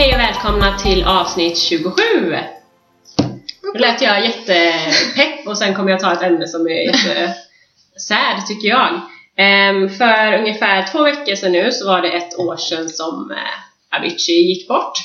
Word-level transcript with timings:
Hej 0.00 0.14
och 0.14 0.20
välkomna 0.20 0.78
till 0.78 1.04
avsnitt 1.04 1.58
27! 1.58 2.02
Nu 3.62 3.80
lät 3.80 4.02
jag 4.02 4.24
jättepepp 4.24 5.46
och 5.46 5.58
sen 5.58 5.74
kommer 5.74 5.90
jag 5.90 6.00
ta 6.00 6.12
ett 6.12 6.22
ämne 6.22 6.46
som 6.46 6.66
är 6.66 6.86
jättesärd, 6.86 8.46
tycker 8.48 8.68
jag. 8.68 9.00
Ehm, 9.36 9.88
för 9.88 10.38
ungefär 10.38 10.86
två 10.92 11.02
veckor 11.02 11.34
sedan 11.34 11.52
nu 11.52 11.72
så 11.72 11.86
var 11.86 12.02
det 12.02 12.08
ett 12.08 12.38
år 12.38 12.56
sedan 12.56 12.88
som 12.88 13.30
eh, 13.30 13.98
Avicii 13.98 14.48
gick 14.48 14.68
bort. 14.68 14.98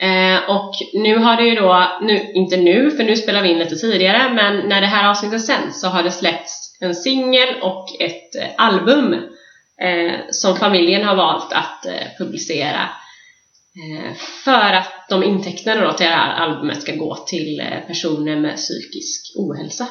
Ehm, 0.00 0.38
och 0.48 0.74
nu 0.92 1.18
har 1.18 1.36
det 1.36 1.44
ju 1.44 1.54
då, 1.54 1.98
nu, 2.02 2.32
inte 2.32 2.56
nu 2.56 2.90
för 2.90 3.04
nu 3.04 3.16
spelar 3.16 3.42
vi 3.42 3.48
in 3.48 3.58
lite 3.58 3.76
tidigare, 3.76 4.32
men 4.34 4.68
när 4.68 4.80
det 4.80 4.86
här 4.86 5.10
avsnittet 5.10 5.44
sänds 5.44 5.80
så 5.80 5.88
har 5.88 6.02
det 6.02 6.10
släppts 6.10 6.78
en 6.80 6.94
singel 6.94 7.48
och 7.62 8.00
ett 8.00 8.34
eh, 8.34 8.48
album 8.58 9.12
eh, 9.82 10.14
som 10.30 10.56
familjen 10.56 11.04
har 11.04 11.16
valt 11.16 11.52
att 11.52 11.86
publicera 12.18 12.88
för 14.44 14.72
att 14.72 15.08
de 15.08 15.22
intäkterna 15.24 15.80
då 15.80 15.92
till 15.92 16.06
det 16.06 16.12
här 16.12 16.34
albumet 16.34 16.82
ska 16.82 16.94
gå 16.94 17.16
till 17.16 17.60
eh, 17.60 17.86
personer 17.86 18.36
med 18.36 18.56
psykisk 18.56 19.32
ohälsa. 19.36 19.84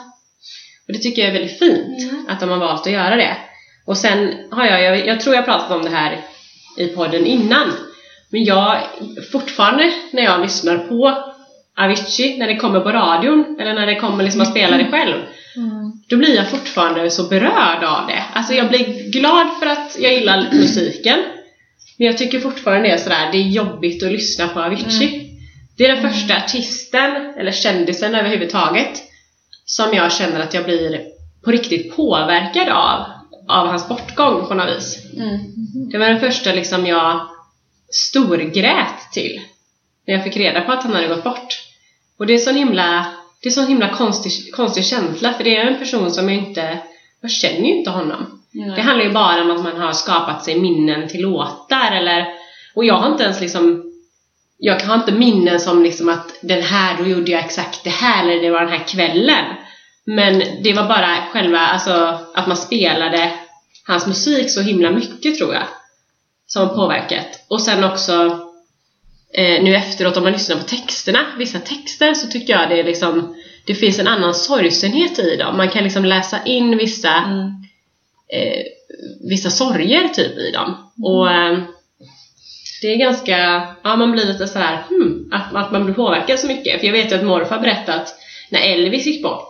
Och 0.88 0.94
det 0.94 1.00
tycker 1.00 1.22
jag 1.22 1.30
är 1.30 1.34
väldigt 1.40 1.60
fint 1.60 2.12
Mm. 2.12 2.26
att 2.30 2.40
de 2.40 2.50
har 2.50 2.58
valt 2.58 2.88
att 2.88 2.94
göra 2.94 3.16
det. 3.16 3.38
Och 3.86 3.98
sen 3.98 4.34
har 4.52 4.66
jag, 4.66 4.84
jag, 4.84 5.08
jag 5.08 5.20
tror 5.22 5.36
jag 5.36 5.46
pratat 5.46 5.72
om 5.72 5.84
det 5.84 5.90
här 5.90 6.22
i 6.78 6.88
podden 6.88 7.26
innan, 7.26 7.72
men 8.30 8.44
jag 8.44 8.78
fortfarande 9.32 9.92
när 10.12 10.24
jag 10.24 10.42
lyssnar 10.42 10.78
på 10.78 11.32
Avicii, 11.78 12.38
när 12.38 12.48
det 12.48 12.56
kommer 12.56 12.80
på 12.80 12.90
radion 12.92 13.58
eller 13.60 13.74
när 13.74 13.86
det 13.86 13.96
kommer 13.96 14.24
liksom 14.24 14.42
att 14.42 14.52
spela 14.52 14.78
det 14.78 14.92
själv, 14.92 15.16
då 16.10 16.18
blir 16.18 16.36
jag 16.36 16.50
fortfarande 16.50 17.10
så 17.12 17.24
berörd 17.24 17.84
av 17.84 18.08
det. 18.08 18.24
Alltså 18.34 18.54
jag 18.54 18.70
blir 18.70 19.12
glad 19.12 19.48
för 19.60 19.66
att 19.66 19.98
jag 20.00 20.14
gillar 20.14 20.50
musiken, 20.54 21.20
men 21.98 22.08
jag 22.08 22.18
tycker 22.18 22.40
fortfarande 22.40 22.88
det 22.88 22.94
är 22.94 22.98
sådär, 22.98 23.32
det 23.32 23.38
är 23.38 23.50
jobbigt 23.50 24.04
att 24.04 24.12
lyssna 24.12 24.48
på 24.48 24.60
Avicii. 24.60 25.32
Det 25.78 25.86
är 25.86 25.96
den 25.96 26.12
första 26.12 26.38
artisten, 26.38 27.34
eller 27.38 27.52
kändisen 27.52 28.16
överhuvudtaget, 28.16 29.04
som 29.66 29.94
jag 29.94 30.14
känner 30.14 30.40
att 30.40 30.54
jag 30.54 30.64
blir 30.64 31.02
på 31.44 31.52
riktigt 31.52 31.96
påverkad 31.96 32.70
av, 32.70 33.06
av 33.48 33.68
hans 33.68 33.88
bortgång 33.88 34.48
på 34.48 34.54
något 34.54 34.78
vis. 34.78 35.14
Mm. 35.14 35.40
Det 35.92 35.98
var 35.98 36.06
den 36.06 36.20
första 36.20 36.54
liksom 36.54 36.86
jag 36.86 37.28
storgrät 37.90 39.12
till. 39.14 39.42
När 40.08 40.14
jag 40.14 40.24
fick 40.24 40.38
reda 40.38 40.62
på 40.62 40.72
att 40.72 40.84
han 40.84 40.94
hade 40.94 41.08
gått 41.08 41.24
bort. 41.24 41.60
Och 42.18 42.28
det 42.28 42.34
är 42.34 42.38
sån 42.38 42.56
himla, 42.56 43.14
det 43.42 43.50
är 43.50 43.52
sån 43.52 43.68
himla 43.68 43.90
konstig, 43.90 44.54
konstig 44.54 44.86
känsla 44.86 45.34
för 45.34 45.44
det 45.44 45.58
är 45.58 45.66
en 45.66 45.80
person 45.80 46.12
som 46.12 46.30
jag 46.30 46.38
inte, 46.38 46.80
jag 47.22 47.32
känner 47.32 47.68
ju 47.68 47.78
inte 47.78 47.90
honom. 47.90 48.45
Det 48.76 48.82
handlar 48.82 49.06
ju 49.06 49.14
bara 49.14 49.42
om 49.42 49.52
att 49.52 49.64
man 49.64 49.82
har 49.82 49.94
skapat 49.94 50.44
sig 50.44 50.60
minnen 50.60 51.08
till 51.08 51.22
låtar 51.22 51.92
eller, 51.92 52.26
och 52.76 52.86
jag 52.86 52.96
har 52.96 53.12
inte 53.12 53.24
ens 53.24 53.42
liksom 53.42 53.92
jag 54.58 54.80
har 54.80 54.96
inte 54.96 55.12
minnen 55.12 55.60
som 55.60 55.84
liksom 55.84 56.10
att 56.10 56.40
den 56.42 56.62
här, 56.62 56.98
då 56.98 57.06
gjorde 57.06 57.32
jag 57.32 57.46
exakt 57.46 57.84
det 57.84 57.90
här 57.90 58.24
eller 58.24 58.42
det 58.42 58.50
var 58.52 58.62
den 58.62 58.70
här 58.70 58.88
kvällen. 58.88 59.46
Men 60.06 60.44
det 60.64 60.74
var 60.74 60.88
bara 60.88 61.18
själva, 61.32 61.60
alltså 61.60 62.20
att 62.34 62.48
man 62.48 62.58
spelade 62.58 63.32
hans 63.88 64.08
musik 64.08 64.52
så 64.52 64.62
himla 64.62 64.92
mycket 64.92 65.38
tror 65.38 65.54
jag. 65.54 65.64
Som 66.48 66.68
har 66.68 66.76
påverkat. 66.76 67.46
Och 67.50 67.62
sen 67.62 67.84
också 67.84 68.14
eh, 69.34 69.64
nu 69.64 69.76
efteråt 69.76 70.18
om 70.18 70.24
man 70.24 70.32
lyssnar 70.32 70.56
på 70.56 70.64
texterna, 70.64 71.20
vissa 71.38 71.60
texter 71.60 72.14
så 72.14 72.28
tycker 72.28 72.54
jag 72.54 72.70
det 72.70 72.80
är 72.80 72.84
liksom 72.84 73.36
det 73.66 73.76
finns 73.76 74.00
en 74.00 74.08
annan 74.08 74.34
sorgsenhet 74.34 75.20
i 75.20 75.36
dem. 75.36 75.58
Man 75.58 75.70
kan 75.70 75.84
liksom 75.84 76.06
läsa 76.06 76.44
in 76.46 76.78
vissa 76.78 77.10
Mm. 77.10 77.65
Eh, 78.34 78.64
vissa 79.30 79.50
sorger 79.50 80.08
typ 80.08 80.38
i 80.38 80.52
dem. 80.52 80.92
Och 81.04 81.32
eh, 81.32 81.60
det 82.82 82.88
är 82.94 82.98
ganska, 82.98 83.68
ja 83.84 83.96
man 83.96 84.12
blir 84.12 84.26
lite 84.26 84.48
sådär, 84.48 84.84
hmm, 84.90 85.30
att, 85.32 85.56
att 85.56 85.72
man 85.72 85.86
blir 85.86 85.96
påverkad 85.96 86.40
så 86.40 86.48
mycket. 86.48 86.80
För 86.80 86.88
jag 86.88 86.94
vet 86.94 87.12
ju 87.12 87.16
att 87.16 87.24
morfar 87.24 87.60
berättat 87.60 87.96
att 88.02 88.16
när 88.50 88.60
Elvis 88.60 89.06
gick 89.06 89.24
bort, 89.24 89.48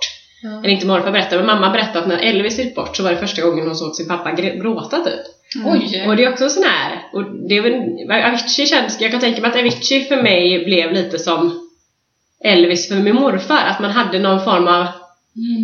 eller 0.59 0.69
inte 0.69 0.85
morfar 0.85 1.11
berättade, 1.11 1.37
men 1.43 1.45
mamma 1.45 1.69
berättade 1.73 1.99
att 1.99 2.07
när 2.07 2.17
Elvis 2.17 2.59
gick 2.59 2.75
bort 2.75 2.97
så 2.97 3.03
var 3.03 3.11
det 3.11 3.17
första 3.17 3.41
gången 3.41 3.65
hon 3.67 3.75
såg 3.75 3.95
sin 3.95 4.07
pappa 4.07 4.29
gr- 4.31 4.61
gråta 4.61 5.03
typ. 5.03 5.21
Oj! 5.65 6.05
Och 6.07 6.15
det 6.15 6.23
är 6.23 6.31
också 6.31 6.49
sån 6.49 6.63
här, 6.63 7.03
och 7.13 7.23
det 7.49 7.57
är 7.57 7.61
väl, 7.61 8.11
Avicii 8.25 8.65
känns, 8.65 9.01
jag 9.01 9.11
kan 9.11 9.19
tänka 9.19 9.41
mig 9.41 9.49
att 9.51 9.57
Avicii 9.57 10.03
för 10.03 10.21
mig 10.23 10.65
blev 10.65 10.91
lite 10.93 11.19
som 11.19 11.69
Elvis 12.43 12.87
för 12.87 12.95
min 12.95 13.15
morfar, 13.15 13.65
att 13.67 13.79
man 13.79 13.91
hade 13.91 14.19
någon 14.19 14.43
form 14.43 14.67
av 14.67 14.87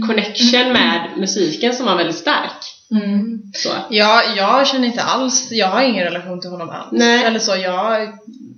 connection 0.07 0.73
med 0.73 1.09
musiken 1.17 1.73
som 1.73 1.85
var 1.85 1.95
väldigt 1.95 2.15
stark. 2.15 2.63
Mm. 2.91 3.41
Så. 3.53 3.69
Ja, 3.89 4.21
jag 4.37 4.67
känner 4.67 4.87
inte 4.87 5.01
alls, 5.01 5.51
jag 5.51 5.67
har 5.67 5.81
ingen 5.81 6.03
relation 6.03 6.41
till 6.41 6.49
honom 6.49 6.69
alls. 6.69 6.87
Nej. 6.91 7.23
Eller 7.25 7.39
så, 7.39 7.55
jag, 7.55 8.09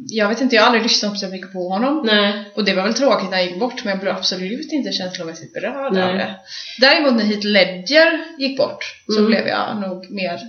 jag 0.08 0.30
vet 0.30 0.42
inte, 0.42 0.56
jag 0.56 0.62
har 0.64 0.68
aldrig 0.68 0.84
lyssnat 0.84 1.20
så 1.20 1.28
mycket 1.28 1.54
på 1.54 1.70
honom. 1.70 2.04
Nej. 2.06 2.52
Och 2.56 2.66
det 2.66 2.74
var 2.74 2.84
väl 2.84 2.94
tråkigt 2.94 3.30
när 3.30 3.38
han 3.38 3.46
gick 3.46 3.60
bort, 3.60 3.84
men 3.84 3.92
jag 3.92 4.00
blev 4.00 4.16
absolut 4.16 4.72
inte 4.72 4.92
känslomässigt 4.92 5.54
berörd 5.54 5.86
av 5.88 5.94
det. 5.94 6.36
Däremot 6.82 7.14
när 7.14 7.24
Heath 7.24 7.48
Ledger 7.48 8.26
gick 8.38 8.58
bort, 8.58 8.84
så 9.08 9.20
Mm. 9.20 9.26
blev 9.32 9.48
jag 9.48 9.78
nog 9.82 10.12
mer 10.12 10.40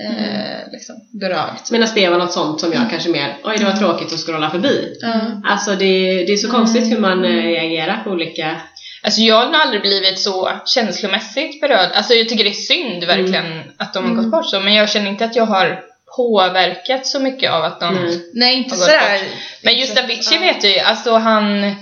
eh, 0.00 0.72
liksom, 0.72 0.96
berörd. 1.12 1.54
Medan 1.70 1.88
det 1.94 2.08
var 2.08 2.18
något 2.18 2.32
sånt 2.32 2.60
som 2.60 2.72
jag 2.72 2.90
kanske 2.90 3.08
mer, 3.10 3.36
oj 3.44 3.56
det 3.58 3.64
var 3.64 3.72
tråkigt 3.72 4.12
att 4.12 4.20
scrolla 4.20 4.50
förbi. 4.50 4.98
Mm. 5.04 5.42
Alltså 5.44 5.70
det, 5.70 6.24
det 6.24 6.32
är 6.32 6.36
så 6.36 6.50
konstigt 6.50 6.92
hur 6.92 6.98
man 6.98 7.24
eh, 7.24 7.28
reagerar 7.30 8.00
på 8.04 8.10
olika... 8.10 8.60
Alltså 9.04 9.20
jag 9.20 9.36
har 9.36 9.46
nog 9.46 9.54
aldrig 9.54 9.82
blivit 9.82 10.18
så 10.20 10.50
känslomässigt 10.66 11.60
berörd. 11.60 11.90
Alltså 11.94 12.14
jag 12.14 12.28
tycker 12.28 12.44
det 12.44 12.50
är 12.50 12.54
synd 12.54 13.04
verkligen 13.04 13.62
att 13.78 13.94
de 13.94 14.04
har 14.08 14.22
gått 14.22 14.30
bort 14.30 14.50
så, 14.50 14.60
men 14.60 14.74
jag 14.74 14.90
känner 14.90 15.10
inte 15.10 15.24
att 15.24 15.36
jag 15.36 15.46
har 15.46 15.80
påverkat 16.16 17.06
så 17.06 17.20
mycket 17.20 17.50
av 17.52 17.64
att 17.64 17.80
de... 17.80 17.94
Nej. 17.94 18.30
Nej, 18.34 18.54
inte 18.54 18.74
Har 18.74 18.76
gått 18.76 18.84
sådär. 18.86 19.20
Men 19.62 19.78
just 19.78 19.98
Avicii 19.98 20.38
vet 20.38 20.60
du 20.60 20.68
ju, 20.68 20.78
alltså 20.78 21.14
han... 21.16 21.74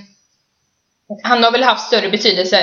Han 1.22 1.44
har 1.44 1.50
väl 1.50 1.62
haft 1.62 1.86
större 1.86 2.08
betydelse, 2.08 2.58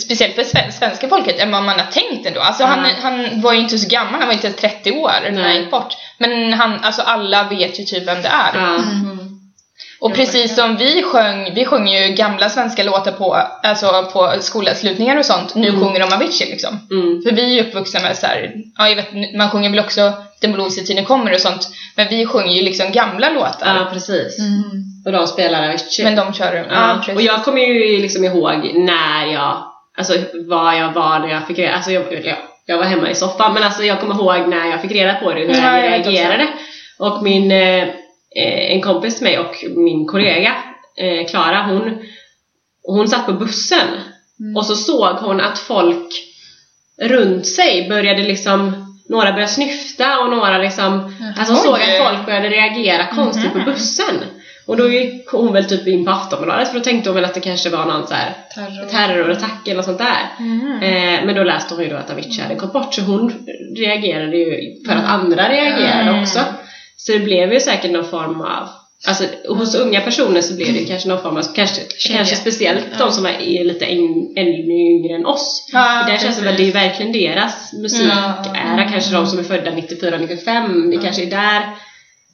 speciellt 0.00 0.34
för 0.34 0.44
sven- 0.44 0.72
svenska 0.72 1.08
folket, 1.08 1.38
än 1.38 1.50
vad 1.52 1.62
man 1.62 1.78
har 1.80 1.86
tänkt 1.86 2.26
ändå. 2.26 2.40
Alltså 2.40 2.64
han, 2.64 2.78
Ja. 2.88 2.94
han 3.02 3.40
var 3.40 3.52
ju 3.52 3.58
inte 3.60 3.78
så 3.78 3.88
gammal, 3.88 4.14
han 4.20 4.26
var 4.26 4.34
inte 4.34 4.46
ens 4.46 4.60
30 4.60 4.92
år 4.92 5.12
när 5.32 5.42
han 5.42 5.56
gick 5.56 5.70
bort. 5.70 5.96
Men 6.18 6.52
han, 6.52 6.80
alltså 6.84 7.02
alla 7.02 7.48
vet 7.48 7.80
ju 7.80 7.84
typ 7.84 8.08
vem 8.08 8.22
det 8.22 8.28
är. 8.28 8.52
Och 10.00 10.14
precis 10.14 10.54
som 10.56 10.76
vi 10.76 11.02
sjöng, 11.02 11.54
vi 11.54 11.64
sjöng 11.64 11.88
ju 11.88 12.14
gamla 12.14 12.48
svenska 12.48 12.82
låtar 12.82 13.12
på, 13.12 13.34
alltså 13.62 14.08
på 14.12 14.32
skolavslutningar 14.40 15.16
och 15.18 15.26
sånt. 15.26 15.54
Nu 15.54 15.68
Mm. 15.68 15.80
sjunger 15.80 16.00
de 16.00 16.12
Avicii 16.14 16.50
liksom. 16.50 16.78
Mm. 16.90 17.22
För 17.22 17.30
vi 17.36 17.42
är 17.42 17.48
ju 17.62 17.68
uppvuxna 17.68 18.00
med 18.00 18.16
så 18.16 18.26
här, 18.26 18.52
ja 18.78 18.88
jag 18.88 18.96
vet, 18.96 19.36
man 19.36 19.50
sjunger 19.50 19.70
väl 19.70 19.78
också 19.80 20.12
Den 20.40 20.52
blåser 20.52 20.82
tiden 20.82 21.04
kommer 21.04 21.34
och 21.34 21.40
sånt. 21.40 21.68
Men 21.96 22.08
vi 22.08 22.26
sjunger 22.26 22.52
ju 22.52 22.62
liksom 22.62 22.92
gamla 22.92 23.30
låtar. 23.30 23.76
ja, 23.76 23.88
precis. 23.92 24.38
Mm. 24.38 24.62
Och 25.06 25.12
de 25.12 25.26
spelar 25.26 25.68
Avicii. 25.68 26.04
Men 26.04 26.16
de 26.16 26.32
kör, 26.34 26.54
ja, 26.54 26.64
Ja, 26.70 26.96
precis. 26.98 27.14
och 27.16 27.22
jag 27.22 27.44
kommer 27.44 27.60
ju 27.60 27.98
liksom 28.02 28.24
ihåg 28.24 28.70
när 28.74 29.26
jag, 29.32 29.62
alltså 29.98 30.12
vad 30.48 30.76
jag 30.78 30.92
var 30.92 31.18
när 31.18 31.28
jag 31.28 31.46
fick 31.46 31.58
reda, 31.58 31.74
alltså 31.74 31.90
jag, 31.90 32.04
jag, 32.24 32.36
jag 32.66 32.78
var 32.78 32.84
hemma 32.84 33.10
i 33.10 33.14
soffan 33.14 33.54
men 33.54 33.62
alltså 33.62 33.82
jag 33.82 34.00
kommer 34.00 34.14
ihåg 34.14 34.48
när 34.48 34.70
jag 34.70 34.82
fick 34.82 34.92
reda 34.92 35.14
på 35.14 35.32
det, 35.32 35.40
hur 35.40 35.48
Ja, 35.54 35.78
jag 35.78 35.90
reagerade. 35.90 36.48
Och 36.98 37.22
min, 37.22 37.50
eh, 37.52 37.88
en 38.36 38.80
kompis 38.80 39.14
till 39.16 39.24
mig 39.24 39.38
och 39.38 39.56
min 39.76 40.06
kollega 40.06 40.54
eh, 40.96 41.26
Klara, 41.30 41.62
hon, 41.62 41.98
hon 42.82 43.08
satt 43.08 43.26
på 43.26 43.32
bussen 43.32 43.86
Mm. 44.40 44.56
och 44.56 44.66
så 44.66 44.74
såg 44.76 45.16
hon 45.16 45.40
att 45.40 45.58
folk 45.58 46.12
runt 47.02 47.46
sig 47.46 47.88
började 47.88 48.22
liksom 48.22 48.86
några 49.08 49.32
började 49.32 49.52
snyfta 49.52 50.18
och 50.20 50.30
några 50.30 50.58
liksom, 50.58 51.14
alltså 51.38 51.54
Oj. 51.54 51.60
såg 51.60 51.74
att 51.74 51.98
folk 52.08 52.26
började 52.26 52.48
reagera 52.48 53.06
konstigt 53.06 53.54
Mhm. 53.54 53.64
på 53.64 53.70
bussen. 53.70 54.14
Och 54.66 54.76
då 54.76 54.88
gick 54.88 55.30
hon 55.30 55.52
väl 55.52 55.64
typ 55.64 55.86
in 55.86 56.04
på 56.04 56.10
Aftonbladet 56.10 56.68
för 56.68 56.78
då 56.78 56.84
tänkte 56.84 57.10
hon 57.10 57.14
väl 57.14 57.24
att 57.24 57.34
det 57.34 57.40
kanske 57.40 57.70
var 57.70 57.84
någon 57.86 58.06
så 58.06 58.14
här 58.14 58.34
Terror. 58.54 58.88
terrorattack 58.88 59.66
eller 59.66 59.76
något 59.76 59.84
sånt 59.84 59.98
där. 59.98 60.28
Mm. 60.38 60.82
Eh, 60.82 61.26
men 61.26 61.34
då 61.34 61.42
läste 61.44 61.74
hon 61.74 61.84
ju 61.84 61.90
då 61.90 61.96
att 61.96 62.10
Avicii 62.10 62.42
hade 62.42 62.54
gått 62.54 62.72
bort 62.72 62.94
så 62.94 63.00
hon 63.02 63.32
reagerade 63.76 64.36
ju 64.36 64.84
för 64.86 64.92
att 64.96 65.04
andra 65.08 65.48
reagerade 65.48 66.10
Mm. 66.10 66.22
också. 66.22 66.40
Så 67.06 67.12
det 67.12 67.18
blev 67.18 67.52
ju 67.52 67.60
säkert 67.60 67.90
någon 67.90 68.10
form 68.10 68.40
av 68.40 68.68
Alltså 69.06 69.24
hos 69.48 69.74
unga 69.74 70.00
personer 70.00 70.40
så 70.40 70.54
blev 70.54 70.74
det 70.74 70.84
kanske 70.84 71.08
någon 71.08 71.22
form 71.22 71.36
av, 71.36 71.42
kanske, 71.54 71.82
kanske 72.08 72.36
speciellt 72.36 72.98
de 72.98 73.12
som 73.12 73.26
är, 73.26 73.64
lite 73.64 73.84
ännu 73.84 74.72
yngre 74.72 75.14
än 75.14 75.26
oss. 75.26 75.68
Ja, 75.72 76.04
där 76.08 76.18
känns 76.18 76.38
det 76.38 76.44
väl, 76.44 76.56
det 76.56 76.68
är 76.68 76.72
verkligen 76.72 77.12
deras 77.12 77.72
musikära, 77.72 78.88
kanske 78.92 79.12
de 79.12 79.26
som 79.26 79.38
är 79.38 79.42
födda 79.42 79.70
94-95, 79.70 80.90
det 80.90 80.96
kanske 81.02 81.22
är 81.22 81.30
där 81.30 81.62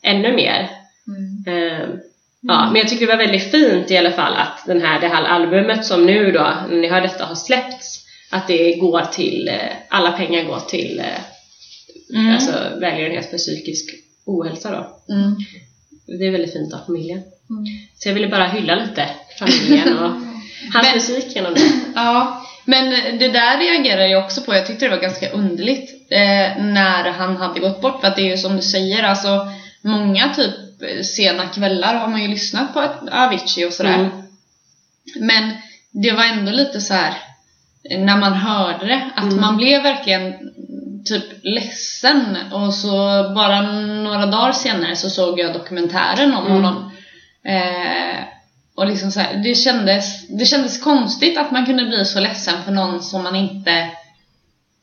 ännu 0.02 0.32
mer. 0.32 0.70
Mm. 1.08 1.72
Eh, 1.72 1.88
Ja, 2.48 2.66
men 2.66 2.76
jag 2.76 2.88
tycker 2.88 3.06
det 3.06 3.12
var 3.12 3.24
väldigt 3.24 3.50
fint 3.50 3.90
i 3.90 3.96
alla 3.96 4.10
fall 4.10 4.34
att 4.34 4.66
den 4.66 4.80
här, 4.80 5.00
det 5.00 5.08
här 5.08 5.24
albumet 5.24 5.86
som 5.86 6.06
nu 6.06 6.32
då, 6.32 6.52
när 6.70 6.76
ni 6.76 6.88
hör 6.88 7.00
detta, 7.00 7.24
har 7.24 7.34
släppts. 7.34 8.04
Att 8.30 8.48
det 8.48 8.74
går 8.74 9.00
till, 9.00 9.48
eh, 9.48 9.76
alla 9.88 10.12
pengar 10.12 10.44
går 10.44 10.60
till 10.68 10.98
eh, 10.98 11.20
Mm. 12.14 12.34
alltså, 12.34 12.52
välgörenhet 12.80 13.30
för 13.30 13.36
psykisk 13.36 13.90
ohälsa 14.26 14.70
då. 14.70 15.12
Mm. 15.14 15.36
Det 16.18 16.26
är 16.26 16.30
väldigt 16.30 16.52
fint 16.52 16.74
av 16.74 16.78
familjen. 16.86 17.18
Mm. 17.50 17.64
Så 17.98 18.08
jag 18.08 18.14
ville 18.14 18.28
bara 18.28 18.46
hylla 18.46 18.74
lite 18.74 19.08
familjen 19.38 19.98
och 19.98 20.10
hans 20.72 20.86
Men- 20.86 20.94
musik 20.94 21.36
genom 21.36 21.54
det. 21.54 21.60
Ja, 21.94 22.42
men 22.64 22.90
det 23.18 23.28
där 23.28 23.58
reagerar 23.58 24.06
jag 24.06 24.24
också 24.24 24.40
på. 24.42 24.54
Jag 24.54 24.66
tyckte 24.66 24.84
det 24.84 24.90
var 24.96 25.02
ganska 25.02 25.30
underligt 25.30 25.90
eh, 26.10 26.64
när 26.64 27.10
han 27.12 27.36
hade 27.36 27.60
gått 27.60 27.80
bort. 27.80 28.00
För 28.00 28.08
att 28.08 28.16
det 28.16 28.22
är 28.22 28.30
ju 28.30 28.36
som 28.36 28.56
du 28.56 28.62
säger, 28.62 29.02
alltså 29.02 29.48
många 29.82 30.34
typ 30.34 30.50
typ 30.80 31.06
sena 31.06 31.46
kvällar 31.48 31.94
har 31.94 32.08
man 32.08 32.22
ju 32.22 32.28
lyssnat 32.28 32.74
på 32.74 32.80
Avicii 33.12 33.64
och 33.64 33.72
sådär. 33.72 33.94
Mm. 33.94 34.10
Men 35.20 35.52
det 35.90 36.12
var 36.12 36.24
ändå 36.24 36.52
lite 36.52 36.80
så 36.80 36.94
här 36.94 37.14
när 37.90 38.16
man 38.16 38.32
hörde 38.32 38.86
det, 38.86 39.10
att 39.16 39.24
Mm. 39.24 39.40
man 39.40 39.56
blev 39.56 39.82
verkligen 39.82 40.34
typ 41.06 41.24
ledsen 41.42 42.36
och 42.52 42.74
så 42.74 42.88
bara 43.34 43.62
några 43.82 44.26
dagar 44.26 44.52
senare 44.52 44.96
så 44.96 45.10
såg 45.10 45.40
jag 45.40 45.52
dokumentären 45.52 46.34
om 46.34 46.46
Mm. 46.46 46.52
honom. 46.52 46.90
Eh, 47.44 48.22
och 48.76 48.86
liksom 48.86 49.10
så 49.12 49.20
här, 49.20 49.36
det, 49.44 49.54
kändes, 49.54 50.28
det 50.28 50.44
kändes 50.44 50.82
konstigt 50.82 51.38
att 51.38 51.50
man 51.50 51.66
kunde 51.66 51.84
bli 51.84 52.04
så 52.04 52.20
ledsen 52.20 52.62
för 52.64 52.72
någon 52.72 53.02
som 53.02 53.22
man 53.22 53.36
inte 53.36 53.90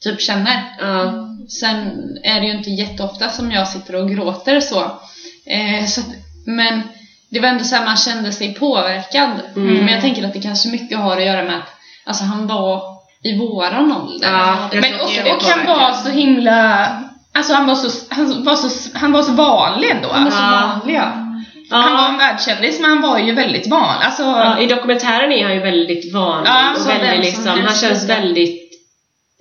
typ 0.04 0.22
känner. 0.22 0.64
Ja. 0.80 1.14
Sen 1.50 1.78
är 2.24 2.40
det 2.42 2.48
ju 2.48 2.54
inte 2.58 2.70
jätteofta 2.70 3.30
som 3.30 3.52
jag 3.52 3.68
sitter 3.68 3.96
och 3.96 4.10
gråter 4.10 4.60
så. 4.60 4.80
Eh, 5.46 5.86
så 5.86 6.02
att, 6.02 6.08
men 6.46 6.81
det 7.30 7.40
var 7.40 7.48
ändå 7.48 7.64
så 7.64 7.75
här, 7.75 7.86
man 7.86 7.98
kände 7.98 8.31
sig 8.31 8.54
påverkad. 8.54 9.30
Mm. 9.56 9.75
Men 9.75 9.88
jag 9.94 10.02
tänker 10.02 10.25
att 10.28 10.34
det 10.34 10.42
kanske 10.42 10.70
mycket 10.70 10.98
har 10.98 11.18
att 11.18 11.25
göra 11.25 11.44
med 11.44 11.56
att 11.58 11.70
alltså, 12.04 12.24
han 12.24 12.48
var 12.48 12.84
i 13.24 13.38
våran 13.38 13.92
ålder. 13.92 14.28
Ja, 14.31 14.56
Men 14.72 14.94
och, 14.94 15.02
och 15.02 15.44
han 15.44 15.66
påverkar. 15.66 15.80
var 15.81 15.92
så 15.94 16.10
himla... 16.10 16.88
Alltså 17.36 17.54
han 17.54 17.68
var 17.68 17.75
så, 17.75 18.06
han 18.16 18.44
var 18.44 18.56
så, 18.56 18.90
han 19.00 19.12
var 19.12 19.22
så 19.24 19.31
vanlig 19.31 19.90
ändå. 19.92 20.10
Han 20.12 20.24
var 20.24 20.31
så 20.31 20.38
Ja. 20.38 20.72
vanlig 20.80 20.96
ja. 20.96 21.12
Han 21.70 21.98
var 21.98 22.08
en 22.10 22.18
världskändis 22.18 22.80
men 22.80 22.90
han 22.90 23.02
var 23.02 23.20
ju 23.20 23.34
väldigt 23.34 23.68
van. 23.68 23.96
Alltså, 24.02 24.56
I 24.60 24.66
dokumentären 24.68 25.31
är 25.31 25.44
han 25.44 25.54
ju 25.54 25.60
väldigt 25.60 26.14
vanlig 26.14 26.52
och 26.80 26.90
väldigt 26.90 27.36
som 27.36 27.44
liksom, 27.44 27.66
han 27.66 27.75
känns 27.75 28.10
väldigt 28.10 28.62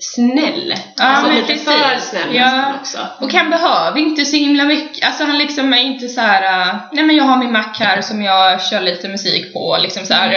snäll. 0.04 0.74
Ja, 0.96 1.04
alltså 1.04 1.26
men 1.26 1.36
lite 1.36 1.46
precis. 1.52 1.64
för 1.68 1.98
snäll 2.00 2.34
Ja. 2.36 2.74
också. 2.80 2.98
Och 3.20 3.32
han 3.32 3.50
behöver 3.50 3.98
inte 4.00 4.24
så 4.24 4.36
himla 4.36 4.64
mycket, 4.64 5.06
alltså 5.06 5.24
han 5.24 5.38
liksom 5.38 5.72
är 5.72 5.78
inte 5.82 6.08
så 6.08 6.20
här. 6.20 6.68
äh, 6.68 6.74
nej 6.92 7.04
men 7.04 7.16
jag 7.16 7.24
har 7.24 7.36
min 7.36 7.52
Mac 7.52 7.64
här 7.78 8.00
som 8.00 8.22
jag 8.22 8.62
kör 8.64 8.80
lite 8.80 9.08
musik 9.08 9.52
på 9.52 9.78
liksom 9.82 10.06
så 10.06 10.14
här. 10.14 10.32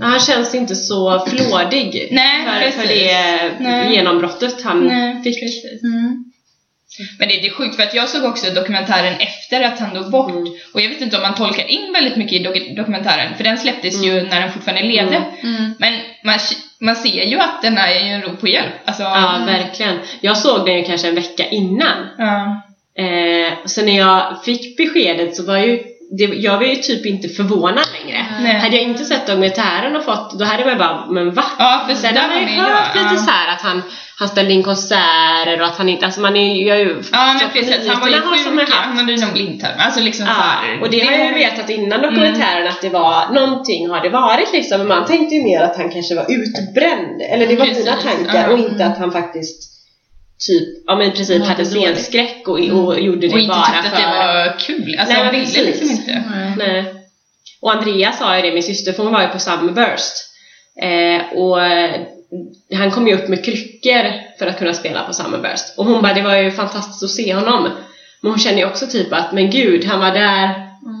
Ja, 0.00 0.06
Han 0.06 0.20
känns 0.20 0.54
inte 0.54 0.76
så 0.76 1.26
flådig 1.28 2.08
Nej, 2.12 2.44
för, 2.44 2.60
precis. 2.60 2.80
för 2.80 2.88
det 2.88 3.52
Nej. 3.60 3.94
genombrottet 3.94 4.64
han 4.64 4.86
Nej, 4.86 5.22
fick. 5.22 5.40
precis. 5.42 5.82
Mm. 5.82 6.24
Men 7.18 7.28
det, 7.28 7.34
det 7.34 7.46
är 7.46 7.50
sjukt 7.54 7.76
för 7.76 7.82
att 7.82 7.94
jag 7.94 8.08
såg 8.08 8.24
också 8.24 8.50
dokumentären 8.50 9.14
efter 9.18 9.60
att 9.62 9.78
han 9.80 9.94
dog 9.94 10.10
bort 10.10 10.30
Mm. 10.30 10.44
och 10.74 10.80
jag 10.80 10.88
vet 10.88 11.00
inte 11.00 11.16
om 11.16 11.22
man 11.22 11.34
tolkar 11.34 11.66
in 11.70 11.92
väldigt 11.92 12.16
mycket 12.16 12.32
i 12.40 12.44
dok- 12.44 12.76
dokumentären 12.76 13.36
för 13.36 13.44
den 13.44 13.58
släpptes 13.58 14.02
ju 14.04 14.22
när 14.22 14.40
han 14.40 14.52
fortfarande 14.52 14.82
levde. 14.82 15.16
Mm. 15.16 15.56
Mm. 15.56 15.74
Men 15.78 15.94
man, 16.24 16.38
man 16.80 16.96
ser 16.96 17.24
ju 17.24 17.38
att 17.40 17.62
den 17.62 17.78
är 17.78 17.90
ju 18.04 18.10
en 18.12 18.22
rop 18.22 18.40
på 18.40 18.48
hjälp. 18.48 18.72
Alltså, 18.84 19.02
Ja, 19.02 19.42
verkligen. 19.46 19.98
Jag 20.20 20.36
såg 20.38 20.66
den 20.66 20.76
ju 20.78 20.84
kanske 20.84 21.08
en 21.08 21.14
vecka 21.14 21.44
innan. 21.48 22.06
ja. 22.18 22.62
Eh, 23.02 23.52
sen 23.66 23.86
när 23.86 23.98
jag 23.98 24.44
fick 24.44 24.76
beskedet 24.76 25.36
så 25.36 25.46
var 25.46 25.58
ju 25.58 25.82
det, 26.10 26.24
jag 26.24 26.56
var 26.56 26.64
ju 26.64 26.76
typ 26.76 27.06
inte 27.06 27.28
förvånad 27.28 27.86
längre. 28.00 28.26
Nej. 28.42 28.58
Hade 28.58 28.76
jag 28.76 28.84
inte 28.84 29.04
sett 29.04 29.26
dokumentären 29.26 29.96
och 29.96 30.04
fått, 30.04 30.38
då 30.38 30.44
hade 30.44 30.64
man 30.64 30.78
bara, 30.78 31.06
men 31.06 31.34
va? 31.34 31.44
Ja, 31.58 31.84
för 31.88 31.94
Sen 31.94 32.16
har 32.16 32.28
man 32.28 32.40
ju 32.40 32.60
hört 32.60 32.90
jag, 32.94 33.02
lite 33.02 33.14
ja. 33.14 33.20
så 33.20 33.30
här 33.30 33.54
att 33.54 33.60
han, 33.60 33.82
han 34.18 34.28
ställde 34.28 34.52
in 34.52 34.62
konserter 34.62 35.60
och 35.60 35.66
att 35.66 35.78
han 35.78 35.88
inte, 35.88 36.04
alltså 36.04 36.20
man 36.20 36.36
är 36.36 36.54
ju, 36.54 36.66
jag 36.66 36.76
är 36.76 36.80
ju 36.80 37.02
Ja 37.12 37.26
men 37.26 37.38
så 37.38 37.48
precis, 37.48 37.88
han 37.88 38.00
var 38.00 38.08
ju 38.08 38.14
sjuk, 38.14 38.68
ja. 38.68 38.74
han 38.84 38.96
hade 38.96 39.12
ju 39.12 39.18
någon 39.18 39.32
blindtarm. 39.32 39.72
Alltså 39.78 40.00
liksom 40.00 40.26
så 40.26 40.32
Ja, 40.32 40.42
här, 40.42 40.82
och 40.82 40.90
det 40.90 41.00
har 41.00 41.12
jag 41.12 41.26
ju 41.26 41.34
vetat 41.34 41.70
innan 41.70 42.02
dokumentären 42.02 42.68
att 42.68 42.80
det 42.80 42.88
var, 42.88 43.32
någonting 43.34 43.90
har 43.90 44.00
det 44.00 44.08
varit 44.08 44.52
liksom, 44.52 44.78
men 44.78 44.88
man 44.88 45.04
tänkte 45.04 45.34
ju 45.34 45.42
mer 45.42 45.60
att 45.60 45.76
han 45.76 45.90
kanske 45.90 46.14
var 46.14 46.26
utbränd, 46.28 47.22
eller 47.32 47.46
det 47.46 47.56
var 47.56 47.66
Precis, 47.66 47.84
mina 47.84 47.96
tankar, 47.96 48.48
ja. 48.48 48.52
och 48.52 48.58
inte 48.58 48.86
att 48.86 48.98
han 48.98 49.12
faktiskt 49.12 49.77
typ, 50.46 50.68
ja 50.86 50.96
men 50.96 51.06
i 51.06 51.10
princip 51.10 51.38
Mådde 51.38 51.50
hade 51.50 51.64
scenskräck 51.64 52.48
och, 52.48 52.58
och 52.58 53.00
gjorde 53.00 53.28
det 53.28 53.34
Och 53.34 53.40
inte 53.40 53.48
bara 53.54 53.64
tyckte 53.64 53.78
att 53.78 53.94
för 53.94 54.00
det 54.02 54.06
var 54.06 54.58
kul. 54.58 54.96
Alltså 54.98 55.14
Nej, 55.14 55.24
han 55.24 55.34
ville 55.34 55.46
precis. 55.46 55.66
liksom 55.66 55.90
inte. 55.90 56.22
Nej. 56.56 56.94
Och 57.60 57.72
Andrea 57.72 58.12
sa 58.12 58.36
ju 58.36 58.42
det, 58.42 58.54
min 58.54 58.62
syster, 58.62 58.92
för 58.92 59.02
hon 59.02 59.12
var 59.12 59.22
ju 59.22 59.28
på 59.28 59.38
Summerburst. 59.38 60.14
Eh, 60.82 61.38
och 61.38 61.62
eh, 61.64 62.00
han 62.74 62.90
kom 62.90 63.08
ju 63.08 63.14
upp 63.14 63.28
med 63.28 63.44
kryckor 63.44 64.12
för 64.38 64.46
att 64.46 64.58
kunna 64.58 64.74
spela 64.74 65.02
på 65.02 65.12
Summerburst. 65.12 65.64
Och 65.78 65.84
hon 65.84 66.02
bara, 66.02 66.14
det 66.14 66.22
var 66.22 66.36
ju 66.36 66.50
fantastiskt 66.50 67.02
att 67.02 67.10
se 67.10 67.34
honom. 67.34 67.68
Men 68.22 68.30
hon 68.30 68.38
känner 68.38 68.58
ju 68.58 68.66
också 68.66 68.86
typ 68.86 69.12
att, 69.12 69.32
men 69.32 69.50
gud, 69.50 69.84
han 69.84 70.00
var 70.00 70.10
där 70.10 70.54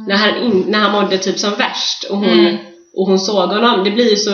när, 0.08 0.16
han 0.16 0.36
in, 0.42 0.64
när 0.68 0.78
han 0.78 0.92
mådde 0.92 1.18
typ 1.18 1.38
som 1.38 1.54
värst. 1.54 2.04
Och 2.04 2.16
hon, 2.16 2.28
Mm. 2.38 2.56
och 2.96 3.06
hon 3.06 3.18
såg 3.18 3.48
honom. 3.48 3.84
Det 3.84 3.90
blir 3.90 4.10
ju 4.10 4.16
så, 4.16 4.30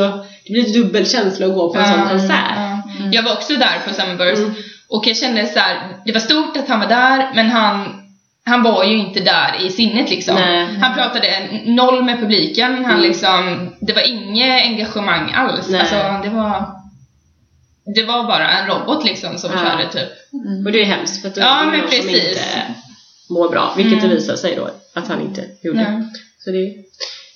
det 0.46 0.52
blir 0.52 0.72
dubbel 0.82 1.06
känsla 1.06 1.46
att 1.46 1.54
gå 1.54 1.72
på 1.72 1.78
en 1.78 1.86
sån 1.88 2.08
konsert. 2.08 2.56
Ja. 2.56 2.82
Jag 3.12 3.22
var 3.22 3.32
också 3.32 3.52
där 3.56 3.80
på 3.88 3.94
Summerburst 3.94 4.38
Mm. 4.42 4.54
Och 4.88 5.06
jag 5.06 5.16
kände 5.16 5.46
så 5.46 5.58
här, 5.58 5.96
det 6.04 6.12
var 6.12 6.20
stort 6.20 6.56
att 6.56 6.68
han 6.68 6.80
var 6.80 6.86
där 6.88 7.30
men 7.34 7.50
han 7.50 8.00
han 8.46 8.62
var 8.62 8.84
ju 8.84 8.96
inte 8.98 9.20
där 9.20 9.56
i 9.66 9.70
sinnet 9.70 10.10
liksom. 10.10 10.34
Nej. 10.34 10.74
Han 10.80 10.94
pratade 10.94 11.48
noll 11.64 12.04
med 12.04 12.20
publiken. 12.20 12.74
Han 12.84 12.84
Mm. 12.94 13.00
liksom, 13.00 13.70
det 13.80 13.92
var 13.92 14.02
inget 14.08 14.62
engagemang 14.62 15.32
alls. 15.32 15.68
Nej. 15.70 15.80
Alltså, 15.80 15.96
det 16.24 16.28
var 16.28 16.66
det 17.94 18.02
var 18.04 18.24
bara 18.24 18.50
en 18.50 18.66
robot 18.66 19.04
liksom 19.04 19.38
som 19.38 19.50
Ja. 19.54 19.58
körde 19.58 19.88
typ. 19.92 20.08
Och 20.66 20.72
det 20.72 20.80
är 20.80 20.84
hemskt 20.84 21.20
för 21.22 21.28
att 21.28 21.34
det 21.34 21.40
Ja, 21.40 21.60
är 21.62 21.66
men 21.66 21.80
någon 21.80 21.90
som 21.90 22.00
precis. 22.00 22.28
inte 22.28 22.40
mår 23.30 23.48
bra. 23.50 23.74
Vilket 23.76 23.98
Mm. 23.98 24.08
det 24.08 24.14
visar 24.14 24.36
sig 24.36 24.54
då 24.56 24.70
att 24.94 25.08
han 25.08 25.20
inte 25.20 25.44
gjorde. 25.62 26.08
Så 26.38 26.50
det 26.50 26.56
är 26.58 26.74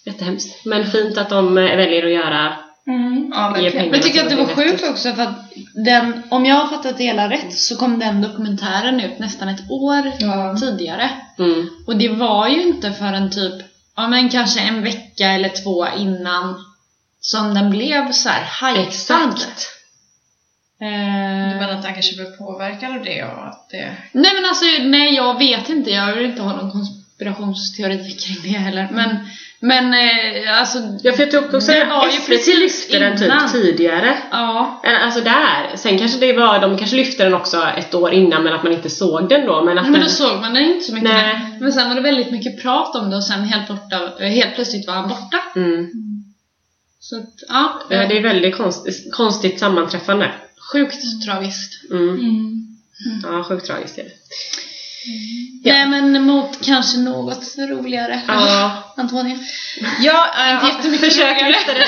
jättehemskt. 0.06 0.64
Men 0.66 0.86
fint 0.86 1.18
att 1.18 1.28
de 1.30 1.54
väljer 1.54 2.06
att 2.06 2.12
göra 2.12 2.56
Mm. 2.88 3.32
Ja, 3.34 3.48
verkligen. 3.48 3.86
Men 3.86 3.94
jag 3.94 4.02
tycker 4.02 4.22
att 4.24 4.30
det 4.30 4.36
var 4.36 4.46
sjukt 4.46 4.84
också 4.90 5.12
för 5.12 5.22
att 5.22 5.52
den, 5.74 6.22
om 6.28 6.46
jag 6.46 6.56
har 6.56 6.68
fattat 6.76 6.98
det 6.98 7.04
hela 7.04 7.30
rätt 7.30 7.52
så 7.58 7.76
kom 7.76 7.98
den 7.98 8.22
dokumentären 8.22 9.00
ut 9.00 9.18
nästan 9.18 9.48
ett 9.48 9.70
år 9.70 10.12
Ja. 10.18 10.56
tidigare. 10.60 11.10
mm. 11.38 11.68
Och 11.86 11.96
det 11.96 12.08
var 12.08 12.48
ju 12.48 12.62
inte 12.62 12.92
förrän 12.92 13.30
typ, 13.30 13.54
ja 13.96 14.08
men 14.08 14.28
kanske 14.28 14.60
en 14.60 14.82
vecka 14.82 15.26
eller 15.32 15.48
två 15.64 15.86
innan 15.98 16.54
som 17.20 17.54
den 17.54 17.70
blev 17.70 18.12
så 18.12 18.28
här 18.28 18.70
hypad. 18.72 18.86
Exakt. 18.88 19.68
Du 20.80 20.84
Eh, 20.86 20.90
menar 21.60 21.68
att 21.70 21.84
han 21.84 21.94
kanske 21.94 22.16
blev 22.16 22.36
påverkad 22.36 22.90
av 22.96 23.04
det 23.04 23.24
och 23.24 23.46
att 23.48 23.68
det... 23.70 23.96
nej 24.12 24.30
men 24.34 24.44
alltså, 24.48 24.64
nej 24.84 25.14
jag 25.14 25.38
vet 25.38 25.68
inte. 25.68 25.90
Jag 25.90 26.14
vill 26.14 26.24
inte 26.24 26.42
ha 26.42 26.56
någon 26.56 26.70
konspirationsteori 27.18 28.16
kring 28.18 28.36
det 28.42 28.58
heller. 28.58 28.88
Men, 28.92 29.16
men 29.60 29.94
eh, 29.94 30.60
alltså, 30.60 30.78
jag 31.02 31.16
tror 31.16 31.44
också 31.44 31.72
Det 31.72 31.82
att 31.82 32.14
ju 32.14 32.20
SVT 32.20 32.58
lyfte 32.58 32.98
den 32.98 33.18
typ 33.18 33.52
tidigare. 33.52 34.18
ja. 34.30 34.80
Eller, 34.84 34.98
Alltså 34.98 35.20
där. 35.20 35.76
Sen 35.76 35.98
kanske 35.98 36.18
det 36.18 36.32
var, 36.32 36.60
de 36.60 36.78
kanske 36.78 36.96
lyfte 36.96 37.24
den 37.24 37.34
också 37.34 37.62
ett 37.76 37.94
år 37.94 38.12
innan 38.12 38.42
men 38.42 38.52
att 38.52 38.62
man 38.62 38.72
inte 38.72 38.90
såg 38.90 39.28
den 39.28 39.46
då. 39.46 39.64
Men 39.64 39.78
att 39.78 39.84
men 39.84 39.92
den, 39.92 40.02
då 40.02 40.08
såg 40.08 40.40
man 40.40 40.54
den 40.54 40.64
inte 40.64 40.84
så 40.84 40.94
mycket. 40.94 41.10
Nej. 41.10 41.56
Men, 41.60 41.72
sen 41.72 41.88
var 41.88 41.94
det 41.94 42.00
väldigt 42.00 42.30
mycket 42.30 42.62
prat 42.62 42.96
om 42.96 43.10
det 43.10 43.16
och 43.16 43.24
sen 43.24 43.42
helt, 43.42 43.68
borta, 43.68 44.12
eh, 44.20 44.28
helt 44.28 44.54
plötsligt 44.54 44.86
var 44.86 44.94
han 44.94 45.08
borta. 45.08 45.42
mm. 45.56 45.86
Så 47.00 47.16
att, 47.16 47.34
ja. 47.48 47.82
ja, 47.90 48.06
det 48.06 48.18
är 48.18 48.22
väldigt 48.22 48.56
konstigt, 48.56 49.12
konstigt 49.12 49.58
sammanträffande. 49.58 50.32
Sjukt 50.72 51.24
tragiskt. 51.26 51.90
Mm. 51.90 52.08
Mm. 52.08 52.64
Ja, 53.22 53.44
sjukt 53.44 53.66
tragiskt 53.66 53.98
är 53.98 54.02
det. 54.02 54.10
Ja. 55.62 55.72
Nej 55.72 55.88
men 55.88 56.22
mot 56.26 56.66
kanske 56.66 56.98
något 56.98 57.54
roligare. 57.58 58.20
Ja. 58.28 58.82
Antonija? 58.96 59.38
Ja, 60.00 60.26
äh, 60.38 60.68
jättemycket 60.68 61.04
Försök 61.12 61.32
roligare. 61.42 61.48
lyfta 61.48 61.72
det. 61.74 61.84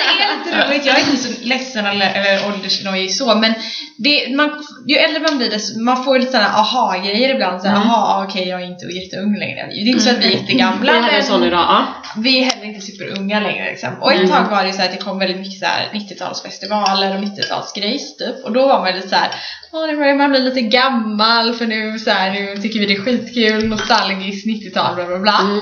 Är 0.00 0.44
lite 0.44 0.68
roligt, 0.68 0.86
jag 0.86 0.96
är 0.96 1.00
inte 1.00 1.16
så 1.22 1.28
ledsen 1.42 1.86
eller, 1.86 2.10
eller 2.14 2.46
åldersnojig 2.46 3.14
så 3.14 3.34
men 3.34 3.54
det, 3.96 4.36
man, 4.36 4.64
ju 4.88 4.96
äldre 4.96 5.20
man 5.20 5.38
blir 5.38 5.50
desto, 5.50 5.80
man 5.80 6.04
får 6.04 6.18
lite 6.18 6.30
sådana 6.32 6.48
aha-grejer 6.48 7.34
ibland 7.34 7.62
såhär, 7.62 7.76
Mm. 7.76 7.88
aha 7.88 8.24
okej 8.28 8.48
jag 8.48 8.62
är 8.62 8.66
inte 8.66 8.86
jätteung 8.86 9.38
längre. 9.38 9.66
Det 9.66 9.72
är 9.80 9.86
inte 9.88 10.00
så 10.04 10.10
att 10.10 10.18
vi 10.18 10.24
är 10.26 10.30
jättegamla 10.30 10.92
Vi 10.92 10.98
hade 10.98 11.16
en 11.16 11.24
sån 11.24 11.44
idag. 11.44 11.60
Ja. 11.60 11.86
vi 12.16 12.40
är 12.40 12.44
heller 12.44 12.64
inte 12.66 12.80
superunga 12.80 13.40
längre 13.40 13.64
liksom. 13.70 13.90
Och 14.00 14.12
ett 14.12 14.18
Mm. 14.18 14.30
tag 14.30 14.50
var 14.50 14.64
det 14.64 14.72
så 14.72 14.82
att 14.82 14.90
det 14.92 14.96
kom 15.04 15.18
väldigt 15.18 15.38
mycket 15.38 15.58
så 15.58 15.66
här 15.66 15.88
90-talsfestivaler 15.92 17.16
och 17.16 17.22
90-talsgrejs 17.24 18.16
typ. 18.18 18.44
Och 18.44 18.52
då 18.52 18.68
var 18.68 18.80
man 18.80 18.94
lite 18.96 19.08
så 19.08 19.14
här, 19.16 19.30
åh 19.72 19.86
nu 19.86 19.96
börjar 19.96 20.14
man 20.14 20.30
bli 20.30 20.40
lite 20.40 20.60
gammal 20.60 21.54
för 21.54 21.66
nu 21.66 21.98
så 21.98 22.10
här, 22.10 22.30
nu 22.30 22.56
tycker 22.62 22.80
vi 22.80 22.86
det 22.86 22.94
är 22.94 23.02
skitkul, 23.04 23.68
nostalgiskt 23.68 24.46
90-tal 24.46 24.94
bla 24.94 25.04
bla 25.06 25.18
bla. 25.18 25.38
Mm. 25.40 25.60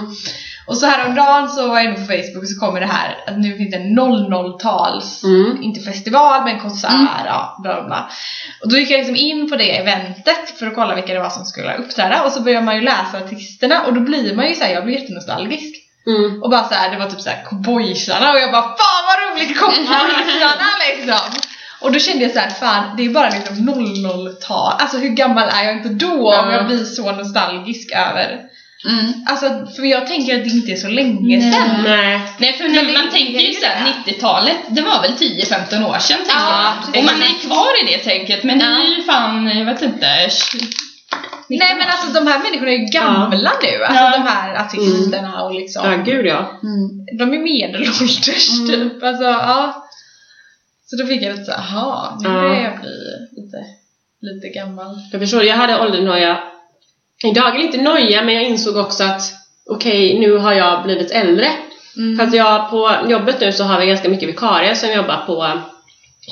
Och 0.66 0.76
så 0.78 0.86
häromdagen 0.86 1.48
så 1.48 1.68
var 1.68 1.76
jag 1.76 1.84
inne 1.84 1.94
på 1.94 2.00
Facebook 2.00 2.42
och 2.42 2.48
så 2.48 2.60
kommer 2.60 2.80
det 2.80 2.86
här 2.86 3.16
att 3.26 3.38
nu 3.38 3.56
finns 3.56 3.70
det 3.70 3.76
en 3.76 3.98
00-tals, 3.98 5.24
Mm. 5.24 5.62
inte 5.62 5.80
festival 5.80 6.44
men 6.44 6.60
konsert, 6.60 6.90
ja 7.26 7.56
bla 7.62 7.74
bla 7.74 7.84
bla. 7.84 8.10
Och 8.62 8.68
då 8.70 8.76
gick 8.76 8.90
jag 8.90 8.98
liksom 8.98 9.16
in 9.16 9.50
på 9.50 9.56
det 9.56 9.76
eventet 9.78 10.58
för 10.58 10.66
att 10.66 10.74
kolla 10.74 10.94
vilka 10.94 11.14
det 11.14 11.20
var 11.20 11.30
som 11.30 11.44
skulle 11.44 11.76
uppträda 11.76 12.22
och 12.22 12.32
så 12.32 12.40
börjar 12.42 12.62
man 12.62 12.74
ju 12.74 12.80
läsa 12.80 13.18
artisterna 13.24 13.82
och 13.82 13.94
då 13.94 14.00
blir 14.00 14.34
man 14.36 14.48
ju 14.48 14.54
såhär, 14.54 14.72
jag 14.74 14.84
blir 14.84 14.94
jättenostalgisk. 15.00 15.74
Mm. 16.06 16.42
Och 16.42 16.50
bara 16.50 16.64
så 16.64 16.74
här, 16.74 16.90
det 16.90 16.98
var 16.98 17.06
typ 17.10 17.20
såhär 17.20 17.42
cowboysarna 17.50 18.32
och 18.32 18.38
jag 18.38 18.52
bara 18.52 18.62
fan 18.62 19.02
vad 19.06 19.36
roligt 19.38 19.58
cowboysarna 19.60 20.70
liksom! 20.96 21.40
Och 21.80 21.92
då 21.92 21.98
kände 21.98 22.22
jag 22.22 22.32
så 22.32 22.38
här, 22.38 22.50
fan 22.50 22.96
det 22.96 23.04
är 23.04 23.10
bara 23.10 23.28
liksom 23.30 23.56
00-tal, 23.56 24.72
alltså 24.78 24.98
hur 24.98 25.08
gammal 25.08 25.48
är 25.48 25.64
jag 25.64 25.76
inte 25.76 25.88
då 25.88 26.12
om 26.12 26.50
Ja. 26.50 26.52
jag 26.52 26.66
blir 26.66 26.84
så 26.84 27.12
nostalgisk 27.12 27.92
över 27.92 28.40
Mm. 28.88 29.12
Alltså 29.26 29.46
för 29.76 29.82
jag 29.84 30.06
tänker 30.06 30.38
att 30.38 30.44
det 30.44 30.50
inte 30.50 30.72
är 30.72 30.76
så 30.76 30.88
länge 30.88 31.38
Nej. 31.38 31.52
sedan. 31.52 31.82
Nej. 31.84 32.20
Nej 32.38 32.52
för 32.52 32.64
Men 32.68 32.86
när 32.86 32.92
man 32.92 33.10
tänker 33.10 33.40
ju 33.40 33.52
såhär 33.52 33.92
det. 34.04 34.10
90-talet, 34.12 34.56
det 34.68 34.82
var 34.82 35.02
väl 35.02 35.12
10-15 35.12 35.88
år 35.90 35.98
sedan 35.98 36.16
tänker 36.16 36.32
Ja, 36.34 36.64
jag. 36.64 36.86
precis. 36.86 36.96
Och 36.98 37.04
man 37.04 37.22
är 37.22 37.38
kvar 37.46 37.70
i 37.82 37.92
det 37.92 37.98
tänket 37.98 38.44
men 38.44 38.58
det 38.58 38.64
är 38.64 38.96
ju 38.96 39.02
fan, 39.02 39.46
jag 39.58 39.64
vet 39.64 39.82
inte, 39.82 40.06
Nej 41.48 41.74
men 41.78 41.86
alltså 41.88 42.20
de 42.20 42.26
här 42.30 42.38
människorna 42.38 42.70
är 42.70 42.76
ju 42.78 42.84
gamla 42.84 43.52
nu, 43.62 43.84
alltså 43.84 44.04
Ja. 44.04 44.10
de 44.10 44.22
här 44.28 44.54
artisterna 44.64 45.42
och 45.42 45.54
liksom. 45.54 45.90
Ja, 45.90 45.96
gud 45.96 46.26
ja. 46.26 46.60
Mm. 46.62 47.06
De 47.18 47.34
är 47.34 47.38
medelålders 47.42 48.50
Mm. 48.50 48.66
typ. 48.68 49.02
Alltså, 49.02 49.24
ja. 49.24 49.88
Så 50.86 50.96
då 50.96 51.06
fick 51.06 51.22
jag 51.22 51.30
lite 51.32 51.44
såhär, 51.44 51.64
jaha, 51.74 52.18
nu 52.20 52.28
Ja. 52.28 52.34
börjar 52.34 52.62
jag 52.62 52.80
bli 52.80 52.90
lite, 53.36 53.56
lite 54.20 54.48
gammal. 54.58 54.94
Jag 55.12 55.20
förstår, 55.20 55.42
jag 55.44 55.56
hade 55.56 55.80
åldernoja. 55.80 56.38
Idag 57.22 57.54
är 57.54 57.58
det 57.58 57.64
inte 57.64 57.80
noja, 57.82 58.22
men 58.22 58.34
jag 58.34 58.44
insåg 58.44 58.76
också 58.76 59.04
att 59.04 59.22
okej, 59.70 60.18
nu 60.18 60.32
har 60.36 60.52
jag 60.52 60.82
blivit 60.82 61.10
äldre. 61.10 61.48
Mm. 61.96 62.16
För 62.16 62.24
att 62.24 62.34
jag 62.34 62.70
på 62.70 62.96
jobbet 63.08 63.40
nu 63.40 63.52
så 63.52 63.64
har 63.64 63.80
vi 63.80 63.86
ganska 63.86 64.08
mycket 64.08 64.28
vikarier 64.28 64.74
som 64.74 64.92
jobbar 64.92 65.16
på 65.26 65.60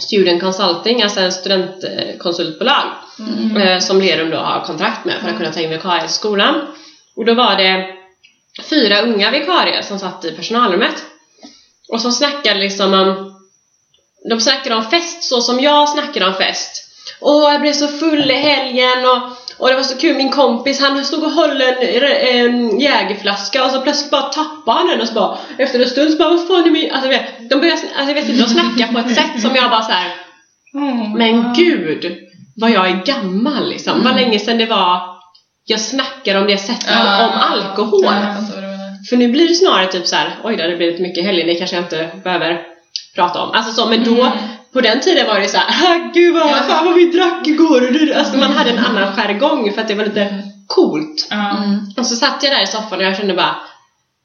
Student 0.00 0.42
Consulting, 0.42 1.02
alltså 1.02 1.20
en 1.20 1.32
studentkonsultbolag 1.32 2.84
Mm. 3.18 3.56
eh, 3.56 3.78
som 3.78 4.00
Lerum 4.00 4.30
då 4.30 4.36
har 4.36 4.64
kontrakt 4.64 5.04
med 5.04 5.20
för 5.20 5.28
att 5.28 5.36
kunna 5.36 5.52
ta 5.52 5.60
in 5.60 5.70
vikarier 5.70 6.04
i 6.04 6.08
skolan. 6.08 6.66
Och 7.16 7.24
då 7.24 7.34
var 7.34 7.56
det 7.56 7.86
fyra 8.62 9.00
unga 9.00 9.30
vikarier 9.30 9.82
som 9.82 9.98
satt 9.98 10.24
i 10.24 10.32
personalrummet 10.32 11.02
och 11.88 12.00
som 12.00 12.12
snackade 12.12 12.60
liksom 12.60 12.94
om 12.94 13.34
de 14.30 14.40
snackade 14.40 14.74
om 14.74 14.90
fest 14.90 15.24
så 15.24 15.40
som 15.40 15.60
jag 15.60 15.88
snackade 15.88 16.26
om 16.26 16.34
fest. 16.34 16.84
Åh, 17.20 17.52
jag 17.52 17.60
blev 17.60 17.72
så 17.72 17.88
full 17.88 18.30
i 18.30 18.34
helgen 18.34 19.04
och, 19.04 19.39
och 19.60 19.68
det 19.68 19.74
var 19.74 19.82
så 19.82 19.96
kul, 19.96 20.16
min 20.16 20.30
kompis 20.30 20.80
han 20.80 21.04
stod 21.04 21.24
och 21.24 21.30
höll 21.30 21.60
en, 21.60 22.04
en 22.22 22.80
jägerflaska 22.80 23.64
och 23.64 23.70
så 23.70 23.80
plötsligt 23.80 24.10
bara 24.10 24.22
tappade 24.22 24.78
han 24.78 24.88
den 24.88 25.00
och 25.00 25.08
så 25.08 25.14
bara 25.14 25.38
efter 25.58 25.80
en 25.80 25.88
stund 25.90 26.10
så 26.12 26.18
bara 26.18 26.30
vad 26.30 26.46
fan 26.48 26.64
är 26.64 26.70
min... 26.70 26.92
Alltså, 26.92 27.10
de 27.50 27.54
började, 27.56 27.72
alltså, 27.72 28.08
jag 28.08 28.14
vet 28.14 28.28
inte, 28.28 28.42
de 28.42 28.48
snackar 28.48 28.92
på 28.92 28.98
ett 28.98 29.14
sätt 29.14 29.40
som 29.42 29.54
jag 29.56 29.70
bara 29.70 29.82
så 29.82 29.92
här. 29.92 30.14
Men 31.16 31.52
gud, 31.54 32.16
vad 32.56 32.70
jag 32.70 32.86
är 32.90 33.04
gammal 33.04 33.68
liksom. 33.68 34.04
Vad 34.04 34.14
länge 34.14 34.38
sedan 34.38 34.58
det 34.58 34.66
var 34.66 35.00
jag 35.64 35.80
snackade 35.80 36.38
om 36.40 36.46
det 36.46 36.58
sättet, 36.58 36.90
Ja. 36.90 37.24
om 37.26 37.32
alkohol. 37.52 38.04
Menar. 38.04 38.34
För 39.10 39.16
nu 39.16 39.28
blir 39.28 39.48
det 39.48 39.54
snarare 39.54 39.86
typ 39.86 40.06
så 40.06 40.16
här, 40.16 40.38
oj 40.44 40.56
det 40.56 40.62
har 40.62 40.76
blivit 40.76 41.00
mycket 41.00 41.24
helger, 41.24 41.46
det 41.46 41.54
kanske 41.54 41.76
jag 41.76 41.84
inte 41.84 42.10
behöver 42.24 42.62
prata 43.14 43.42
om. 43.42 43.50
Alltså 43.50 43.72
så, 43.72 43.88
men 43.88 44.04
då, 44.04 44.32
på 44.72 44.80
den 44.80 45.00
tiden 45.00 45.26
var 45.26 45.40
det 45.40 45.48
så 45.48 45.56
här, 45.58 45.66
ah, 45.96 46.10
gud 46.14 46.34
vad, 46.34 46.48
fan 46.66 46.86
vad 46.86 46.94
vi 46.94 47.04
drack 47.04 47.46
igår. 47.46 48.12
Alltså 48.16 48.36
man 48.36 48.52
hade 48.52 48.70
en 48.70 48.78
annan 48.78 49.16
jargong 49.16 49.72
för 49.72 49.80
att 49.80 49.88
det 49.88 49.94
var 49.94 50.04
lite 50.04 50.42
coolt. 50.66 51.26
Ja. 51.30 51.56
Mm. 51.56 51.78
Och 51.96 52.06
så 52.06 52.16
satt 52.16 52.42
jag 52.42 52.52
där 52.52 52.62
i 52.62 52.66
soffan 52.66 52.98
och 52.98 53.04
jag 53.04 53.16
kände 53.16 53.34
bara, 53.34 53.56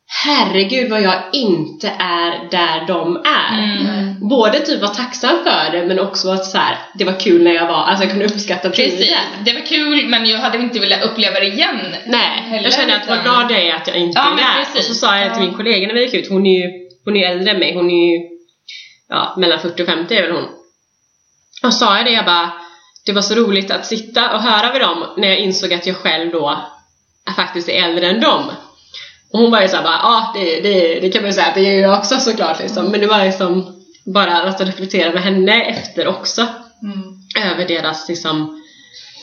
herregud 0.08 0.90
vad 0.90 1.02
jag 1.02 1.16
inte 1.34 1.92
är 2.00 2.50
där 2.52 2.88
de 2.88 3.16
är. 3.26 3.64
Mm. 3.64 4.30
Både 4.30 4.60
typ 4.60 4.82
var 4.82 4.88
tacksam 4.88 5.36
för 5.44 5.72
det 5.78 5.86
men 5.86 6.00
också 6.00 6.30
att 6.32 6.46
så 6.46 6.58
här, 6.58 6.78
det 6.94 7.04
var 7.06 7.20
kul 7.20 7.44
när 7.44 7.52
jag 7.54 7.68
var, 7.68 7.84
alltså 7.84 8.04
jag 8.04 8.12
kunde 8.12 8.26
uppskatta 8.26 8.70
Precis, 8.70 9.00
tiden. 9.00 9.18
det 9.46 9.54
var 9.54 9.62
kul 9.62 10.08
men 10.10 10.26
jag 10.26 10.40
hade 10.40 10.58
inte 10.58 10.80
velat 10.80 11.04
uppleva 11.04 11.40
det 11.40 11.46
igen. 11.48 11.80
Nej, 12.06 12.42
Heller, 12.50 12.64
jag 12.64 12.74
kände 12.74 12.96
att 12.96 13.08
vad 13.08 13.24
glad 13.24 13.52
jag 13.52 13.62
är 13.62 13.76
att 13.76 13.88
jag 13.88 13.98
inte 13.98 14.20
Ja, 14.20 14.34
är 14.34 14.38
där. 14.38 14.78
Och 14.80 14.84
så 14.84 14.94
sa 14.94 15.18
jag 15.18 15.34
till 15.34 15.44
Ja. 15.44 15.48
min 15.50 15.58
kollega 15.58 15.88
när 15.88 15.94
vi 15.94 16.06
gick 16.06 16.14
ut, 16.14 16.30
hon 16.30 16.46
är 16.46 16.60
ju 16.60 16.72
hon 17.06 17.18
är 17.18 17.32
äldre 17.32 17.52
än 17.52 17.60
mig, 17.60 17.76
hon 17.76 17.90
är 17.92 18.12
ju 18.14 18.35
ja, 19.10 19.36
mellan 19.38 19.60
40 19.60 19.84
och 19.84 19.88
50 19.88 20.16
är 20.16 20.22
väl 20.22 20.32
hon. 20.32 20.46
Och 21.64 21.74
sa 21.74 21.98
jag 21.98 22.06
det, 22.06 22.12
jag 22.12 22.26
bara 22.26 22.52
det 23.06 23.12
var 23.12 23.22
så 23.22 23.36
roligt 23.36 23.72
att 23.72 23.86
sitta 23.86 24.34
och 24.36 24.42
höra 24.42 24.72
med 24.72 24.82
dem 24.82 25.06
när 25.18 25.28
jag 25.28 25.40
insåg 25.40 25.74
att 25.74 25.88
jag 25.88 25.96
själv 25.98 26.32
då 26.32 26.66
är 27.30 27.34
faktiskt 27.34 27.70
är 27.70 27.84
äldre 27.84 28.08
än 28.10 28.22
dem. 28.22 28.44
Och 29.34 29.40
hon 29.40 29.52
var 29.52 29.62
ju 29.62 29.68
såhär 29.68 29.84
bara, 29.84 29.94
ja 29.94 30.00
ah, 30.04 30.32
det, 30.36 30.62
det, 30.62 31.00
det 31.00 31.10
kan 31.10 31.22
man 31.22 31.30
ju 31.30 31.34
säga 31.34 31.48
att 31.48 31.56
det 31.56 31.62
är 31.62 31.82
jag 31.82 32.00
också 32.00 32.20
såklart 32.20 32.60
liksom. 32.60 32.86
Men 32.86 33.02
det 33.02 33.08
var 33.08 33.26
liksom 33.26 33.82
bara 34.06 34.38
att 34.44 34.62
reflektera 34.62 35.14
med 35.14 35.24
henne 35.24 35.62
efter 35.64 36.08
också 36.08 36.48
Mm. 36.84 37.04
över 37.52 37.68
deras 37.68 38.10
liksom 38.10 38.64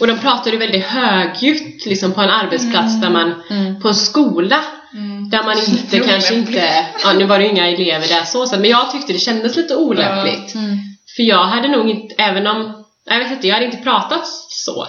och 0.00 0.06
de 0.06 0.18
pratade 0.18 0.56
väldigt 0.56 0.84
högljutt 0.84 1.86
liksom 1.86 2.12
på 2.12 2.20
en 2.20 2.30
arbetsplats 2.30 3.00
där 3.00 3.10
man 3.10 3.42
Mm. 3.50 3.80
på 3.80 3.88
en 3.88 3.94
skola 3.94 4.64
Mm. 4.94 5.21
Där 5.32 5.42
man 5.42 5.58
inte 5.58 5.96
Lite 5.96 6.08
kanske 6.08 6.34
inte 6.34 6.86
ja 7.04 7.12
nu 7.12 7.24
var 7.24 7.38
det 7.38 7.44
ju 7.44 7.50
inga 7.50 7.68
elever 7.68 8.08
där 8.08 8.24
så 8.24 8.46
men 8.56 8.70
jag 8.70 8.90
tyckte 8.92 9.12
det 9.12 9.18
kändes 9.18 9.56
lite 9.56 9.76
olämpligt. 9.76 10.54
Mm. 10.54 10.78
för 11.16 11.22
jag 11.22 11.44
hade 11.44 11.68
nog 11.68 11.90
inte 11.90 12.14
även 12.18 12.46
om 12.46 12.84
jag 13.04 13.18
vet 13.18 13.30
inte 13.32 13.46
jag 13.48 13.54
hade 13.54 13.66
inte 13.66 13.76
pratat 13.82 14.26
så. 14.48 14.86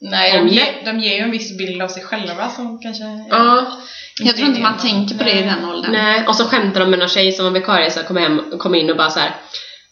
Nej, 0.00 0.40
Om 0.40 0.46
de 0.46 0.54
ger, 0.54 0.66
de 0.84 1.00
ger 1.00 1.16
ju 1.16 1.22
en 1.22 1.30
viss 1.30 1.58
bild 1.58 1.82
av 1.82 1.88
sig 1.88 2.02
själva 2.02 2.48
som 2.50 2.80
kanske... 2.82 3.04
ja. 3.30 3.66
Jag 4.20 4.36
tror 4.36 4.48
inte 4.48 4.60
man 4.60 4.78
tänker 4.78 5.14
på 5.18 5.24
det 5.24 5.30
i 5.30 5.34
Nej. 5.34 5.44
den 5.44 5.64
åldern. 5.70 5.92
nej 5.92 6.26
och 6.26 6.36
så 6.36 6.44
skämtade 6.44 6.84
de 6.84 6.90
med 6.90 6.98
någon 6.98 7.08
tjej 7.08 7.32
som 7.32 7.44
var 7.44 7.52
vikarie 7.52 7.90
så 7.90 8.02
kom 8.02 8.16
hem 8.16 8.42
kom 8.58 8.74
in 8.74 8.90
och 8.90 8.96
bara 8.96 9.10
så 9.10 9.20
här 9.20 9.30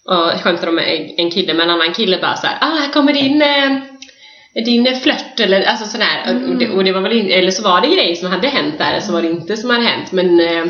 och 0.09 0.40
skämtade 0.40 0.66
de 0.66 0.75
med 0.75 1.14
en- 1.18 1.30
kille 1.30 1.54
med 1.54 1.64
en 1.64 1.71
annan 1.71 1.94
kille 1.94 2.18
bara 2.21 2.37
så 2.37 2.47
här 2.47 2.59
ah 2.61 2.66
här 2.80 2.92
kommer 2.92 3.12
din 3.12 3.42
eh, 3.42 3.78
din 4.54 5.00
flört 5.02 5.40
eller 5.40 5.62
alltså 5.62 5.85
sådär 5.87 6.23
Mm. 6.26 6.50
och, 6.50 6.59
det, 6.59 6.68
och 6.68 6.85
det 6.85 6.92
var 6.92 7.00
väl 7.00 7.12
in, 7.12 7.30
eller 7.30 7.50
så 7.50 7.62
var 7.62 7.80
det 7.80 7.88
grejer 7.88 8.14
som 8.14 8.30
hade 8.30 8.49
hänt 8.49 8.78
där 8.78 8.90
eller 8.90 9.00
så 9.00 9.12
var 9.12 9.23
det 9.23 9.28
inte 9.30 9.56
som 9.56 9.71
hade 9.71 9.82
hänt 9.85 10.12
men 10.12 10.40
eh, 10.40 10.64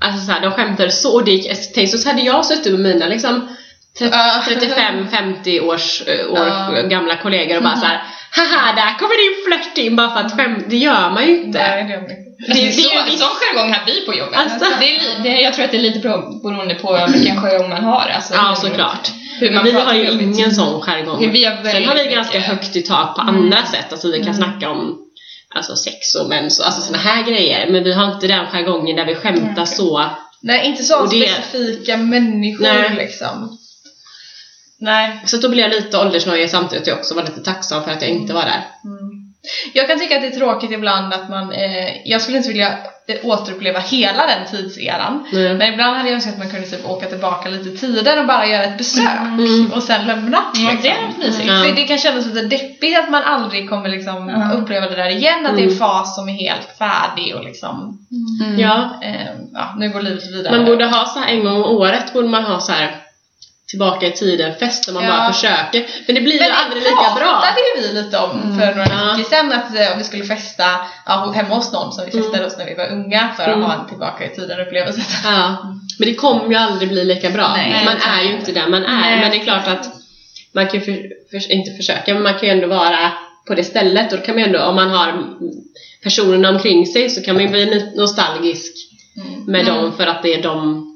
alltså 0.00 0.26
såhär 0.26 0.40
de 0.40 0.50
skämtade 0.50 0.90
så 0.90 1.14
och 1.14 1.24
det 1.24 1.30
gick, 1.32 1.72
tänk 1.74 1.88
så 1.88 2.08
hade 2.08 2.22
jag 2.22 2.46
suttit 2.46 2.72
med 2.72 2.80
mina 2.80 3.06
liksom 3.06 3.48
Ja. 4.00 4.42
35-50 4.48 5.60
års 5.60 6.02
eh, 6.06 6.32
år 6.32 6.38
Ja. 6.76 6.82
gamla 6.82 7.16
kollegor 7.16 7.56
och 7.56 7.62
bara 7.62 7.76
så 7.76 7.86
här 7.86 8.02
haha 8.30 8.72
där 8.76 8.98
kommer 8.98 9.14
din 9.24 9.44
flört 9.46 9.78
in 9.78 9.96
bara 9.96 10.10
för 10.10 10.20
att 10.20 10.36
skämt, 10.36 10.64
det 10.68 10.76
gör 10.76 11.10
man 11.10 11.26
ju 11.26 11.44
inte 11.44 11.58
Nej, 11.58 11.84
det 11.84 11.92
är 11.94 12.00
inte. 12.00 12.14
det, 12.46 12.52
det, 12.54 12.60
är 12.62 12.66
ju 12.66 12.72
så, 12.72 12.90
visst- 13.06 13.18
sån 13.18 13.28
jargong 13.40 13.72
har 13.72 13.82
vi 13.86 14.06
på 14.06 14.14
jobbet. 14.14 14.38
Alltså. 14.38 14.66
det 14.80 14.96
är, 14.96 15.00
det, 15.22 15.40
jag 15.40 15.54
tror 15.54 15.64
att 15.64 15.70
det 15.70 15.76
är 15.76 15.80
lite 15.80 16.08
bero- 16.08 16.42
beroende 16.42 16.74
på 16.74 17.06
vilken 17.12 17.36
jargong 17.36 17.68
man 17.70 17.84
har. 17.84 18.10
Alltså, 18.16 18.34
Ja, 18.34 18.54
såklart. 18.54 19.08
Vi 19.40 19.72
har 19.72 19.94
ju 19.94 20.22
ingen 20.22 20.54
sån 20.54 20.80
jargong. 20.82 21.32
Vi 21.32 21.44
har 21.44 21.64
Sen 21.64 21.84
har 21.84 21.94
vi 21.94 22.14
ganska 22.14 22.38
mycket- 22.38 22.50
högt 22.50 22.76
i 22.76 22.82
tak 22.82 23.14
på 23.16 23.20
andra 23.20 23.66
sätt. 23.66 23.92
Alltså 23.92 24.10
vi 24.10 24.24
kan 24.24 24.34
snacka 24.34 24.70
om 24.70 24.98
alltså, 25.54 25.76
sex 25.76 26.14
och 26.14 26.28
mens 26.28 26.58
och 26.60 26.66
alltså 26.66 26.80
såna 26.82 26.98
här 26.98 27.22
grejer. 27.22 27.70
Men 27.70 27.84
vi 27.84 27.92
har 27.92 28.12
inte 28.14 28.26
den 28.26 28.46
jargongen 28.46 28.96
där 28.96 29.06
vi 29.06 29.14
skämtar 29.14 29.64
så. 29.64 30.04
Nej, 30.40 30.66
inte 30.66 30.82
så 30.82 31.06
det- 31.06 31.28
specifika 31.28 31.96
människor 31.96 32.62
Nej. 32.64 32.94
liksom. 32.96 33.58
Nej. 34.78 35.22
Så 35.26 35.36
då 35.36 35.48
blev 35.48 35.60
jag 35.62 35.70
lite 35.70 35.98
åldersnöjd 35.98 36.50
samtidigt 36.50 36.86
jag 36.86 36.98
också 36.98 37.14
var 37.14 37.22
lite 37.22 37.40
tacksam 37.40 37.84
för 37.84 37.90
att 37.90 38.02
jag 38.02 38.10
inte 38.10 38.32
var 38.32 38.42
där. 38.42 38.64
Mm. 38.84 39.13
Jag 39.74 39.88
kan 39.88 39.98
tycka 39.98 40.16
att 40.16 40.22
det 40.22 40.28
är 40.28 40.38
tråkigt 40.38 40.70
ibland 40.70 41.12
att 41.14 41.28
man, 41.28 41.52
eh, 41.52 41.88
jag 42.04 42.20
skulle 42.20 42.36
inte 42.36 42.48
vilja 42.48 42.68
eh, 43.06 43.16
återuppleva 43.22 43.78
hela 43.80 44.26
den 44.26 44.46
tidseran. 44.50 45.26
Mm. 45.32 45.56
Men 45.56 45.72
ibland 45.72 45.96
hade 45.96 46.08
jag 46.08 46.14
önskat 46.14 46.32
att 46.32 46.38
man 46.38 46.50
kunde 46.50 46.66
typ 46.66 46.88
åka 46.88 47.06
tillbaka 47.06 47.48
lite 47.48 47.70
tidigare 47.80 48.20
och 48.20 48.26
bara 48.26 48.46
göra 48.46 48.64
ett 48.64 48.78
besök 48.78 49.08
Mm. 49.20 49.72
och 49.72 49.82
sen 49.82 50.06
lämna. 50.06 50.38
Ja, 50.54 50.70
liksom. 50.70 50.82
det 50.82 50.88
är 50.88 51.26
mysigt. 51.26 51.48
Ja. 51.48 51.62
För 51.64 51.76
det 51.76 51.82
kan 51.82 51.98
kännas 51.98 52.26
lite 52.26 52.42
deppigt 52.42 52.98
att 52.98 53.10
man 53.10 53.22
aldrig 53.22 53.68
kommer 53.70 53.88
liksom 53.88 54.30
uppleva 54.54 54.86
det 54.88 54.96
där 54.96 55.08
igen, 55.10 55.46
att 55.46 55.56
det 55.56 55.60
är 55.62 55.64
en 55.64 55.68
Mm. 55.68 55.78
fas 55.78 56.14
som 56.14 56.28
är 56.28 56.32
helt 56.32 56.68
färdig 56.78 57.34
och 57.36 57.44
liksom, 57.44 57.98
Mm. 58.40 58.60
Ja, 58.60 59.00
eh, 59.02 59.26
ja, 59.52 59.74
nu 59.78 59.88
går 59.90 60.00
livet 60.02 60.26
vidare. 60.32 60.56
man 60.56 60.64
borde 60.66 60.84
ha 60.84 61.06
så 61.06 61.18
här 61.20 61.28
en 61.32 61.44
gång 61.44 61.52
om 61.62 61.62
året 61.76 62.12
borde 62.12 62.28
man 62.28 62.44
ha 62.44 62.60
så 62.60 62.72
här 62.72 62.90
tillbaka 63.68 64.06
i 64.06 64.12
tiden 64.12 64.54
fest 64.58 64.86
där 64.86 64.92
man 64.92 65.04
Ja. 65.04 65.10
bara 65.10 65.32
försöker. 65.32 65.86
Men 66.06 66.14
det 66.14 66.20
blir 66.20 66.38
Men 66.38 66.46
ju 66.46 66.52
det 66.52 66.58
aldrig 66.58 66.82
lika 66.82 66.94
bra. 66.96 67.14
pratade 67.14 67.60
ju 67.76 67.82
vi 67.82 68.02
lite 68.02 68.18
om 68.18 68.58
för 68.60 68.66
några 68.74 68.86
Ja. 68.90 69.14
veckor 69.16 69.30
sedan 69.30 69.52
att 69.52 69.76
eh, 69.76 69.98
vi 69.98 70.04
skulle 70.04 70.24
festa 70.24 70.64
ja, 71.06 71.32
hemma 71.36 71.54
hos 71.54 71.72
någon 71.72 71.92
som 71.92 72.04
vi 72.04 72.10
festade 72.10 72.36
Mm. 72.38 72.44
hos 72.44 72.58
när 72.58 72.66
vi 72.66 72.74
var 72.74 72.92
unga 72.92 73.28
för 73.36 73.42
att 73.42 73.48
Mm. 73.48 73.62
ha 73.62 73.74
en 73.80 73.86
tillbaka 73.88 74.24
i 74.24 74.28
tiden 74.34 74.60
upplevelse. 74.60 75.00
Ja, 75.24 75.56
men 75.98 76.08
det 76.08 76.14
kommer 76.14 76.48
ju 76.50 76.54
aldrig 76.56 76.88
bli 76.88 77.04
lika 77.04 77.30
bra. 77.30 77.52
Nej. 77.56 77.84
man 77.84 77.96
är 78.18 78.22
ju 78.22 78.32
inte 78.38 78.52
där 78.52 78.68
man 78.68 78.84
är. 78.84 79.00
Nej. 79.00 79.20
Men 79.20 79.30
det 79.30 79.36
är 79.36 79.44
klart 79.44 79.68
att 79.68 79.88
man 80.52 80.66
kan 80.66 80.80
ju 80.80 80.84
för, 80.84 81.08
för, 81.40 81.52
inte 81.52 81.70
försöka, 81.76 82.14
men 82.14 82.22
man 82.22 82.34
kan 82.34 82.42
ju 82.42 82.48
ändå 82.50 82.66
vara 82.68 83.12
på 83.46 83.54
det 83.54 83.64
stället. 83.64 84.12
Och 84.12 84.18
då 84.18 84.24
kan 84.24 84.34
man 84.34 84.42
ju 84.42 84.46
ändå, 84.46 84.60
om 84.62 84.74
man 84.74 84.90
har 84.90 85.24
personerna 86.02 86.48
omkring 86.48 86.86
sig 86.86 87.10
så 87.10 87.22
kan 87.22 87.34
man 87.34 87.42
ju 87.44 87.48
bli 87.50 87.64
no- 87.66 87.96
nostalgisk 87.96 88.72
Mm. 89.16 89.44
med 89.44 89.60
Mm. 89.60 89.74
dem 89.74 89.92
för 89.96 90.06
att 90.06 90.22
det 90.22 90.34
är 90.34 90.42
de 90.42 90.90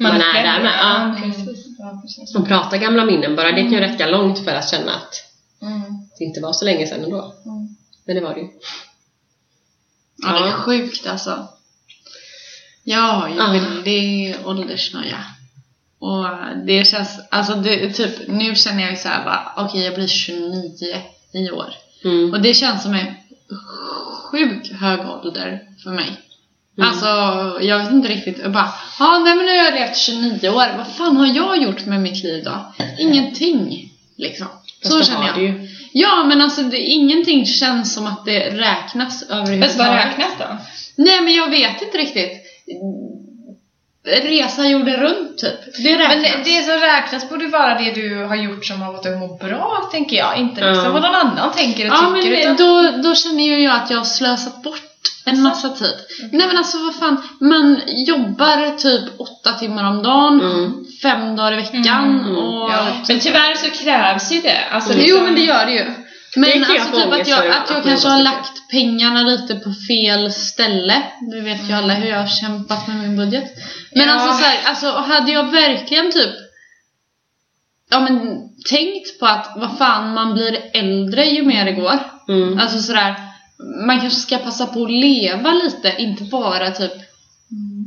man, 0.00 0.16
är 0.16 0.20
själv- 0.20 0.46
där 0.46 0.60
med. 0.62 0.72
Ja. 0.82 1.14
Ja, 1.92 2.00
precis. 2.02 2.30
Ja. 2.34 2.40
Och 2.40 2.48
prata 2.48 2.78
gamla 2.78 3.04
minnen 3.04 3.36
bara, 3.36 3.52
det 3.52 3.62
kan 3.62 3.72
ju 3.72 3.80
räcka 3.80 4.06
långt 4.06 4.44
för 4.44 4.50
att 4.54 4.70
känna 4.70 4.94
att 4.94 5.24
Mm. 5.62 5.82
det 6.18 6.24
inte 6.24 6.40
var 6.40 6.52
så 6.52 6.64
länge 6.64 6.86
sedan 6.86 7.04
ändå. 7.04 7.34
Mm. 7.44 7.76
Men 8.04 8.16
det 8.16 8.22
var 8.22 8.34
det 8.34 8.40
ju. 8.40 8.48
Ja, 10.22 10.32
det 10.32 10.38
är 10.38 10.50
Ja. 10.50 10.52
sjukt 10.52 11.06
alltså. 11.06 11.48
Jag 12.84 13.00
har 13.12 13.28
ju 13.28 13.34
Ja. 13.36 13.50
väldigt 13.52 14.46
åldersnoja. 14.46 15.24
Och 15.98 16.24
det 16.66 16.84
känns, 16.86 17.10
alltså 17.30 17.54
det, 17.54 17.92
typ, 17.92 18.28
nu 18.28 18.54
känner 18.54 18.82
jag 18.82 18.90
ju 18.90 18.96
såhär 18.96 19.24
bara, 19.24 19.52
okej 19.66 19.80
jag 19.84 19.94
blir 19.94 20.06
29 20.06 21.02
i 21.32 21.50
år. 21.50 21.74
Mm. 22.04 22.32
Och 22.32 22.40
det 22.40 22.54
känns 22.54 22.82
som 22.82 22.94
en 22.94 23.14
sjukt 24.30 24.72
hög 24.72 25.00
ålder 25.00 25.60
för 25.82 25.90
mig. 25.90 26.20
Mm. 26.78 26.88
Alltså, 26.90 27.06
jag 27.60 27.78
vet 27.78 27.90
inte 27.90 28.08
riktigt. 28.08 28.38
Jag 28.42 28.52
bara, 28.52 28.68
ja 28.98 29.18
nej 29.18 29.34
men 29.36 29.46
nu 29.46 29.58
har 29.58 29.64
jag 29.64 29.74
levt 29.74 29.96
29 29.96 30.48
år. 30.48 30.76
Vad 30.76 30.86
fan 30.96 31.16
har 31.16 31.26
jag 31.26 31.62
gjort 31.62 31.86
med 31.86 32.00
mitt 32.00 32.24
liv 32.24 32.44
då? 32.44 32.72
Ingenting. 32.98 33.90
Liksom. 34.16 34.46
Fast 34.82 34.92
Så 34.94 35.02
känner 35.12 35.26
jag. 35.26 35.42
ju. 35.42 35.68
Ja 35.92 36.24
men 36.24 36.40
alltså 36.40 36.62
det, 36.62 36.78
ingenting 36.78 37.46
känns 37.46 37.94
som 37.94 38.06
att 38.06 38.24
det 38.24 38.50
räknas 38.50 39.20
Fast 39.20 39.30
vad 39.30 39.38
överhuvudtaget. 39.38 39.94
räknas 40.06 40.32
då? 40.38 40.44
Nej 40.96 41.20
men 41.20 41.34
jag 41.34 41.50
vet 41.50 41.82
inte 41.82 41.98
riktigt. 41.98 42.32
resa 44.04 44.66
jorden 44.68 44.96
runt 44.96 45.38
typ. 45.38 45.82
Det 45.82 45.98
räknas. 45.98 46.08
Men 46.08 46.22
det, 46.22 46.50
det 46.50 46.62
som 46.64 46.74
räknas 46.74 47.28
borde 47.30 47.46
vara 47.46 47.78
det 47.78 47.90
du 47.94 48.24
har 48.24 48.36
gjort 48.36 48.66
som 48.66 48.82
har 48.82 48.92
fått 48.92 49.02
dig 49.02 49.14
att 49.14 49.20
må 49.20 49.36
bra, 49.36 49.88
tänker 49.92 50.16
jag. 50.16 50.38
Inte 50.38 50.68
liksom 50.68 50.84
Ja. 50.84 50.90
vad 50.92 51.02
någon 51.02 51.14
annan 51.14 51.52
tänker 51.52 51.90
och 51.90 51.96
Ja 51.96 52.10
men 52.10 52.22
tycker. 52.22 52.40
utan... 52.40 52.56
då, 52.56 52.90
då 53.08 53.14
känner 53.14 53.44
ju 53.44 53.62
jag 53.62 53.76
att 53.76 53.90
jag 53.90 53.98
har 53.98 54.04
slösat 54.04 54.62
bort 54.62 54.82
en 55.28 55.42
massa 55.42 55.68
tid. 55.68 55.94
Nej 56.32 56.46
men 56.46 56.56
alltså 56.58 56.78
vad 56.78 56.94
fan, 56.94 57.22
man 57.40 57.80
jobbar 57.86 58.76
typ 58.78 59.20
åtta 59.20 59.52
timmar 59.52 59.84
om 59.90 60.02
dagen, 60.02 60.40
Mm. 60.40 60.84
fem 61.02 61.36
dagar 61.36 61.52
i 61.52 61.56
veckan 61.56 62.20
Mm. 62.20 62.36
och... 62.36 62.70
Ja. 62.70 62.86
Men 63.08 63.20
tyvärr 63.20 63.54
så 63.54 63.70
krävs 63.84 64.32
ju 64.32 64.40
det. 64.40 64.64
Alltså, 64.70 64.92
Jo 64.92 64.98
liksom- 64.98 65.24
men 65.24 65.34
det 65.34 65.40
gör 65.40 65.66
det 65.66 65.72
ju. 65.72 65.84
Men 66.36 66.50
jag 66.50 66.70
alltså 66.70 66.96
typ 67.00 67.12
att 67.20 67.28
jag, 67.28 67.46
att 67.46 67.70
jag 67.70 67.84
kanske 67.84 68.08
har 68.08 68.22
lagt 68.22 68.70
pengarna 68.70 69.22
lite 69.22 69.54
på 69.54 69.72
fel 69.88 70.32
ställe. 70.32 71.02
Du 71.20 71.40
vet 71.40 71.68
ju 71.70 71.72
alla 71.72 71.94
hur 71.94 72.08
jag 72.10 72.18
har 72.18 72.26
kämpat 72.26 72.88
med 72.88 72.96
min 72.96 73.16
budget. 73.16 73.44
Men 73.94 74.06
Ja. 74.08 74.12
alltså 74.14 74.42
så 74.42 74.44
här, 74.48 74.58
alltså 74.64 74.90
hade 74.90 75.32
jag 75.32 75.44
verkligen 75.50 76.12
typ 76.12 76.30
Ja 77.90 78.00
men 78.00 78.38
tänkt 78.70 79.20
på 79.20 79.26
att 79.26 79.52
vad 79.56 79.78
fan 79.78 80.14
man 80.14 80.34
blir 80.34 80.58
äldre 80.74 81.24
ju 81.24 81.42
mer 81.44 81.64
det 81.64 81.72
går. 81.72 81.98
Mm. 82.28 82.58
Alltså 82.58 82.78
sådär, 82.78 83.14
man 83.86 84.00
kanske 84.00 84.20
ska 84.20 84.38
passa 84.38 84.66
på 84.66 84.84
att 84.84 84.90
leva 84.90 85.50
lite, 85.52 85.94
inte 85.98 86.24
bara 86.24 86.70
typ 86.70 86.92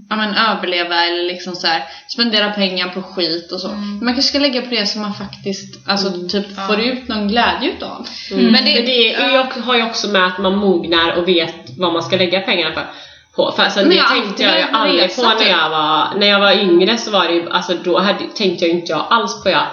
ja, 0.09 0.15
men 0.15 0.35
överleva 0.35 0.95
eller 1.05 1.23
liksom 1.23 1.55
så 1.55 1.67
här, 1.67 1.83
spendera 2.07 2.49
pengar 2.51 2.87
på 2.89 3.01
skit 3.01 3.51
och 3.51 3.59
så. 3.61 3.67
Man 4.01 4.13
kanske 4.13 4.21
ska 4.21 4.39
lägga 4.39 4.61
på 4.61 4.69
det 4.69 4.85
som 4.85 5.01
man 5.01 5.13
faktiskt 5.13 5.87
alltså, 5.89 6.11
typ 6.29 6.45
Ja. 6.57 6.67
får 6.67 6.79
ut 6.79 7.07
någon 7.07 7.27
glädje 7.27 7.71
utav. 7.71 8.07
Mm. 8.31 8.43
Men 8.43 8.51
Men 8.51 8.65
det- 8.65 8.81
det, 8.81 9.15
är 9.15 9.29
ju- 9.31 9.61
har 9.61 9.75
ju 9.75 9.83
också 9.83 10.07
med 10.07 10.25
att 10.27 10.37
man 10.39 10.55
mognar 10.57 11.11
och 11.15 11.27
vet 11.27 11.55
vad 11.77 11.93
man 11.93 12.03
ska 12.03 12.17
lägga 12.17 12.39
pengarna 12.41 12.75
på. 12.75 12.81
på. 13.35 13.51
För 13.55 13.63
alltså, 13.63 13.79
Men 13.79 13.89
det 13.89 13.95
jag 13.95 14.07
tänkte 14.07 14.43
jag 14.43 14.57
ju 14.57 14.65
aldrig 14.71 15.15
på 15.15 15.21
när 15.23 15.35
typ. 15.35 15.47
jag 15.47 15.69
var, 15.69 16.15
när 16.19 16.27
jag 16.27 16.39
var 16.39 16.51
yngre 16.51 16.97
så 16.97 17.11
var 17.11 17.27
det 17.27 17.33
ju, 17.33 17.49
alltså 17.49 17.73
då 17.83 17.99
hade, 17.99 18.19
tänkte 18.35 18.65
jag 18.65 18.75
inte 18.77 18.91
jag 18.91 19.05
alls 19.09 19.43
på 19.43 19.49
jag 19.49 19.67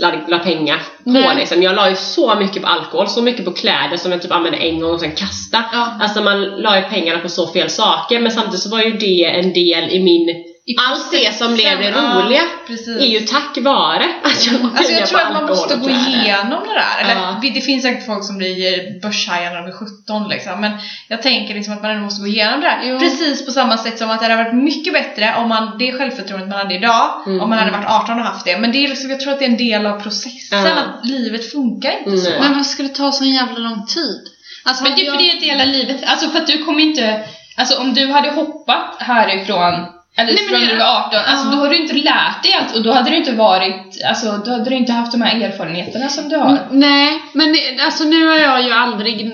la, 0.00 0.12
la 0.28 0.38
pengar 0.38 0.78
på 1.04 1.10
Nej. 1.10 1.36
liksom. 1.36 1.62
Jag 1.62 1.74
la 1.74 1.90
ju 1.90 1.96
så 1.96 2.34
mycket 2.34 2.62
på 2.62 2.68
alkohol, 2.68 3.08
så 3.08 3.22
mycket 3.22 3.44
på 3.44 3.52
kläder 3.52 3.96
som 3.96 4.12
jag 4.12 4.22
typ 4.22 4.32
använde 4.32 4.58
en 4.58 4.80
gång 4.80 4.90
och 4.90 5.00
sen 5.00 5.12
kasta. 5.12 5.64
Ja. 5.72 5.98
Alltså 6.00 6.22
man 6.22 6.42
la 6.42 6.76
ju 6.76 6.82
pengarna 6.82 7.18
på 7.20 7.28
så 7.28 7.46
fel 7.46 7.70
saker 7.70 8.20
men 8.20 8.32
samtidigt 8.32 8.60
så 8.60 8.70
var 8.70 8.82
ju 8.82 8.92
det 8.92 9.24
en 9.24 9.52
del 9.52 9.90
i 9.90 10.02
min 10.02 10.49
allt 10.78 11.10
det 11.12 11.34
som 11.38 11.54
blev 11.54 11.78
det 11.78 11.88
Ja, 11.88 12.22
roliga 12.24 12.42
precis. 12.66 12.88
är 12.88 13.06
ju 13.06 13.20
tack 13.20 13.58
vare 13.60 14.04
att 14.22 14.46
jag 14.46 14.54
Alltså 14.76 14.92
jag 14.92 15.06
tror 15.06 15.20
att 15.20 15.32
man 15.32 15.46
måste 15.46 15.76
gå 15.76 15.90
igenom 15.90 16.60
det 16.68 16.74
där. 16.74 17.04
Eller, 17.04 17.14
Ja. 17.22 17.38
det- 17.42 17.60
finns 17.60 17.82
säkert 17.82 18.06
folk 18.06 18.24
som 18.24 18.38
blir 18.38 19.00
börshajar 19.02 19.50
när 19.50 19.56
de 19.56 19.64
blir 19.64 19.72
17 19.74 20.28
liksom. 20.28 20.60
Men 20.60 20.72
jag 21.08 21.22
tänker 21.22 21.54
liksom 21.54 21.74
att 21.74 21.82
man 21.82 21.90
ändå 21.90 22.04
måste 22.04 22.20
gå 22.20 22.26
igenom 22.26 22.60
det 22.60 22.66
där. 22.66 22.80
Jo. 22.84 22.98
Precis 22.98 23.46
på 23.46 23.52
samma 23.52 23.78
sätt 23.78 23.98
som 23.98 24.10
att 24.10 24.20
det 24.20 24.26
hade 24.26 24.44
varit 24.44 24.54
mycket 24.54 24.92
bättre 24.92 25.34
om 25.38 25.48
man, 25.48 25.78
det 25.78 25.92
självförtroendet 25.92 26.48
man 26.48 26.58
hade 26.58 26.74
idag, 26.74 27.22
Mm. 27.26 27.40
om 27.40 27.48
man 27.48 27.58
hade 27.58 27.70
varit 27.70 27.86
18 27.88 28.18
och 28.18 28.24
haft 28.24 28.44
det. 28.44 28.58
Men 28.58 28.72
det 28.72 28.84
är 28.84 28.88
liksom, 28.88 29.10
jag 29.10 29.20
tror 29.20 29.32
att 29.32 29.38
det 29.38 29.44
är 29.44 29.50
en 29.50 29.56
del 29.56 29.86
av 29.86 30.00
processen, 30.00 30.64
Ja. 30.64 30.70
att 30.72 31.06
livet 31.06 31.52
funkar 31.52 31.92
inte 31.98 32.16
så. 32.18 32.30
Nej. 32.30 32.40
Men 32.40 32.54
vad 32.56 32.66
skulle 32.66 32.88
ta 32.88 33.12
så 33.12 33.24
jävla 33.24 33.58
lång 33.58 33.86
tid? 33.86 34.20
Alltså, 34.64 34.82
Men 34.84 34.92
det 34.96 35.02
är 35.02 35.04
jag- 35.06 35.14
för 35.14 35.22
det 35.22 35.30
är 35.30 35.36
ett 35.36 35.42
hela 35.42 35.64
livet. 35.64 35.96
Alltså 36.06 36.28
för 36.30 36.38
att 36.38 36.46
du 36.46 36.64
kommer 36.64 36.80
inte... 36.82 37.20
Alltså 37.56 37.80
om 37.80 37.94
du 37.94 38.12
hade 38.12 38.30
hoppat 38.30 38.94
härifrån 38.98 39.86
eller 40.16 40.32
Nej, 40.32 40.44
men 40.50 40.60
från 40.60 40.68
du 40.68 40.76
var 40.76 41.06
18, 41.06 41.20
alltså 41.26 41.50
då 41.50 41.56
har 41.56 41.68
du 41.68 41.76
inte 41.76 41.94
lärt 41.94 42.42
dig 42.42 42.52
allt 42.52 42.76
och 42.76 42.82
då 42.82 42.92
hade 42.92 43.10
du 43.10 43.16
inte 43.16 43.32
varit, 43.32 44.02
alltså 44.08 44.42
då 44.44 44.50
hade 44.50 44.70
du 44.70 44.76
inte 44.76 44.92
haft 44.92 45.12
de 45.12 45.22
här 45.22 45.40
erfarenheterna 45.40 46.08
som 46.08 46.28
du 46.28 46.36
har. 46.36 46.68
Nej, 46.70 47.22
men 47.32 47.56
alltså 47.84 48.04
nu 48.04 48.26
har 48.26 48.36
jag 48.36 48.62
ju 48.62 48.72
aldrig 48.72 49.32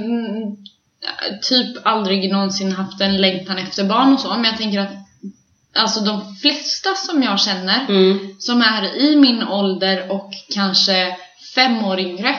typ 1.42 1.87
aldrig 1.87 2.33
någonsin 2.33 2.73
haft 2.73 3.00
en 3.00 3.16
längtan 3.16 3.59
efter 3.59 3.85
barn 3.85 4.12
och 4.12 4.21
så, 4.21 4.28
men 4.28 4.45
jag 4.45 4.56
tänker 4.56 4.80
att 4.80 4.92
alltså 5.76 6.00
de 6.00 6.37
flesta 6.37 6.95
som 6.95 7.23
jag 7.23 7.40
känner 7.40 7.87
Mm. 7.88 8.18
som 8.38 8.62
är 8.62 8.97
i 8.97 9.16
min 9.16 9.42
ålder 9.42 10.11
och 10.12 10.30
kanske 10.54 11.16
fem 11.54 11.85
år 11.85 12.00
yngre 12.00 12.37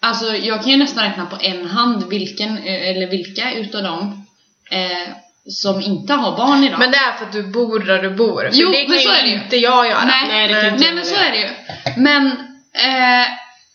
Alltså 0.00 0.36
jag 0.36 0.62
kan 0.62 0.72
ju 0.72 0.76
nästan 0.76 1.04
räkna 1.04 1.26
på 1.26 1.36
en 1.40 1.66
hand 1.66 2.08
vilken, 2.08 2.58
eh, 2.58 2.88
eller 2.88 3.06
vilka 3.06 3.52
utav 3.52 3.82
dem 3.82 4.26
eh, 4.70 5.12
som 5.48 5.80
inte 5.80 6.12
har 6.12 6.36
barn 6.36 6.64
idag. 6.64 6.78
Men 6.78 6.90
det 6.90 6.96
är 6.96 7.12
för 7.18 7.24
att 7.26 7.32
du 7.32 7.42
bor 7.42 7.78
där 7.78 8.02
du 8.02 8.10
bor. 8.10 8.40
För 8.40 8.50
Jo, 8.52 8.70
det 8.70 8.80
kan 8.82 8.90
men 8.90 8.98
så 8.98 9.08
ju 9.08 9.14
är 9.14 9.22
det 9.22 9.28
ju. 9.28 9.34
inte 9.42 9.56
jag 9.56 9.88
göra. 9.88 10.04
Nej, 10.04 10.28
Nej, 10.28 10.48
det 10.48 10.54
kan 10.54 10.64
inte 10.74 10.78
Nej 10.78 10.86
jag 10.88 10.94
men 10.94 11.04
så 11.04 11.14
göra. 11.14 11.24
är 11.26 11.30
det 11.32 11.38
ju. 11.38 11.48
Men, 12.02 12.26
eh, 12.74 13.26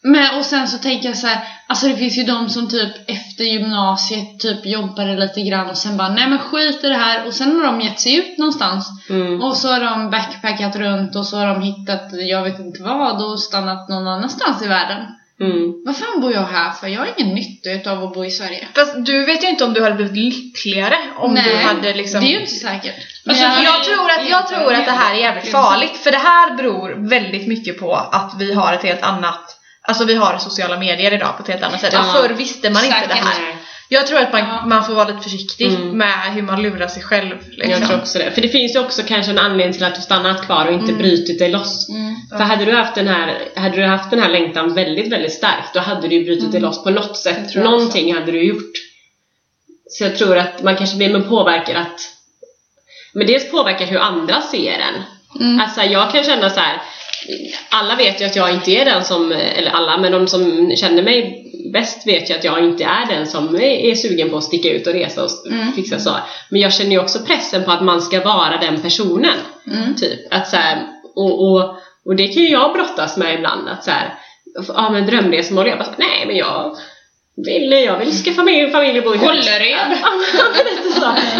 men 0.03 0.37
och 0.39 0.45
sen 0.45 0.67
så 0.67 0.77
tänker 0.77 1.07
jag 1.09 1.17
så 1.17 1.27
här, 1.27 1.39
alltså 1.67 1.87
det 1.87 1.95
finns 1.95 2.17
ju 2.17 2.23
de 2.23 2.49
som 2.49 2.69
typ 2.69 3.09
efter 3.09 3.43
gymnasiet 3.43 4.39
typ 4.39 4.65
jobbade 4.65 5.15
lite 5.15 5.41
grann 5.41 5.69
och 5.69 5.77
sen 5.77 5.97
bara 5.97 6.09
nej 6.09 6.29
men 6.29 6.39
skit 6.39 6.83
i 6.83 6.87
det 6.87 6.95
här 6.95 7.27
och 7.27 7.33
sen 7.33 7.55
har 7.55 7.63
de 7.65 7.81
gett 7.81 7.99
sig 7.99 8.15
ut 8.15 8.37
någonstans 8.37 8.87
Mm. 9.09 9.41
och 9.43 9.57
så 9.57 9.67
har 9.73 9.79
de 9.79 10.09
backpackat 10.09 10.75
runt 10.75 11.15
och 11.15 11.25
så 11.25 11.37
har 11.37 11.47
de 11.47 11.61
hittat 11.61 12.01
jag 12.29 12.43
vet 12.43 12.59
inte 12.59 12.83
vad 12.83 13.21
och 13.31 13.39
stannat 13.39 13.89
någon 13.89 14.07
annanstans 14.07 14.63
i 14.63 14.67
världen. 14.67 15.01
Mm. 15.41 15.73
Vad 15.85 15.97
fan 15.97 16.21
bor 16.21 16.33
jag 16.33 16.41
här 16.45 16.71
för? 16.71 16.87
Jag 16.87 16.99
har 16.99 17.09
ingen 17.17 17.35
nytta 17.35 17.71
utav 17.71 18.03
att 18.03 18.13
bo 18.13 18.25
i 18.25 18.31
Sverige. 18.31 18.67
Fast 18.75 19.05
du 19.05 19.25
vet 19.25 19.43
ju 19.43 19.47
inte 19.47 19.63
om 19.63 19.73
du 19.73 19.83
hade 19.83 19.95
blivit 19.95 20.13
lyckligare 20.15 20.97
om 21.17 21.33
nej, 21.33 21.43
du 21.43 21.55
hade 21.67 21.93
liksom... 21.93 22.19
det 22.21 22.27
är 22.27 22.31
ju 22.31 22.39
inte 22.39 22.51
säkert. 22.51 22.95
Alltså, 23.27 23.43
jag- 23.43 23.63
jag, 23.63 23.83
tror 23.83 24.11
att, 24.11 24.29
jag 24.29 24.47
tror 24.47 24.73
att 24.73 24.85
det 24.85 24.91
här 24.91 25.15
är 25.15 25.19
jävligt 25.19 25.51
farligt 25.51 25.97
för 25.97 26.11
det 26.11 26.17
här 26.17 26.55
beror 26.55 27.09
väldigt 27.09 27.47
mycket 27.47 27.79
på 27.79 27.93
att 27.95 28.33
vi 28.39 28.53
har 28.53 28.73
ett 28.73 28.83
helt 28.83 29.03
annat 29.03 29.57
Alltså 29.83 30.05
vi 30.05 30.15
har 30.15 30.37
sociala 30.37 30.79
medier 30.79 31.13
idag 31.13 31.37
på 31.37 31.43
ett 31.43 31.49
helt 31.49 31.63
annat 31.63 31.81
sätt. 31.81 31.93
Ja. 31.93 32.03
Förr 32.03 32.29
visste 32.29 32.69
man 32.69 32.85
inte 32.85 33.07
det 33.07 33.13
här. 33.13 33.55
Jag 33.93 34.07
tror 34.07 34.19
att 34.19 34.31
man, 34.33 34.41
Ja. 34.41 34.65
man 34.65 34.85
får 34.85 34.93
vara 34.93 35.07
lite 35.07 35.21
försiktig 35.21 35.67
Mm. 35.67 35.97
med 35.97 36.33
hur 36.33 36.41
man 36.41 36.61
lurar 36.61 36.87
sig 36.87 37.03
själv. 37.03 37.35
Liksom. 37.51 37.71
Jag 37.71 37.87
tror 37.87 37.97
också 37.99 38.19
det. 38.19 38.31
För 38.31 38.41
det 38.41 38.49
finns 38.49 38.75
ju 38.75 38.79
också 38.79 39.01
kanske 39.03 39.31
en 39.31 39.37
anledning 39.39 39.73
till 39.73 39.83
att 39.83 39.95
du 39.95 40.01
stannat 40.01 40.45
kvar 40.45 40.65
och 40.65 40.73
inte 40.73 40.93
brutit 40.93 41.39
dig 41.39 41.49
loss. 41.51 41.89
Mm. 41.89 42.15
För 42.29 42.43
hade 42.43 42.65
du, 42.65 42.71
haft 42.71 42.95
den 42.95 43.07
här, 43.07 43.47
hade 43.55 43.75
du 43.75 43.83
haft 43.85 44.09
den 44.11 44.19
här 44.19 44.29
längtan 44.29 44.73
väldigt, 44.73 45.11
väldigt 45.11 45.33
starkt, 45.33 45.73
då 45.73 45.79
hade 45.79 46.07
du 46.07 46.15
ju 46.15 46.23
brutit 46.25 46.51
dig 46.51 46.61
loss 46.61 46.83
på 46.83 46.89
något 46.89 47.17
sätt. 47.17 47.55
Någonting 47.55 48.13
hade 48.13 48.31
du 48.31 48.43
gjort. 48.43 48.73
Så 49.89 50.03
jag 50.03 50.17
tror 50.17 50.37
att 50.37 50.63
man 50.63 50.75
kanske 50.75 50.97
blir 50.97 51.19
påverkad 51.21 51.75
att... 51.75 51.99
Men 53.13 53.27
dels 53.27 53.51
påverkar 53.51 53.85
hur 53.85 53.99
andra 53.99 54.41
ser 54.41 54.71
en. 54.71 55.03
Mm. 55.39 55.59
Alltså 55.61 55.81
jag 55.81 56.11
kan 56.11 56.23
känna 56.23 56.49
så 56.49 56.59
här. 56.59 56.81
Alla 57.69 57.95
vet 57.95 58.21
ju 58.21 58.25
att 58.25 58.35
jag 58.35 58.53
inte 58.53 58.71
är 58.71 58.85
den 58.85 59.05
som, 59.05 59.31
eller 59.31 59.71
alla, 59.71 59.97
men 59.97 60.11
de 60.11 60.27
som 60.27 60.71
känner 60.75 61.03
mig 61.03 61.50
bäst 61.73 62.07
vet 62.07 62.29
ju 62.29 62.33
att 62.33 62.43
jag 62.43 62.59
inte 62.65 62.83
är 62.83 63.05
den 63.15 63.27
som 63.27 63.55
är, 63.55 63.95
sugen 63.95 64.29
på 64.29 64.37
att 64.37 64.43
sticka 64.43 64.69
ut 64.69 64.87
och 64.87 64.93
resa 64.93 65.23
och 65.23 65.29
Mm. 65.47 65.73
fixa 65.73 65.99
så. 65.99 66.15
Men 66.49 66.61
jag 66.61 66.73
känner 66.73 66.91
ju 66.91 66.99
också 66.99 67.19
pressen 67.19 67.63
på 67.63 67.71
att 67.71 67.83
man 67.83 68.01
ska 68.01 68.23
vara 68.23 68.57
den 68.61 68.81
personen. 68.81 69.37
Mm. 69.67 69.95
Typ. 69.95 70.33
Att 70.33 70.47
så 70.49 70.55
här, 70.55 70.77
och, 71.15 71.51
och, 71.51 71.75
och 72.05 72.15
det 72.15 72.27
kan 72.27 72.43
ju 72.43 72.49
jag 72.49 72.73
brottas 72.73 73.17
med 73.17 73.35
ibland. 73.35 73.67
Att 73.69 73.83
så 73.83 73.91
här, 73.91 74.13
ja 74.67 74.89
men 74.89 75.05
drömresmål. 75.05 75.67
Jag 75.67 75.77
bara 75.77 75.85
så, 75.85 75.91
nej 75.97 76.23
men 76.27 76.35
jag 76.35 76.75
vill, 77.45 77.71
jag 77.71 77.97
vill 77.97 78.11
skaffa 78.11 78.43
mig 78.43 78.71
familj 78.71 78.99
och 78.99 79.03
bo 79.05 79.15
i. 79.15 79.17
Kållered. 79.17 79.97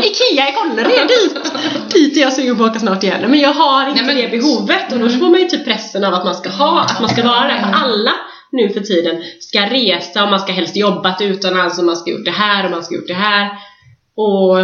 Ikea 0.04 0.50
i 0.50 0.54
Kållered, 0.54 1.08
dit! 1.08 1.52
Dit 1.94 2.17
är 2.17 2.22
jag 2.22 2.34
sugen 2.34 2.58
på 2.58 2.63
att 2.63 2.70
åka 2.70 2.80
snart 2.80 3.04
igen. 3.04 3.22
Men 3.32 3.39
jag 3.39 3.54
har 3.54 3.89
inte 3.89 4.04
Nej, 4.04 4.15
men- 4.15 4.32
det 4.32 4.38
behovet 4.38 4.94
och 4.94 5.00
då 5.00 5.10
får 5.10 5.30
man 5.30 5.39
ju 5.41 5.48
typ 5.48 5.65
pressen 5.65 6.04
av 6.04 6.13
att 6.13 6.26
man 6.26 6.36
ska 6.36 6.50
ha, 6.50 6.82
att 6.82 7.00
man 7.02 7.10
ska 7.10 7.24
vara 7.24 7.48
där. 7.48 7.60
För 7.60 7.74
alla 7.86 8.12
nu 8.52 8.70
för 8.70 8.82
tiden 8.82 9.24
ska 9.40 9.70
resa 9.70 10.24
och 10.24 10.30
man 10.30 10.40
ska 10.40 10.52
helst 10.52 10.76
jobbat 10.76 11.22
utomlands 11.22 11.80
och 11.80 11.86
man 11.86 11.96
ska 11.96 12.12
gjort 12.12 12.26
det 12.26 12.32
här 12.32 12.66
och 12.66 12.72
man 12.72 12.84
ska 12.84 12.96
gjort 12.96 13.08
det 13.08 13.14
här. 13.14 13.50
Och 14.16 14.58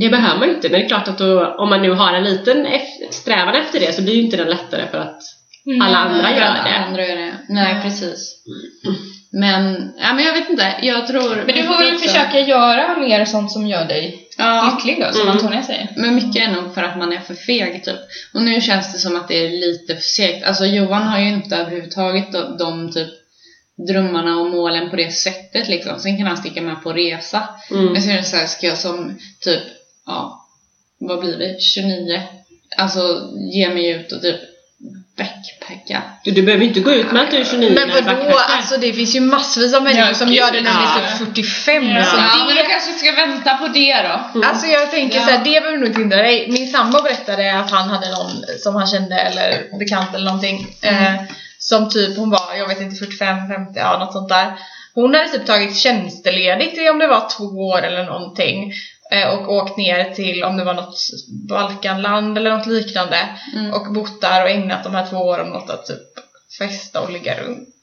det 0.00 0.08
behöver 0.10 0.38
man 0.38 0.48
ju 0.48 0.54
inte, 0.54 0.68
men 0.68 0.80
det 0.80 0.86
är 0.86 0.88
klart 0.88 1.08
att 1.08 1.18
då, 1.18 1.46
om 1.46 1.68
man 1.68 1.82
nu 1.82 1.90
har 1.90 2.12
en 2.12 2.24
liten 2.24 2.66
strävan 3.10 3.54
efter 3.54 3.80
det 3.80 3.92
så 3.92 4.02
blir 4.02 4.14
ju 4.14 4.22
inte 4.22 4.36
den 4.36 4.48
lättare 4.48 4.86
för 4.90 4.98
att 4.98 5.22
alla 5.82 5.96
andra 5.96 6.30
gör 6.36 6.40
Alla 6.42 6.64
det. 6.64 6.76
andra 6.76 7.06
gör 7.06 7.16
det. 7.16 7.32
Nej, 7.48 7.82
precis. 7.82 8.36
Men, 9.30 9.92
ja 9.98 10.14
men 10.14 10.24
jag 10.24 10.32
vet 10.32 10.50
inte. 10.50 10.74
Jag 10.82 11.06
tror... 11.06 11.36
Men 11.36 11.56
du 11.56 11.62
får 11.62 11.78
väl 11.78 11.94
också- 11.94 12.08
försöka 12.08 12.40
göra 12.40 12.98
mer 12.98 13.24
sånt 13.24 13.52
som 13.52 13.66
gör 13.66 13.84
dig 13.84 14.22
Ja. 14.38 14.72
lycklig 14.84 15.06
då, 15.06 15.12
som 15.12 15.22
Mm. 15.22 15.32
Antonia 15.36 15.62
säger. 15.62 15.88
Men 15.96 16.14
mycket 16.14 16.36
är 16.48 16.52
nog 16.52 16.74
för 16.74 16.82
att 16.82 16.98
man 16.98 17.12
är 17.12 17.20
för 17.20 17.34
feg 17.34 17.84
typ. 17.84 17.98
Och 18.34 18.42
nu 18.42 18.60
känns 18.60 18.92
det 18.92 18.98
som 18.98 19.16
att 19.16 19.28
det 19.28 19.46
är 19.46 19.50
lite 19.50 19.94
för 19.94 20.02
segt. 20.02 20.46
Alltså 20.46 20.66
Johan 20.66 21.02
har 21.02 21.18
ju 21.18 21.28
inte 21.28 21.56
överhuvudtaget 21.56 22.32
de, 22.32 22.56
de 22.58 22.92
typ 22.92 23.08
drömmarna 23.88 24.36
och 24.40 24.50
målen 24.50 24.90
på 24.90 24.96
det 24.96 25.10
sättet 25.12 25.68
liksom. 25.68 25.98
Sen 26.00 26.16
kan 26.16 26.26
han 26.26 26.36
sticka 26.36 26.62
med 26.62 26.82
på 26.82 26.92
resa. 26.92 27.48
Mm. 27.70 27.84
Men 27.92 28.02
så 28.02 28.10
är 28.10 28.16
det 28.16 28.22
så 28.24 28.36
här, 28.36 28.46
ska 28.46 28.66
jag 28.66 28.78
som 28.78 29.18
typ, 29.40 29.62
ja, 30.06 30.46
vad 30.98 31.20
blir 31.20 31.36
det, 31.38 31.60
29? 31.60 32.22
Alltså 32.76 33.30
ge 33.52 33.68
mig 33.68 33.88
ut 33.90 34.12
och 34.12 34.22
typ 34.22 34.40
backpacka. 35.16 36.02
Du, 36.24 36.30
du 36.30 36.42
behöver 36.42 36.64
inte 36.64 36.80
gå 36.80 36.92
ut 36.92 37.12
med 37.12 37.22
att 37.22 37.30
du 37.30 37.36
är 37.36 37.44
29 37.44 37.70
Men 37.74 38.04
vadå, 38.04 38.38
alltså 38.38 38.76
det 38.76 38.92
finns 38.92 39.16
ju 39.16 39.20
massvis 39.20 39.74
av 39.74 39.82
människor 39.82 40.08
Ja, 40.08 40.14
som 40.14 40.26
gud, 40.28 40.36
gör 40.36 40.50
det 40.52 40.60
när 40.60 40.70
de 40.74 40.82
ja. 40.82 41.00
är 41.02 41.08
typ 41.18 41.18
45. 41.18 41.88
Ja, 41.88 42.04
Så 42.04 42.16
men 42.16 42.46
det, 42.56 42.62
du 42.62 42.68
kanske 42.68 42.92
ska 42.92 43.12
vänta 43.12 43.54
på 43.54 43.68
det 43.68 43.94
då. 44.02 44.38
Mm. 44.38 44.48
Alltså 44.48 44.66
jag 44.66 44.90
tänker 44.90 45.18
Ja. 45.18 45.24
såhär, 45.24 45.38
det 45.44 45.60
behöver 45.60 45.78
nog 45.78 45.86
inte 45.88 45.98
hindra 46.00 46.22
dig. 46.22 46.46
Min 46.50 46.70
sambo 46.70 47.02
berättade 47.02 47.58
att 47.58 47.70
han 47.70 47.88
hade 47.88 48.10
någon 48.10 48.44
som 48.62 48.74
han 48.74 48.86
kände 48.86 49.18
eller 49.18 49.78
bekant 49.78 50.14
eller 50.14 50.24
någonting. 50.24 50.66
Eh, 50.82 51.14
som 51.58 51.88
typ, 51.90 52.16
hon 52.16 52.30
var, 52.30 52.54
jag 52.58 52.68
vet 52.68 52.80
inte, 52.80 52.96
45, 52.96 53.48
50, 53.48 53.72
ja 53.80 53.98
något 53.98 54.12
sånt 54.12 54.28
där. 54.28 54.52
Hon 54.94 55.14
hade 55.14 55.28
typ 55.28 55.46
tagit 55.46 55.76
tjänsteledigt 55.76 56.78
i 56.78 56.88
om 56.90 56.98
det 56.98 57.06
var 57.06 57.28
två 57.38 57.44
år 57.44 57.82
eller 57.82 58.04
någonting. 58.04 58.72
Eh, 59.12 59.28
och 59.28 59.52
åkt 59.52 59.76
ner 59.76 60.14
till 60.14 60.44
om 60.44 60.56
det 60.56 60.64
var 60.64 60.74
något 60.74 60.98
Balkanland 61.48 62.38
eller 62.38 62.56
något 62.56 62.66
liknande 62.66 63.16
Mm. 63.54 63.72
och 63.72 63.92
bott 63.92 64.20
där 64.20 64.42
och 64.42 64.50
ägnat 64.50 64.84
de 64.84 64.94
här 64.94 65.06
två 65.06 65.16
åren 65.16 65.56
åt 65.56 65.70
att 65.70 65.86
typ 65.86 66.02
festa 66.58 67.00
och 67.00 67.12
ligga 67.12 67.42
runt. 67.42 67.74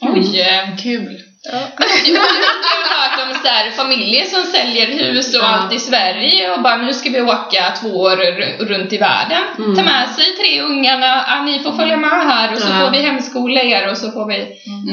Oj, 0.00 0.76
kul. 0.82 1.31
Ja. 1.44 1.52
Jag 2.06 2.20
har 2.20 3.18
hört 3.18 3.28
om 3.28 3.34
så 3.42 3.48
här, 3.48 3.70
familjer 3.70 4.24
som 4.24 4.42
säljer 4.44 4.86
hus 4.86 5.34
och 5.36 5.42
Ja. 5.42 5.46
allt 5.46 5.72
i 5.72 5.78
Sverige 5.78 6.52
och 6.52 6.62
bara 6.62 6.76
nu 6.76 6.92
ska 6.92 7.10
vi 7.10 7.20
åka 7.20 7.74
två 7.80 7.88
år 7.88 8.16
runt 8.64 8.92
i 8.92 8.98
världen. 8.98 9.42
Mm. 9.58 9.76
Ta 9.76 9.82
med 9.82 10.08
sig 10.08 10.24
tre 10.40 10.60
ungarna, 10.60 11.24
ah, 11.28 11.42
ni 11.42 11.58
får 11.58 11.72
följa 11.72 11.96
med 11.96 12.10
här 12.10 12.52
och 12.52 12.58
så 12.58 12.68
Ja. 12.68 12.74
får 12.80 12.90
vi 12.90 13.02
hemskola 13.02 13.60
er 13.62 13.90
och 13.90 13.96
så 13.98 14.12
får 14.12 14.26
vi 14.28 14.46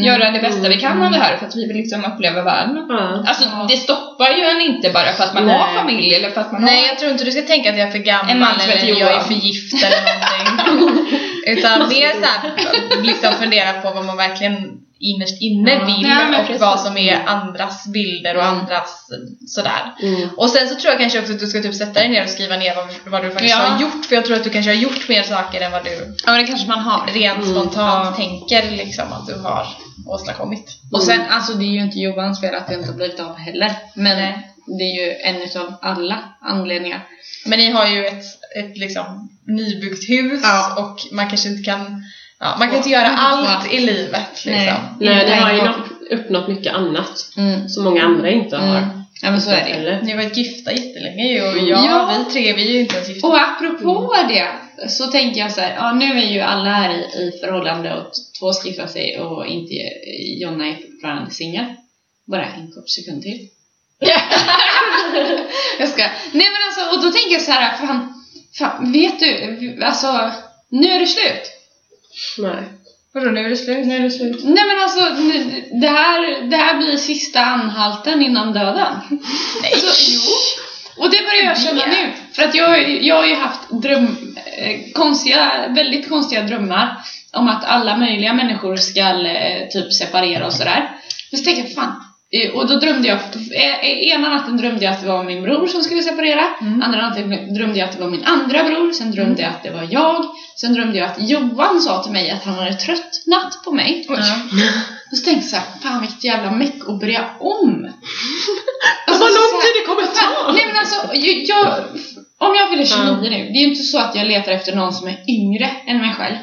göra 0.07 0.31
det 0.31 0.39
bästa 0.39 0.69
vi 0.69 0.75
kan 0.79 1.03
av 1.03 1.11
det 1.11 1.17
här 1.17 1.37
för 1.37 1.45
att 1.45 1.55
vi 1.55 1.67
vill 1.67 1.77
liksom 1.77 2.05
uppleva 2.05 2.41
världen. 2.43 2.85
Ja. 2.89 3.23
Alltså 3.27 3.43
det 3.69 3.77
stoppar 3.77 4.29
ju 4.29 4.43
en 4.43 4.61
inte 4.61 4.89
bara 4.89 5.13
för 5.13 5.23
att 5.23 5.33
man 5.33 5.45
Nej. 5.45 5.57
har 5.59 5.73
familj 5.79 6.15
eller 6.15 6.29
för 6.29 6.41
att 6.41 6.51
man 6.51 6.61
Nej 6.63 6.81
har... 6.81 6.87
jag 6.87 6.99
tror 6.99 7.11
inte 7.11 7.23
du 7.23 7.31
ska 7.31 7.41
tänka 7.41 7.69
att 7.69 7.77
jag 7.77 7.87
är 7.87 7.91
för 7.91 7.97
En 7.97 8.03
gammal 8.03 8.37
man 8.37 8.59
som 8.59 8.69
heter 8.69 8.87
eller 8.87 8.99
jag 8.99 9.13
är 9.13 9.19
för 9.19 9.33
gift 9.33 9.83
eller 9.85 9.97
någonting. 10.75 11.19
Utan 11.45 11.79
mer 11.79 12.11
såhär, 12.21 12.51
liksom 13.03 13.33
fundera 13.33 13.73
på 13.73 13.91
vad 13.91 14.05
man 14.05 14.17
verkligen 14.17 14.53
innerst 14.99 15.41
inne 15.41 15.71
Ja. 15.73 15.85
vill 15.85 16.07
men 16.07 16.33
och 16.41 16.45
precis. 16.47 16.61
vad 16.61 16.79
som 16.79 16.97
är 16.97 17.23
andras 17.25 17.87
bilder 17.87 18.37
och 18.37 18.43
andras 18.45 19.07
sådär. 19.47 19.93
Mm. 20.03 20.29
Och 20.37 20.49
sen 20.49 20.67
så 20.69 20.75
tror 20.75 20.91
jag 20.91 20.99
kanske 20.99 21.19
också 21.19 21.33
att 21.33 21.39
du 21.39 21.47
ska 21.47 21.61
typ 21.61 21.75
sätta 21.75 21.93
dig 21.99 22.09
ner 22.09 22.23
och 22.23 22.29
skriva 22.29 22.55
ner 22.57 22.75
vad, 22.75 22.87
vad 23.11 23.23
du 23.23 23.31
faktiskt 23.31 23.55
Ja. 23.55 23.61
har 23.61 23.81
gjort. 23.81 24.05
För 24.05 24.15
jag 24.15 24.25
tror 24.25 24.35
att 24.37 24.43
du 24.43 24.49
kanske 24.49 24.71
har 24.71 24.75
gjort 24.81 25.09
mer 25.09 25.23
saker 25.23 25.61
än 25.61 25.71
vad 25.71 25.83
du 25.83 26.15
Ja, 26.25 26.31
men 26.31 26.41
det 26.41 26.47
kanske 26.47 26.67
man 26.67 26.79
har. 26.79 27.07
rent 27.13 27.37
Mm. 27.43 27.49
spontant 27.55 28.15
tänker 28.15 28.71
liksom 28.71 29.13
att 29.13 29.27
du 29.27 29.33
har 29.33 29.67
åstadkommit. 30.07 30.65
Och 30.93 31.03
sen, 31.03 31.21
alltså 31.29 31.53
det 31.53 31.63
är 31.65 31.71
ju 31.73 31.79
inte 31.81 31.99
Johans 31.99 32.41
fel 32.41 32.55
att 32.55 32.67
det 32.67 32.73
inte 32.73 32.87
har 32.87 32.95
blivit 32.95 33.19
av 33.19 33.35
heller. 33.37 33.71
Men 33.93 34.17
Nej. 34.17 34.47
det 34.77 34.83
är 34.83 35.05
ju 35.05 35.11
en 35.13 35.41
utav 35.41 35.73
alla 35.81 36.19
anledningar. 36.41 37.05
Men 37.45 37.59
ni 37.59 37.71
har 37.71 37.87
ju 37.87 38.05
ett, 38.05 38.23
ett 38.59 38.77
liksom 38.77 39.29
nybyggt 39.47 40.09
hus 40.09 40.43
och 40.77 40.97
man 41.11 41.29
kanske 41.29 41.49
inte 41.49 41.63
kan 41.63 42.03
Ja, 42.39 42.55
man 42.59 42.67
kan 42.67 42.77
inte 42.77 42.89
göra 42.89 43.07
allt 43.07 43.73
i 43.73 43.79
livet 43.79 44.45
liksom. 44.45 44.53
Nej. 44.99 45.25
Nej, 45.25 45.25
ni 45.25 45.31
har 45.35 45.53
ju 45.53 46.15
uppnått 46.15 46.47
mycket 46.47 46.73
annat 46.73 47.31
Mm. 47.37 47.69
som 47.69 47.83
många 47.83 48.03
andra 48.03 48.29
inte 48.29 48.57
har. 48.57 48.77
Mm. 48.77 48.89
Ja 49.21 49.31
men 49.31 49.41
så 49.41 49.49
är 49.49 49.65
det. 49.65 49.71
Eller? 49.71 50.01
Ni 50.01 50.11
har 50.11 50.17
varit 50.23 50.37
gifta 50.37 50.71
jättelänge 50.71 51.23
ju 51.33 51.41
och 51.41 51.51
Mm. 51.53 51.67
jag, 51.67 51.85
Ja. 51.85 52.15
vi 52.27 52.33
tre 52.33 52.53
vi 52.53 52.67
är 52.69 52.73
ju 52.73 52.79
inte 52.79 52.95
ens 52.95 53.09
gifta. 53.09 53.27
Och 53.27 53.39
apropå 53.41 54.15
det 54.29 54.47
så 54.89 55.07
tänker 55.07 55.41
jag 55.41 55.51
så 55.51 55.61
här, 55.61 55.75
ja 55.75 55.91
nu 55.93 56.05
är 56.19 56.25
ju 56.33 56.39
alla 56.39 56.69
här 56.69 56.89
i, 56.93 57.01
i 57.01 57.39
förhållande 57.41 57.93
och 57.95 58.11
två 58.39 58.53
ska 58.53 58.67
gifta 58.67 58.87
sig 58.87 59.19
och 59.19 59.45
inte 59.47 59.73
Jonna 60.41 60.67
är 60.67 60.75
fortfarande 60.75 61.31
singel. 61.31 61.65
Bara 62.27 62.45
en 62.45 62.71
kort 62.71 62.89
sekund 62.89 63.21
till. 63.21 63.47
jag 65.79 65.89
ska. 65.89 66.01
Nej 66.31 66.47
men 66.51 66.61
alltså, 66.67 66.95
och 66.95 67.03
då 67.03 67.11
tänker 67.11 67.31
jag 67.31 67.41
så 67.41 67.51
här, 67.51 67.77
fan, 67.77 68.13
fan 68.59 68.91
vet 68.91 69.19
du, 69.19 69.79
alltså 69.83 70.31
nu 70.69 70.87
är 70.87 70.99
det 70.99 71.07
slut. 71.07 71.41
Nej. 72.37 72.63
Vadå 73.13 73.31
nu 73.31 73.45
är 73.45 73.49
det 73.49 73.55
slut? 73.55 73.87
Nu 73.87 73.95
är 73.95 73.99
det 73.99 74.11
slut. 74.11 74.43
Nej 74.43 74.63
men 74.67 74.83
alltså, 74.83 74.99
det 75.81 75.87
här, 75.87 76.49
det 76.49 76.57
här 76.57 76.77
blir 76.77 76.97
sista 76.97 77.39
anhalten 77.39 78.21
innan 78.21 78.53
döden. 78.53 78.93
Nej. 79.61 79.71
Så, 79.75 80.11
jo. 80.11 80.21
Och 81.03 81.11
det 81.11 81.17
börjar 81.17 81.43
jag 81.43 81.61
känna 81.61 81.85
nu. 81.85 82.11
För 82.33 82.43
att 82.43 82.55
jag, 82.55 83.03
jag 83.03 83.15
har 83.15 83.25
ju 83.25 83.35
haft 83.35 83.69
dröm, 83.69 84.35
eh, 84.57 84.91
konstiga, 84.93 85.67
väldigt 85.67 86.09
konstiga 86.09 86.41
drömmar 86.41 87.01
om 87.33 87.47
att 87.47 87.65
alla 87.65 87.97
möjliga 87.97 88.33
människor 88.33 88.75
ska 88.75 89.01
eh, 89.01 89.67
typ 89.67 89.93
separera 89.93 90.45
och 90.45 90.53
sådär. 90.53 90.91
Men 91.31 91.39
så 91.39 91.45
tänkte 91.45 91.61
jag, 91.61 91.75
fan. 91.75 92.03
Eh, 92.33 92.51
Och 92.55 92.67
då 92.67 92.79
drömde 92.79 93.07
jag, 93.07 93.17
eh, 93.55 94.09
ena 94.13 94.29
natten 94.29 94.57
drömde 94.57 94.85
jag 94.85 94.93
att 94.93 95.01
det 95.01 95.07
var 95.07 95.23
min 95.23 95.43
bror 95.43 95.67
som 95.67 95.83
skulle 95.83 96.01
separera. 96.01 96.45
Mm. 96.61 96.81
Andra 96.81 97.01
natten 97.09 97.53
drömde 97.53 97.79
jag 97.79 97.89
att 97.89 97.95
det 97.97 98.03
var 98.03 98.09
min 98.09 98.25
andra 98.25 98.63
bror. 98.63 98.91
Sen 98.91 99.11
drömde 99.11 99.41
jag 99.41 99.51
att 99.51 99.63
det 99.63 99.71
var 99.71 99.87
jag. 99.91 100.25
Sen 100.61 100.73
drömde 100.73 100.97
jag 100.97 101.09
att 101.09 101.29
Johan 101.29 101.81
sa 101.81 102.03
till 102.03 102.11
mig 102.11 102.31
att 102.31 102.43
han 102.43 102.55
hade 102.55 102.73
tröttnat 102.73 103.63
på 103.65 103.71
mig. 103.71 104.05
Ja. 104.07 104.15
Och 105.11 105.17
så 105.17 105.25
tänkte 105.25 105.45
jag 105.55 105.63
såhär, 105.63 105.79
fan 105.81 106.01
vilket 106.01 106.23
jävla 106.23 106.51
meck 106.51 106.75
att 106.87 106.99
börja 106.99 107.25
om. 107.39 107.89
Alltså, 109.07 109.23
Vad 109.23 109.33
lång 109.33 109.61
tid 109.61 109.73
det 109.81 109.85
kommer 109.87 110.01
ta! 110.07 110.51
Nej 110.53 110.65
men 110.67 110.77
alltså, 110.77 110.95
jag, 111.13 111.35
jag, 111.47 111.83
om 112.37 112.55
jag 112.55 112.69
fyller 112.69 112.85
29 112.85 113.29
nu, 113.29 113.29
det 113.29 113.57
är 113.59 113.61
ju 113.61 113.69
inte 113.69 113.83
så 113.83 113.99
att 113.99 114.15
jag 114.15 114.27
letar 114.27 114.51
efter 114.51 114.75
någon 114.75 114.93
som 114.93 115.07
är 115.07 115.17
yngre 115.27 115.69
än 115.87 115.97
mig 115.97 116.13
själv. 116.13 116.35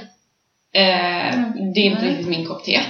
Eh, 0.75 1.41
det 1.75 1.81
är 1.81 1.85
inte 1.85 2.05
riktigt 2.07 2.27
min 2.29 2.47
kopp 2.47 2.65
te. 2.65 2.81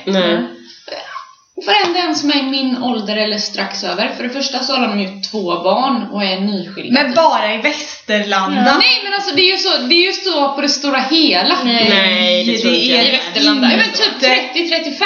Nej. 1.57 1.67
Varenda 1.67 2.01
en 2.01 2.15
som 2.15 2.31
är 2.31 2.37
i 2.37 2.43
min 2.43 2.79
ålder 2.83 3.17
eller 3.17 3.39
strax 3.39 3.85
över. 3.85 4.09
För 4.17 4.23
det 4.23 4.31
första 4.31 4.59
så 4.59 4.77
har 4.77 4.89
de 4.89 5.01
ju 5.01 5.21
två 5.21 5.63
barn 5.63 6.03
och 6.13 6.25
är 6.25 6.41
nyskilda. 6.41 7.03
Men 7.03 7.15
bara 7.15 7.55
i 7.55 7.59
Västerlanda. 7.59 8.79
Nej 8.79 9.01
men 9.05 9.15
alltså 9.15 9.35
det 9.37 9.43
är 9.43 9.51
ju 9.53 9.57
så, 9.59 9.79
det 9.87 9.95
är 9.95 10.07
ju 10.07 10.13
så 10.13 10.53
på 10.55 10.61
det 10.61 10.69
stora 10.69 11.01
hela. 11.01 11.57
Nej, 11.65 12.45
det 12.45 12.59
tror 12.59 12.75
inte 12.75 12.87
jag. 12.95 13.05
I 13.07 13.11
Västerlanda. 13.11 13.69
Nej 13.69 13.77
men 13.77 13.87
typ 13.87 14.31
30-35. 14.31 15.03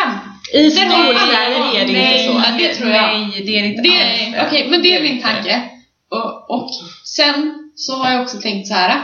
I 0.52 0.70
Stor-Sverige 0.70 1.58
barn. 1.58 1.76
är 1.76 1.86
det 1.86 1.92
nej, 1.92 2.26
inte 2.26 2.32
så. 2.32 2.50
Ja, 2.50 2.58
det 2.58 2.74
tror 2.74 2.90
jag. 2.90 3.02
Nej, 3.02 3.42
det 3.46 3.58
är 3.58 3.62
det 3.62 3.68
inte 3.68 3.82
Det, 3.82 4.38
alls. 4.40 4.46
Okej, 4.48 4.68
men 4.70 4.82
det 4.82 4.96
är 4.96 5.02
min 5.02 5.12
inte. 5.12 5.28
tanke. 5.28 5.62
Och, 6.10 6.50
och 6.50 6.70
sen 7.04 7.54
så 7.76 7.96
har 7.96 8.12
jag 8.12 8.22
också 8.22 8.38
tänkt 8.38 8.68
så 8.68 8.74
här. 8.74 9.02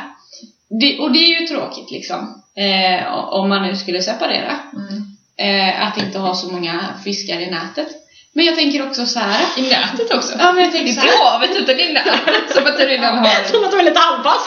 Det, 0.81 0.99
och 0.99 1.13
det 1.13 1.19
är 1.19 1.41
ju 1.41 1.47
tråkigt 1.47 1.91
liksom. 1.91 2.43
Eh, 2.57 3.15
om 3.15 3.49
man 3.49 3.63
nu 3.63 3.77
skulle 3.77 4.03
separera. 4.03 4.59
Mm. 4.73 5.16
Eh, 5.39 5.87
att 5.87 5.99
inte 5.99 6.19
ha 6.19 6.35
så 6.35 6.49
många 6.49 6.95
fiskar 7.05 7.41
i 7.41 7.51
nätet. 7.51 7.89
Men 8.33 8.45
jag 8.45 8.57
tänker 8.57 8.87
också 8.87 9.07
så 9.07 9.19
här. 9.19 9.45
I 9.57 9.63
nätet 9.63 10.15
också. 10.15 10.35
Ja, 10.39 10.53
men 10.53 10.63
jag 10.65 10.73
tänker 10.73 10.93
så 10.93 11.01
Inte 11.01 11.15
i 11.15 11.19
här. 11.19 11.25
havet 11.25 11.51
utan 11.57 11.81
i 11.81 11.93
nätet. 11.93 12.55
Som 12.55 12.67
att 12.67 12.79
du 12.79 12.87
redan 12.87 13.19
har... 13.19 13.45
Som 13.45 13.65
att 13.65 13.71
de 13.71 13.81
är 13.81 13.85
lite 13.85 14.01
halvvass. 14.01 14.47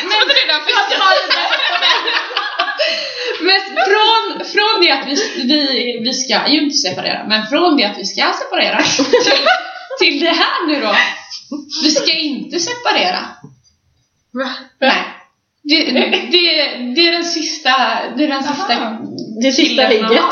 Som 0.00 0.22
att 0.22 0.28
du 0.28 0.34
redan 0.34 0.60
fiskat. 0.66 1.02
Men 3.40 3.60
från, 3.88 4.46
från 4.46 4.80
det 4.82 4.90
att 4.90 5.06
vi, 5.06 5.14
vi, 5.44 5.98
vi 6.04 6.14
ska 6.14 6.48
ju 6.48 6.60
inte 6.60 6.76
separera, 6.76 7.24
men 7.28 7.46
från 7.46 7.76
det 7.76 7.84
att 7.84 7.98
vi 7.98 8.04
ska 8.04 8.32
separera 8.32 8.82
till, 8.82 9.46
till 9.98 10.20
det 10.20 10.30
här 10.30 10.66
nu 10.66 10.80
då. 10.80 10.94
Vi 11.82 11.90
ska 11.90 12.12
inte 12.12 12.60
separera. 12.60 13.18
Va? 14.32 14.50
Nej. 14.80 15.04
Det, 15.62 15.84
det, 15.84 16.10
det 16.94 17.08
är 17.08 17.12
den 17.12 17.24
sista, 17.24 17.70
det 18.16 18.24
är 18.24 18.28
den 18.28 18.44
sista 18.44 18.72
Aha. 18.74 18.98
Det 19.42 19.52
sista 19.52 19.88
ligget. 19.88 20.22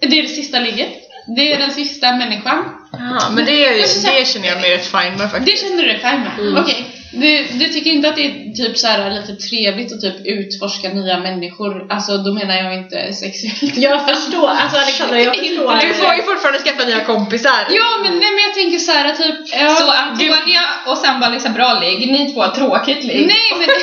Det 0.00 0.18
är 0.18 0.22
det 0.22 0.28
sista 0.28 0.58
ligget. 0.58 0.88
Det 1.36 1.52
är 1.52 1.58
den 1.58 1.70
sista 1.70 2.12
människan. 2.12 2.64
Ja, 2.92 3.30
men 3.30 3.44
det, 3.44 3.64
är, 3.64 3.74
det 4.18 4.26
känner 4.26 4.48
jag 4.48 4.60
mig 4.60 4.70
rätt 4.70 4.86
fine 4.86 5.16
med 5.18 5.30
faktiskt. 5.30 5.46
Det 5.46 5.68
känner 5.68 5.82
du 5.82 5.88
dig 5.88 5.98
fine 5.98 6.20
med? 6.20 6.38
Mm. 6.38 6.62
Okej. 6.62 6.86
Du, 7.12 7.44
du 7.44 7.68
tycker 7.68 7.90
inte 7.90 8.08
att 8.08 8.16
det 8.16 8.26
är 8.26 8.52
typ 8.54 8.78
så 8.78 8.86
här 8.86 9.10
lite 9.10 9.36
trevligt 9.48 9.92
att 9.92 10.00
typ 10.00 10.26
utforska 10.26 10.88
nya 10.88 11.18
människor? 11.18 11.92
Alltså 11.92 12.16
då 12.16 12.32
menar 12.34 12.54
jag 12.54 12.74
inte 12.74 13.12
sexuellt. 13.12 13.76
Jag 13.76 14.08
förstår, 14.08 14.48
alltså 14.48 14.78
Alexandra 14.78 15.20
jag 15.20 15.36
förstår. 15.38 15.80
Du 15.88 15.94
får 15.94 16.14
ju 16.14 16.22
fortfarande 16.22 16.58
skaffa 16.58 16.84
nya 16.84 17.04
kompisar. 17.04 17.66
Ja 17.70 17.98
men, 18.02 18.12
nej, 18.12 18.30
men 18.34 18.42
jag 18.46 18.54
tänker 18.54 18.78
så 18.78 18.92
här 18.92 19.14
typ... 19.14 19.36
Ja, 19.52 19.68
Så 19.68 19.90
Antonia 19.90 20.62
och 20.86 20.98
sen 20.98 21.20
bara 21.20 21.30
liksom 21.30 21.52
bra 21.52 21.80
ligg, 21.80 22.12
ni 22.12 22.32
två 22.32 22.42
har 22.42 22.54
tråkigt 22.54 23.04
ligg. 23.04 23.26
Nej 23.26 23.52
men... 23.58 23.68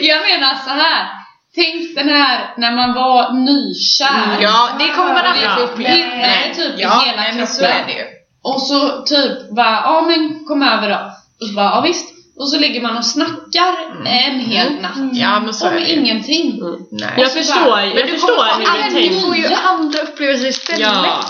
jag 0.00 0.22
menar 0.22 0.54
så 0.64 0.70
här. 0.70 1.23
Tänk 1.54 1.94
den 1.94 2.08
här 2.08 2.54
när 2.56 2.72
man 2.72 2.94
var 2.94 3.32
nykär. 3.32 4.42
Ja, 4.42 4.68
det 4.78 4.88
kommer 4.88 5.12
man 5.12 5.24
aldrig 5.24 5.50
få 5.50 5.60
uppleva. 5.60 6.54
Typ 6.54 6.72
ja, 6.78 7.02
hela 7.06 7.20
nej, 7.22 7.32
men 7.36 7.46
så 7.46 7.58
kroppen. 7.60 7.76
är 7.76 7.86
det 7.86 7.92
ju. 7.92 8.04
Och 8.42 8.62
så 8.62 9.02
typ 9.02 9.50
bara, 9.56 9.74
ja 9.84 10.00
men 10.00 10.44
kom 10.44 10.62
över 10.62 10.88
då. 10.90 11.12
Och 11.40 11.48
så 11.48 11.54
bara, 11.54 11.66
ja 11.66 11.80
visst. 11.80 12.06
Och 12.36 12.48
så 12.48 12.58
ligger 12.58 12.80
man 12.82 12.96
och 12.96 13.04
snackar 13.04 13.76
en 14.06 14.40
hel 14.40 14.80
natt. 14.80 14.96
Ja, 15.12 15.40
men 15.40 15.54
så 15.54 15.68
Om 15.68 15.78
ingenting. 15.78 16.60
Mm. 16.60 16.76
Nej. 16.90 17.10
Jag 17.16 17.32
förstår, 17.32 17.64
bara- 17.64 17.86
jag 17.86 17.94
Men 17.94 18.06
du 18.06 18.12
förstår 18.12 18.44
hur 18.58 18.64
du 18.64 18.70
andra- 18.70 19.00
Du 19.00 19.20
får 19.20 19.32
tänker. 19.32 19.48
ju 19.50 19.54
andra 19.54 19.98
upplevelser 19.98 20.46
istället. 20.46 20.80
Ja. 20.80 21.20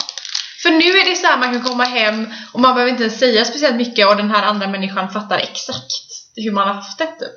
För 0.63 0.71
nu 0.71 0.85
är 0.85 1.11
det 1.11 1.17
så 1.17 1.27
här 1.27 1.39
man 1.39 1.53
kan 1.53 1.63
komma 1.63 1.85
hem 1.85 2.27
och 2.53 2.61
man 2.61 2.75
behöver 2.75 2.91
inte 2.91 3.03
ens 3.03 3.19
säga 3.19 3.45
speciellt 3.45 3.77
mycket 3.77 4.07
och 4.09 4.17
den 4.17 4.31
här 4.31 4.43
andra 4.43 4.67
människan 4.67 5.11
fattar 5.11 5.39
exakt 5.39 5.93
hur 6.37 6.53
man 6.53 6.69
har 6.69 6.75
haft 6.75 6.99
det 6.99 7.07
typ. 7.07 7.37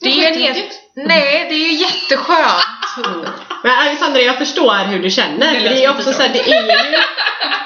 Det 0.00 0.08
är 0.08 0.14
ju 0.14 0.24
en 0.24 0.40
helt... 0.42 0.72
Nej, 0.96 1.46
det 1.48 1.54
är 1.54 1.68
ju 1.68 1.72
jätteskönt. 2.10 3.06
Mm. 3.06 3.20
Men 3.62 3.72
Alexandra 3.78 4.20
jag 4.20 4.38
förstår 4.38 4.84
hur 4.90 5.02
du 5.02 5.10
känner. 5.10 5.52
Det 5.54 5.68
Det, 5.68 5.84
är 5.84 5.90
också 5.90 6.12
så 6.12 6.22
här, 6.22 6.28
det 6.32 6.40
är 6.52 6.62
ju 6.62 6.98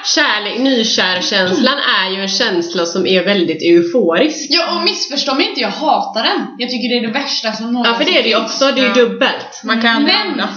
kärlek, 0.05 0.59
nykärkänslan 0.59 1.77
är 2.03 2.09
ju 2.15 2.21
en 2.21 2.27
känsla 2.29 2.85
som 2.85 3.05
är 3.07 3.23
väldigt 3.23 3.61
euforisk. 3.61 4.47
Ja 4.49 4.75
och 4.75 4.83
missförstå 4.83 5.33
mig 5.35 5.49
inte, 5.49 5.61
jag 5.61 5.69
hatar 5.69 6.23
den. 6.23 6.47
Jag 6.57 6.69
tycker 6.69 6.89
det 6.89 6.95
är 7.05 7.07
det 7.07 7.19
värsta 7.19 7.53
som 7.53 7.65
Ja 7.65 7.71
någonsin 7.71 7.95
för 8.05 8.11
det 8.13 8.19
är 8.19 8.23
det 8.23 8.29
ju 8.29 8.37
också, 8.37 8.65
det 8.71 8.81
är 8.81 8.83
ju 8.83 8.87
Ja. 8.87 8.93
dubbelt. 8.93 9.61
Man 9.63 9.81
kan 9.81 10.03
Men 10.03 10.31
andas. 10.31 10.49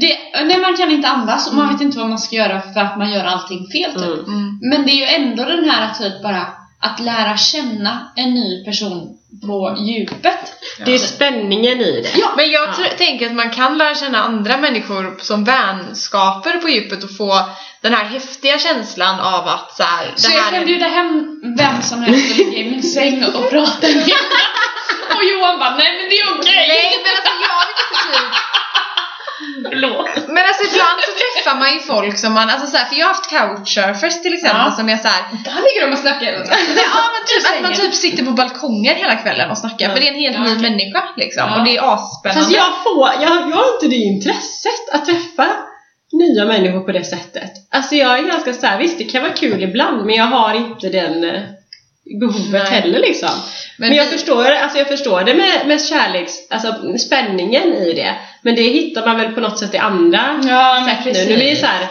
det, 0.00 0.18
nej, 0.44 0.60
man 0.60 0.76
kan 0.76 0.90
inte 0.90 1.08
andas 1.08 1.48
och 1.48 1.54
man 1.54 1.72
vet 1.72 1.80
inte 1.82 1.98
vad 1.98 2.08
man 2.08 2.18
ska 2.18 2.36
göra 2.36 2.60
för 2.60 2.80
att 2.80 2.98
man 2.98 3.12
gör 3.12 3.24
allting 3.24 3.66
fel 3.72 3.92
typ. 3.92 4.02
Mm. 4.04 4.18
Mm. 4.28 4.58
Men 4.70 4.86
det 4.86 4.92
är 4.92 4.96
ju 4.96 5.24
ändå 5.24 5.44
den 5.44 5.70
här 5.70 5.94
typ 5.94 6.22
bara 6.22 6.46
att 6.80 7.00
lära 7.00 7.36
känna 7.36 8.12
en 8.16 8.34
ny 8.34 8.64
person 8.64 9.17
på 9.46 9.76
djupet. 9.78 10.54
Det 10.86 10.94
är 10.94 10.98
spänningen 10.98 11.80
i 11.80 12.00
det. 12.02 12.18
Ja, 12.18 12.32
men 12.36 12.50
jag 12.50 12.68
Ja. 12.68 12.84
tänker 12.98 13.26
att 13.26 13.34
man 13.34 13.50
kan 13.50 13.78
lära 13.78 13.94
känna 13.94 14.18
andra 14.22 14.56
människor 14.56 15.18
som 15.22 15.44
vänskaper 15.44 16.52
på 16.56 16.68
djupet 16.68 17.04
och 17.04 17.16
få 17.16 17.40
den 17.80 17.94
här 17.94 18.04
häftiga 18.04 18.58
känslan 18.58 19.20
av 19.20 19.48
att 19.48 19.76
så 19.76 19.82
här, 19.82 20.12
Så 20.16 20.30
jag 20.32 20.44
kan 20.44 20.54
är- 20.54 20.66
bjuda 20.66 20.86
hem 20.88 21.40
vem 21.58 21.82
som 21.82 22.02
helst 22.02 22.30
och 22.30 22.36
ligga 22.46 22.58
i 22.58 22.70
min 22.70 22.82
säng 22.82 23.24
och 23.24 23.50
prata 23.50 23.86
med 23.86 23.96
Och 25.16 25.24
Johan 25.24 25.58
bara, 25.58 25.76
nej 25.76 25.92
men 26.00 26.10
det 26.10 26.18
är 26.18 26.38
okej! 26.38 26.68
Nej 26.68 27.02
men 27.04 27.12
alltså 27.16 27.32
jag 27.48 27.58
vet 27.68 27.78
inte 27.90 28.18
typ 28.18 28.34
Förlåt. 29.70 30.08
Men 30.34 30.42
alltså 30.48 30.62
ibland 30.70 30.98
så 31.06 31.12
träffar 31.20 31.58
man 31.58 31.72
ju 31.72 31.78
folk 31.80 32.18
som 32.18 32.32
man, 32.32 32.50
alltså 32.50 32.66
så 32.66 32.76
här, 32.76 32.84
för 32.84 32.96
jag 32.96 33.06
har 33.06 33.14
haft 33.14 33.30
couchsurfers 33.30 34.22
till 34.22 34.34
exempel 34.34 34.62
Ja. 34.66 34.76
som 34.78 34.88
jag 34.88 35.00
såhär 35.00 35.22
Där 35.44 35.58
ligger 35.66 35.86
de 35.86 35.92
och 35.92 35.98
snackar. 35.98 36.26
Ja 36.32 37.02
men 37.14 37.22
typ 37.30 37.42
att 37.54 37.62
man 37.62 37.72
typ 37.72 37.94
sitter 37.94 38.24
på 38.24 38.30
balkonger 38.30 38.94
hela 38.94 39.16
kvällen 39.16 39.50
och 39.50 39.58
snackar 39.58 39.88
Ja. 39.88 39.94
för 39.94 40.00
det 40.00 40.08
är 40.08 40.12
en 40.12 40.20
helt 40.20 40.36
Ja, 40.36 40.42
ny 40.44 40.62
människa 40.62 41.02
liksom 41.16 41.52
och 41.52 41.64
det 41.64 41.76
är 41.76 41.94
asspännande. 41.94 42.40
Fast 42.40 42.56
jag 42.56 42.82
får, 42.84 43.08
jag, 43.22 43.50
jag 43.50 43.56
har 43.56 43.74
inte 43.74 43.88
det 43.88 43.96
intresset 44.12 44.84
att 44.92 45.04
träffa 45.06 45.46
nya 46.12 46.44
människor 46.44 46.80
på 46.80 46.92
det 46.92 47.04
sättet. 47.04 47.50
Alltså 47.70 47.94
jag 47.94 48.18
är 48.18 48.22
ganska 48.22 48.52
såhär, 48.54 48.78
visst 48.78 48.98
det 48.98 49.04
kan 49.04 49.22
vara 49.22 49.32
kul 49.32 49.62
ibland 49.62 50.06
men 50.06 50.14
jag 50.14 50.24
har 50.24 50.54
inte 50.54 50.88
den 50.88 51.24
eh, 51.24 51.40
behovet 52.20 52.62
Nej. 52.70 52.80
heller 52.80 52.98
liksom. 52.98 53.28
Men, 53.78 53.88
Men 53.88 53.98
jag, 53.98 54.04
vi- 54.04 54.10
förstår, 54.10 54.44
alltså 54.50 54.78
jag 54.78 54.88
förstår 54.88 55.20
det 55.24 55.34
med, 55.34 55.66
med 55.66 55.84
kärleks, 55.84 56.32
alltså 56.50 56.74
spänningen 56.98 57.62
i 57.74 57.92
det. 57.92 58.14
Men 58.42 58.54
det 58.56 58.62
hittar 58.62 59.06
man 59.06 59.16
väl 59.16 59.32
på 59.32 59.40
något 59.40 59.58
sätt 59.58 59.74
i 59.74 59.78
andra 59.78 60.40
Ja, 60.48 60.88
sätt 61.04 61.04
nu. 61.14 61.36
Nu 61.36 61.42
är 61.42 61.50
det 61.50 61.56
så 61.56 61.66
här, 61.66 61.88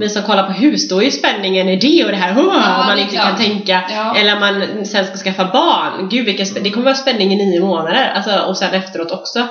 vi 0.00 0.08
som 0.08 0.22
kollar 0.22 0.46
på 0.46 0.52
hus, 0.52 0.88
då 0.88 0.98
är 1.00 1.04
ju 1.04 1.10
spänningen 1.10 1.68
i 1.68 1.76
det 1.76 2.04
och 2.04 2.10
det 2.10 2.16
här, 2.16 2.32
oh, 2.34 2.36
Ja, 2.64 2.80
om 2.80 2.86
man 2.86 2.98
inte 2.98 3.14
klart. 3.14 3.26
kan 3.26 3.36
tänka. 3.36 3.82
Ja. 3.90 4.16
Eller 4.16 4.40
man 4.40 4.86
sen 4.86 5.04
ska 5.06 5.16
skaffa 5.16 5.44
barn. 5.44 6.08
Gud 6.08 6.24
vilken 6.24 6.46
spänning, 6.46 6.64
det 6.64 6.74
kommer 6.74 6.84
vara 6.84 6.94
spänning 6.94 7.32
i 7.32 7.36
nio 7.36 7.60
månader. 7.60 8.12
Alltså, 8.16 8.38
och 8.38 8.56
sen 8.56 8.74
efteråt 8.74 9.10
också. 9.10 9.46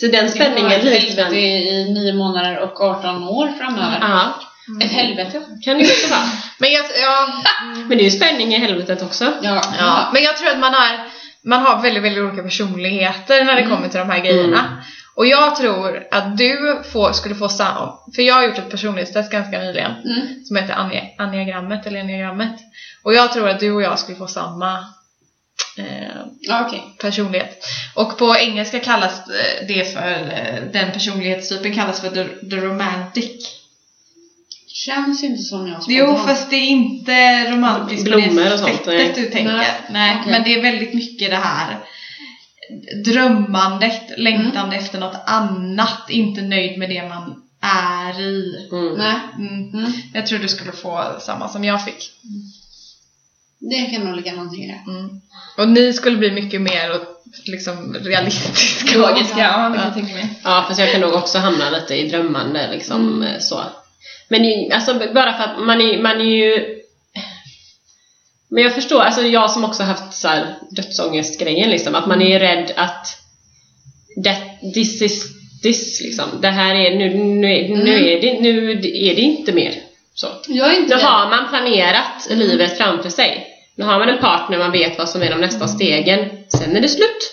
Så 0.00 0.06
den 0.06 0.28
spänningen 0.30 0.80
liknar... 0.80 1.30
Det 1.30 1.40
i 1.40 1.92
nio 1.94 2.12
månader 2.12 2.58
och 2.58 2.80
18 2.80 3.24
år 3.28 3.48
framöver. 3.58 3.98
Ja, 4.00 4.34
Ett 4.82 4.92
helvete. 4.92 5.42
kan 5.64 5.78
det 5.78 5.84
ju 5.84 5.90
också 5.90 6.08
vara. 6.10 6.22
Men 6.58 6.72
jag, 6.72 6.84
ja, 7.02 7.28
Men 7.88 7.98
det 7.98 8.02
är 8.02 8.04
ju 8.04 8.10
spänning 8.10 8.54
i 8.54 8.58
helvetet 8.58 9.02
också. 9.02 9.32
Ja. 9.42 9.62
ja, 9.78 10.10
men 10.12 10.22
jag 10.22 10.36
tror 10.36 10.50
att 10.50 10.58
man 10.58 10.74
har, 10.74 10.88
man 11.44 11.62
har 11.62 11.82
väldigt, 11.82 12.02
väldigt 12.02 12.24
olika 12.24 12.42
personligheter 12.42 13.44
när 13.44 13.56
det 13.56 13.66
kommer 13.66 13.88
till 13.88 13.98
de 13.98 14.10
här 14.10 14.20
grejerna. 14.20 14.82
Och 15.14 15.26
jag 15.26 15.56
tror 15.56 16.06
att 16.10 16.38
du 16.38 16.82
får, 16.92 17.12
skulle 17.12 17.34
få 17.34 17.48
samma, 17.48 17.94
för 18.14 18.22
jag 18.22 18.34
har 18.34 18.42
gjort 18.42 18.58
ett 18.58 18.70
personlighetstest 18.70 19.32
ganska 19.32 19.58
nyligen 19.58 19.90
Mm. 19.92 20.44
som 20.44 20.56
heter 20.56 20.74
ania- 20.74 21.08
aniagrammet 21.18 21.86
eller 21.86 22.00
eniagrammet. 22.00 22.56
Och 23.02 23.14
jag 23.14 23.32
tror 23.32 23.48
att 23.48 23.60
du 23.60 23.72
och 23.72 23.82
jag 23.82 23.98
skulle 23.98 24.18
få 24.18 24.26
samma 24.26 24.78
eh, 25.76 26.60
okej. 26.66 26.82
personlighet. 27.00 27.64
Och 27.94 28.18
på 28.18 28.36
engelska 28.36 28.78
kallas 28.78 29.12
eh, 29.18 29.66
det 29.68 29.92
för, 29.94 30.10
eh, 30.10 30.62
den 30.72 30.92
personlighetstypen 30.92 31.74
kallas 31.74 32.00
för 32.00 32.08
the, 32.08 32.24
the 32.50 32.56
romantic. 32.56 33.59
Känns 34.86 35.24
inte 35.24 35.42
som 35.42 35.66
jag 35.68 35.80
Jo, 35.88 36.06
spontant. 36.06 36.28
fast 36.28 36.50
det 36.50 36.56
är 36.56 36.66
inte 36.68 37.50
romantiskt 37.52 38.04
Blommor 38.04 38.52
och 38.52 38.58
sånt, 38.58 38.86
nej. 38.86 39.12
du 39.16 39.24
tänker. 39.24 39.52
Nej. 39.52 39.66
Nej, 39.90 40.16
Okej. 40.20 40.32
men 40.32 40.42
det 40.44 40.54
är 40.54 40.62
väldigt 40.62 40.94
mycket 40.94 41.30
det 41.30 41.36
här 41.36 41.78
drömmandet, 43.04 44.02
längtande 44.16 44.76
efter 44.76 44.98
något 45.00 45.22
annat, 45.26 46.10
inte 46.10 46.42
nöjd 46.42 46.78
med 46.78 46.88
det 46.90 47.08
man 47.08 47.42
är 47.60 48.20
i. 48.20 48.68
Mm. 48.72 48.94
Nej. 48.94 49.14
Mm. 49.38 49.74
Mm. 49.74 49.92
Jag 50.14 50.26
tror 50.26 50.38
du 50.38 50.48
skulle 50.48 50.72
få 50.72 51.16
samma 51.20 51.48
som 51.48 51.64
jag 51.64 51.84
fick. 51.84 52.10
Det 53.58 53.80
kan 53.96 54.04
nog 54.06 54.16
ligga 54.16 54.32
någonting 54.32 54.64
i 54.64 54.66
det. 54.68 54.90
Mm. 54.90 55.20
Och 55.58 55.68
ni 55.68 55.92
skulle 55.92 56.16
bli 56.16 56.30
mycket 56.30 56.60
mer 56.60 56.90
och, 56.90 57.02
liksom 57.44 57.94
realistiska. 57.94 58.98
Logiska, 58.98 59.38
ja 59.38 59.68
mig. 59.68 60.40
Ja, 60.44 60.64
fast 60.68 60.80
jag 60.80 60.92
kan 60.92 61.00
nog 61.00 61.14
också 61.14 61.38
hamna 61.38 61.70
lite 61.70 61.94
i 61.94 62.08
drömmande 62.08 62.68
liksom 62.72 63.22
Mm. 63.22 63.40
så. 63.40 63.60
Men 64.30 64.72
alltså 64.72 64.94
bara 64.94 65.32
för 65.32 65.44
att 65.44 65.60
man 65.66 65.80
är, 65.80 66.02
man 66.02 66.20
är 66.20 66.36
ju... 66.36 66.76
Men 68.50 68.62
jag 68.62 68.74
förstår, 68.74 69.00
alltså 69.00 69.22
jag 69.22 69.50
som 69.50 69.64
också 69.64 69.82
haft 69.82 70.14
så 70.14 70.28
här 70.28 70.54
dödsångestgrejen 70.70 71.70
liksom, 71.70 71.94
att 71.94 72.06
man 72.06 72.22
är 72.22 72.38
rädd 72.40 72.72
att 72.76 73.06
that, 74.24 74.72
this 74.74 75.02
is 75.02 75.24
this 75.62 76.00
liksom. 76.00 76.24
Det 76.42 76.48
här 76.48 76.74
är, 76.74 76.96
nu, 76.96 77.08
nu, 77.14 77.68
nu, 77.68 77.94
Mm. 77.94 78.04
är, 78.06 78.20
det, 78.20 78.40
nu 78.40 78.70
är 78.94 79.14
det 79.14 79.20
inte 79.20 79.52
mer 79.52 79.74
så. 80.14 80.26
Jag 80.48 80.76
inte 80.76 80.88
Nu 80.96 81.00
rädd. 81.00 81.04
har 81.04 81.30
man 81.30 81.48
planerat 81.48 82.26
livet 82.30 82.78
framför 82.78 83.10
sig. 83.10 83.46
Nu 83.76 83.84
har 83.84 83.98
man 83.98 84.08
en 84.08 84.18
partner, 84.18 84.58
man 84.58 84.72
vet 84.72 84.98
vad 84.98 85.08
som 85.08 85.22
är 85.22 85.30
de 85.30 85.40
nästa 85.40 85.68
stegen. 85.68 86.30
Sen 86.48 86.76
är 86.76 86.80
det 86.80 86.88
slut. 86.88 87.32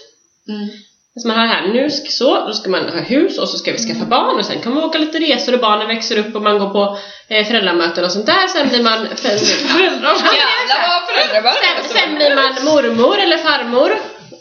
Mm. 0.50 0.70
Så 1.18 1.28
man 1.28 1.38
har 1.38 1.48
här, 1.48 1.68
nu 1.68 1.90
ska, 1.90 2.10
så, 2.10 2.46
då 2.48 2.54
ska 2.54 2.70
man 2.70 2.90
ha 2.90 3.00
hus 3.00 3.38
och 3.38 3.50
så 3.50 3.58
ska 3.58 3.72
vi 3.72 3.78
skaffa 3.78 4.06
barn 4.06 4.40
och 4.40 4.46
sen 4.46 4.62
kommer 4.62 4.82
vi 4.82 4.88
åka 4.88 4.98
lite 4.98 5.20
resor 5.20 5.54
och 5.54 5.60
barnen 5.60 5.88
växer 5.88 6.18
upp 6.18 6.36
och 6.36 6.42
man 6.42 6.60
går 6.60 6.70
på 6.70 6.98
eh, 7.30 7.48
föräldramöten 7.48 8.06
och 8.06 8.12
sånt 8.12 8.26
där. 8.26 8.48
Sen 8.48 8.70
blir 8.70 8.84
man 8.84 9.08
föräldrar. 9.16 10.16
Sen, 11.64 11.98
sen 11.98 12.16
blir 12.16 12.36
man 12.36 12.66
mormor 12.66 13.18
eller 13.20 13.38
farmor. 13.38 13.92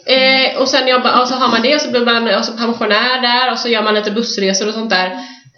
Eh, 0.05 0.61
och 0.61 0.69
sen 0.69 0.87
jobbar, 0.87 1.21
och 1.21 1.27
så 1.27 1.35
har 1.35 1.47
man 1.47 1.61
det 1.61 1.75
och 1.75 1.81
så 1.81 1.89
blir 1.89 2.05
man 2.05 2.35
och 2.35 2.45
så 2.45 2.51
pensionär 2.51 3.21
där 3.21 3.51
och 3.51 3.59
så 3.59 3.67
gör 3.69 3.81
man 3.81 3.93
lite 3.93 4.11
bussresor 4.11 4.67
och 4.67 4.73
sånt 4.73 4.89
där. 4.89 5.11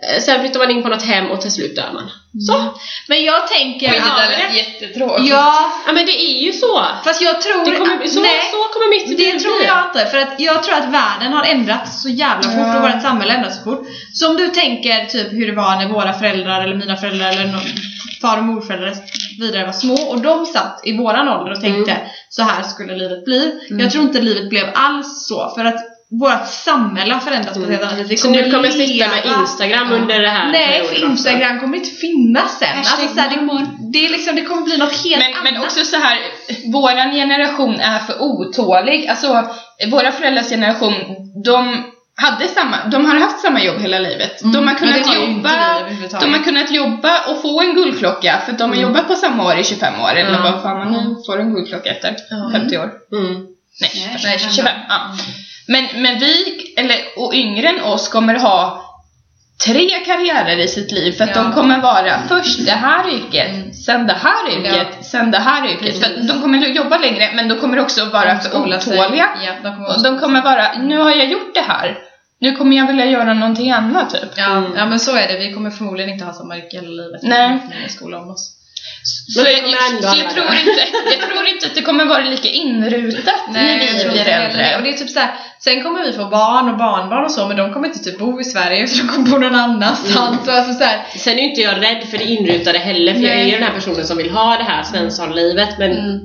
Eh, 0.03 0.21
sen 0.21 0.39
flyttar 0.41 0.59
man 0.59 0.71
in 0.71 0.83
på 0.83 0.89
något 0.89 1.03
hem 1.05 1.31
och 1.31 1.41
till 1.41 1.51
slut 1.51 1.75
dör 1.75 1.89
man. 1.93 2.09
Så! 2.47 2.79
Men 3.07 3.23
jag 3.23 3.47
tänker... 3.47 3.87
Ja, 3.87 3.93
det 3.93 4.21
där 4.21 4.29
lät 4.29 4.55
jättetråkigt. 4.57 5.29
ja, 5.29 5.71
Ja 5.85 5.91
men 5.93 6.05
det 6.05 6.21
är 6.31 6.37
ju 6.45 6.53
så! 6.53 6.85
fast 7.03 7.21
jag 7.21 7.41
tror... 7.41 7.65
Det 7.71 7.77
kommer, 7.77 8.03
att- 8.03 8.09
så, 8.13 8.21
nej. 8.21 8.31
så 8.51 8.57
kommer 8.73 8.89
mitt 8.89 9.17
Det 9.17 9.39
tror 9.39 9.63
jag 9.65 9.83
inte, 9.85 10.05
för 10.11 10.17
att 10.17 10.39
jag 10.39 10.63
tror 10.63 10.75
att 10.75 10.89
världen 10.89 11.33
har 11.33 11.43
ändrats 11.43 12.01
så 12.01 12.09
jävla 12.09 12.43
fort 12.43 12.53
Ja. 12.67 12.75
och 12.77 12.81
vårt 12.93 13.01
samhälle 13.01 13.33
ändras 13.33 13.57
så 13.57 13.63
fort. 13.63 13.87
Så 14.13 14.29
om 14.29 14.37
du 14.37 14.47
tänker 14.47 15.05
typ 15.05 15.31
hur 15.31 15.47
det 15.47 15.55
var 15.55 15.75
när 15.75 15.87
våra 15.87 16.13
föräldrar 16.13 16.63
eller 16.63 16.75
mina 16.75 16.95
föräldrar 16.97 17.29
eller 17.29 17.45
någon, 17.47 17.61
far 18.21 18.37
och 18.37 18.43
morföräldrar 18.43 18.95
vidare 19.39 19.65
var 19.65 19.73
små 19.73 19.93
och 19.95 20.21
de 20.21 20.45
satt 20.45 20.81
i 20.83 20.97
våran 20.97 21.27
ålder 21.29 21.51
och 21.51 21.61
tänkte 21.61 21.91
Mm. 21.91 22.07
så 22.29 22.43
här 22.43 22.63
skulle 22.63 22.95
livet 22.95 23.25
bli. 23.25 23.59
Jag 23.69 23.91
tror 23.91 24.03
inte 24.03 24.21
livet 24.21 24.49
blev 24.49 24.65
alls 24.73 25.27
så 25.27 25.53
för 25.57 25.65
att 25.65 25.88
vårt 26.11 26.47
samhälle 26.47 27.13
har 27.13 27.21
förändrats 27.21 27.57
på 27.57 27.63
ett 27.63 27.69
helt 27.69 27.83
annat 27.83 28.07
sätt. 28.07 28.19
Så 28.19 28.29
nu 28.29 28.51
kommer 28.51 28.69
sitta 28.69 29.07
med 29.07 29.25
Instagram 29.39 29.91
under 29.91 30.19
det 30.19 30.29
här 30.29 30.51
Nej, 30.51 30.83
för 30.83 30.91
också. 30.91 31.05
Instagram 31.05 31.59
kommer 31.59 31.77
inte 31.77 31.89
finnas 31.89 32.59
sen. 32.59 32.77
Hashtag 32.77 32.99
Alltså, 32.99 33.15
så 33.15 33.21
här, 33.21 33.29
det, 33.29 33.67
det, 33.93 34.05
är 34.05 34.09
liksom, 34.09 34.35
det 34.35 34.41
kommer 34.41 34.61
bli 34.61 34.77
något 34.77 35.05
helt 35.05 35.23
Men, 35.23 35.33
annat. 35.33 35.53
men 35.53 35.63
också 35.63 35.85
så 35.85 35.95
här, 35.95 36.17
våran 36.71 37.11
generation 37.11 37.79
är 37.79 37.99
för 37.99 38.21
otålig. 38.21 39.07
Alltså, 39.07 39.47
våra 39.91 40.11
föräldrars 40.11 40.49
generation, 40.49 40.93
de 41.43 41.83
hade 42.15 42.47
samma, 42.47 42.77
de 42.91 43.05
har 43.05 43.15
haft 43.15 43.39
samma 43.39 43.63
jobb 43.63 43.77
hela 43.79 43.99
livet. 43.99 44.39
De 44.53 44.67
har 44.67 44.75
kunnat 44.75 45.15
jobba, 45.15 45.51
de 46.21 46.33
har 46.33 46.43
kunnat 46.43 46.71
jobba 46.71 47.11
och 47.27 47.41
få 47.41 47.61
en 47.61 47.75
guldklocka 47.75 48.41
för 48.45 48.53
de 48.53 48.69
har 48.69 48.77
jobbat 48.77 49.07
på 49.07 49.15
samma 49.15 49.45
år 49.45 49.57
i 49.59 49.63
25 49.63 50.01
år 50.01 50.15
eller 50.15 50.41
vad 50.41 50.61
fan 50.61 50.77
man 50.77 50.91
nu 50.93 51.15
får 51.25 51.39
en 51.39 51.53
guldklocka 51.53 51.89
efter. 51.89 52.15
Ja. 52.29 52.49
50 52.53 52.77
år. 52.77 52.91
Mm. 53.11 53.47
Nej, 53.81 53.91
Nej, 54.23 54.39
25. 54.39 54.39
25. 54.39 54.49
25 54.55 54.73
ja. 54.89 54.99
men, 55.67 55.87
men 56.01 56.19
vi, 56.19 56.33
eller, 56.77 56.97
och 57.17 57.33
yngre 57.33 57.67
än 57.69 57.81
oss 57.81 58.07
kommer 58.09 58.35
ha 58.35 58.85
tre 59.65 59.89
karriärer 60.05 60.57
i 60.57 60.67
sitt 60.67 60.91
liv 60.91 61.11
för 61.11 61.23
att 61.23 61.35
Ja. 61.35 61.41
de 61.43 61.53
kommer 61.53 61.81
vara 61.81 62.19
först 62.27 62.65
det 62.65 62.71
här 62.71 63.09
yrket, 63.09 63.49
Mm. 63.55 63.73
sen 63.73 64.07
det 64.07 64.13
här 64.13 64.49
yrket, 64.57 65.05
sen 65.05 65.31
det 65.31 65.37
här 65.39 65.67
yrket. 65.71 66.03
För 66.03 66.27
de 66.27 66.41
kommer 66.41 66.57
jobba 66.67 66.97
längre 66.97 67.29
men 67.35 67.47
de 67.47 67.55
kommer 67.59 67.79
också 67.79 68.05
vara 68.05 68.39
för 68.39 68.49
Skola 68.49 68.77
otåliga. 68.77 69.29
Ja, 69.45 69.51
de 69.63 69.75
kommer 69.75 69.89
Och 69.97 70.03
de 70.03 70.19
kommer 70.19 70.41
vara, 70.41 70.73
nu 70.77 70.97
har 70.97 71.11
jag 71.11 71.25
gjort 71.31 71.53
det 71.53 71.61
här, 71.61 71.97
nu 72.41 72.55
kommer 72.55 72.77
jag 72.77 72.87
vilja 72.87 73.05
göra 73.05 73.33
någonting 73.33 73.71
annat 73.71 74.09
typ. 74.09 74.29
Ja, 74.37 74.45
Mm. 74.51 74.71
ja 74.75 74.85
men 74.85 74.99
så 74.99 75.15
är 75.15 75.27
det. 75.27 75.37
Vi 75.39 75.53
kommer 75.53 75.69
förmodligen 75.71 76.09
inte 76.13 76.25
ha 76.25 76.33
samma 76.33 76.57
yrke 76.57 76.75
hela 76.77 76.89
livet. 76.89 77.21
Nej. 77.23 77.57
i 77.85 77.89
skolan 77.89 78.21
om 78.23 78.29
oss. 78.29 78.55
Så 79.03 79.39
jag, 79.39 79.47
så 80.03 80.17
jag, 80.17 80.29
tror 80.29 80.45
inte, 80.53 80.87
jag 81.19 81.29
tror 81.29 81.47
inte 81.47 81.65
att 81.67 81.75
det 81.75 81.81
kommer 81.81 82.05
vara 82.05 82.23
lika 82.23 82.49
inrutat 82.49 83.41
när 83.49 83.71
jag 83.71 83.79
vi 83.79 83.99
tror 83.99 84.11
blir 84.11 84.25
det. 84.25 84.37
Och 84.37 84.43
äldre. 84.43 84.81
det 84.83 84.89
är 84.89 84.93
typ 84.97 85.09
så 85.09 85.19
här, 85.19 85.31
sen 85.59 85.83
kommer 85.83 86.03
vi 86.03 86.13
få 86.13 86.25
barn 86.25 86.69
och 86.69 86.77
barnbarn 86.77 87.25
och 87.25 87.31
så, 87.31 87.47
men 87.47 87.57
de 87.57 87.73
kommer 87.73 87.87
inte 87.87 87.99
typ 87.99 88.19
bo 88.19 88.41
i 88.41 88.43
Sverige 88.43 88.83
utan 88.83 89.07
de 89.07 89.13
kommer 89.13 89.29
bo 89.29 89.37
någon 89.37 89.55
annanstans. 89.55 90.47
Och 90.47 90.53
alltså 90.53 90.73
så 90.73 90.83
här, 90.83 91.05
Sen 91.17 91.39
är 91.39 91.43
inte 91.43 91.61
jag 91.61 91.81
rädd 91.81 92.03
för 92.11 92.17
det 92.17 92.23
inrutade 92.23 92.79
heller, 92.79 93.13
för 93.13 93.21
jag 93.21 93.31
är 93.31 93.35
Nej. 93.35 93.45
ju 93.45 93.51
den 93.51 93.63
här 93.63 93.73
personen 93.73 94.07
som 94.07 94.17
vill 94.17 94.29
ha 94.31 94.57
det 94.57 94.63
här 94.63 94.83
svenssonlivet 94.83 95.69
men 95.79 95.91
Mm. 95.91 96.19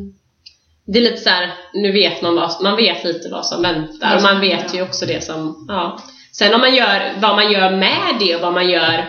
det 0.86 0.98
är 0.98 1.02
lite 1.02 1.16
så 1.22 1.30
här, 1.30 1.50
nu 1.74 1.92
vet 1.92 2.22
man 2.22 2.34
vad, 2.36 2.62
man 2.62 2.76
vet 2.76 3.04
lite 3.04 3.28
vad 3.28 3.46
som 3.46 3.62
väntar 3.62 4.16
och 4.16 4.22
man 4.22 4.40
vet 4.40 4.74
ju 4.74 4.82
också 4.82 5.06
det 5.06 5.24
som, 5.24 5.64
ja. 5.68 5.98
Sen 6.32 6.54
om 6.54 6.60
man 6.60 6.74
gör, 6.74 7.12
vad 7.18 7.34
man 7.36 7.52
gör 7.52 7.70
med 7.70 8.14
det 8.20 8.34
och 8.36 8.40
vad 8.42 8.52
man 8.52 8.70
gör 8.70 9.04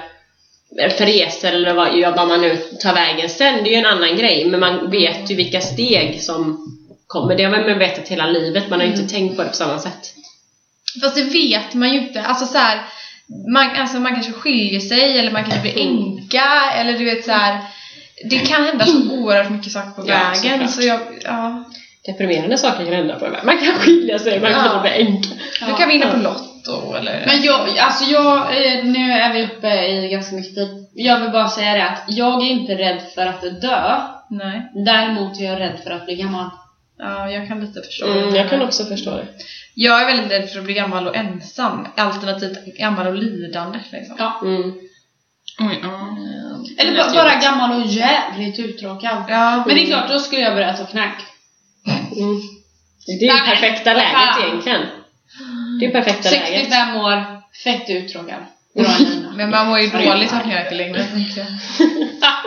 för 0.97 1.05
resor 1.05 1.47
eller 1.47 1.73
vad, 1.73 1.97
ja, 1.97 2.13
vad 2.17 2.27
man 2.27 2.41
nu 2.41 2.57
tar 2.81 2.93
vägen 2.93 3.29
sen, 3.29 3.63
det 3.63 3.69
är 3.69 3.71
ju 3.71 3.77
en 3.79 3.85
annan 3.85 4.15
grej. 4.17 4.45
Men 4.45 4.59
man 4.59 4.91
vet 4.91 5.31
ju 5.31 5.35
vilka 5.35 5.61
steg 5.61 6.21
som 6.21 6.57
kommer. 7.07 7.35
Det 7.35 7.43
har 7.43 7.51
man 7.51 7.79
vetat 7.79 8.07
hela 8.07 8.25
livet, 8.27 8.69
man 8.69 8.79
har 8.79 8.87
ju 8.87 8.93
inte 8.93 9.13
tänkt 9.13 9.35
på 9.37 9.43
det 9.43 9.49
på 9.49 9.55
samma 9.55 9.79
sätt. 9.79 10.13
fast 11.01 11.15
det 11.15 11.23
vet 11.23 11.73
man 11.73 11.93
ju 11.93 11.99
inte. 11.99 12.21
Alltså 12.21 12.45
så 12.45 12.57
här, 12.57 12.81
man, 13.53 13.69
alltså 13.77 13.97
man 13.99 14.13
kanske 14.13 14.31
skiljer 14.31 14.79
sig 14.79 15.19
eller 15.19 15.31
man 15.31 15.43
kanske 15.43 15.61
blir 15.61 15.81
Mm. 15.81 15.97
änka 16.17 16.71
eller 16.75 16.93
du 16.97 17.05
vet 17.05 17.25
så 17.25 17.31
här. 17.31 17.61
det 18.29 18.37
kan 18.37 18.63
hända 18.63 18.85
så 18.85 19.11
oerhört 19.11 19.51
mycket 19.51 19.71
saker 19.71 19.89
på 19.91 20.01
Ja, 20.09 20.15
vägen. 20.15 20.51
såklart. 20.67 20.71
Så 20.71 20.81
jag, 20.81 20.99
ja. 21.23 21.63
Deprimerande 22.05 22.57
saker 22.57 22.85
kan 22.85 22.93
hända 22.93 23.19
på 23.19 23.25
en 23.25 23.31
väg. 23.31 23.41
Man 23.45 23.57
kan 23.57 23.73
skilja 23.73 24.19
sig, 24.19 24.39
man 24.39 24.51
kan 24.53 24.65
Ja. 24.65 24.81
bli 24.81 24.91
enkel. 24.91 25.31
Du 25.67 25.73
kan 25.77 25.89
vinna 25.89 26.11
på 26.11 26.17
Lotto 26.67 26.93
eller... 26.93 27.23
Men 27.25 27.41
jag, 27.43 27.77
alltså 27.79 28.03
jag, 28.05 28.37
eh, 28.37 28.85
nu 28.85 29.11
är 29.11 29.33
vi 29.33 29.43
uppe 29.45 29.85
i 29.87 30.09
ganska 30.09 30.35
mycket 30.35 30.55
tid. 30.55 30.87
Jag 30.93 31.19
vill 31.19 31.31
bara 31.31 31.47
säga 31.47 31.73
det 31.73 31.85
att 31.89 32.03
jag 32.07 32.41
är 32.41 32.49
inte 32.49 32.75
rädd 32.75 33.01
för 33.15 33.25
att 33.25 33.61
dö. 33.61 34.01
Nej. 34.29 34.71
Däremot 34.85 35.39
är 35.39 35.43
jag 35.45 35.59
rädd 35.59 35.79
för 35.83 35.91
att 35.91 36.05
bli 36.05 36.15
gammal. 36.15 36.49
Ja, 36.97 37.29
jag 37.31 37.47
kan 37.47 37.59
lite 37.59 37.81
förstå 37.81 38.05
Mm, 38.05 38.31
det. 38.31 38.37
jag 38.37 38.49
kan 38.49 38.61
också 38.61 38.85
förstå 38.85 39.11
det. 39.11 39.27
Jag 39.73 40.01
är 40.01 40.05
väldigt 40.05 40.31
rädd 40.31 40.49
för 40.49 40.59
att 40.59 40.65
bli 40.65 40.73
gammal 40.73 41.07
och 41.07 41.15
ensam. 41.15 41.87
Alternativt 41.97 42.77
gammal 42.77 43.07
och 43.07 43.15
lidande. 43.15 43.79
Liksom. 43.91 44.15
Ja. 44.19 44.41
Mm. 44.43 44.73
Oj, 45.59 45.79
ja. 45.83 46.07
Mm. 46.07 46.63
Eller 46.77 46.97
bara, 46.97 47.13
bara 47.13 47.35
gammal 47.35 47.81
och 47.81 47.87
jävligt 47.87 48.59
uttråkad. 48.59 49.23
Ja, 49.29 49.63
Men 49.67 49.75
det 49.75 49.83
är 49.83 49.85
klart, 49.85 50.09
då 50.09 50.19
skulle 50.19 50.41
jag 50.41 50.53
börja 50.53 50.73
ta 50.73 50.85
knäck. 50.85 51.15
Mm. 51.87 52.41
Det 53.05 53.25
är 53.25 53.33
ju 53.33 53.45
perfekta 53.45 53.93
läget 53.93 54.45
egentligen. 54.47 54.81
Det 55.79 55.85
är 55.85 55.91
perfekta 55.91 56.29
läget. 56.29 56.61
65 56.61 56.95
år, 56.95 57.41
fett 57.63 57.89
uttråkad. 57.89 58.45
En 58.73 59.05
lina. 59.05 59.24
Men 59.35 59.49
man 59.49 59.67
mår 59.67 59.79
ju 59.79 59.89
Ja, 59.93 59.99
dåligt 60.13 60.33
av 60.33 60.39
knökel 60.39 60.77
längre. 60.77 61.05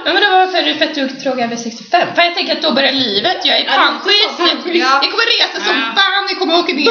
Ja 0.05 0.15
men 0.15 0.23
det 0.23 0.29
var 0.31 0.39
varför 0.39 0.59
är 0.59 0.65
du 0.65 0.75
fett 0.75 0.99
uttråkad 0.99 1.51
vid 1.51 1.59
65? 1.61 2.09
För 2.15 2.23
jag 2.23 2.35
tänker 2.35 2.53
att 2.57 2.63
då 2.63 2.73
börjar 2.73 2.93
livet, 2.93 3.37
jag 3.45 3.59
är 3.61 3.65
panschis, 3.65 4.35
Ja. 4.39 5.01
jag 5.03 5.11
kommer 5.13 5.27
resa 5.37 5.59
som 5.67 5.77
Ja. 5.77 5.87
fan, 6.01 6.25
jag 6.31 6.39
kommer 6.39 6.55
åka 6.59 6.73
ner 6.73 6.89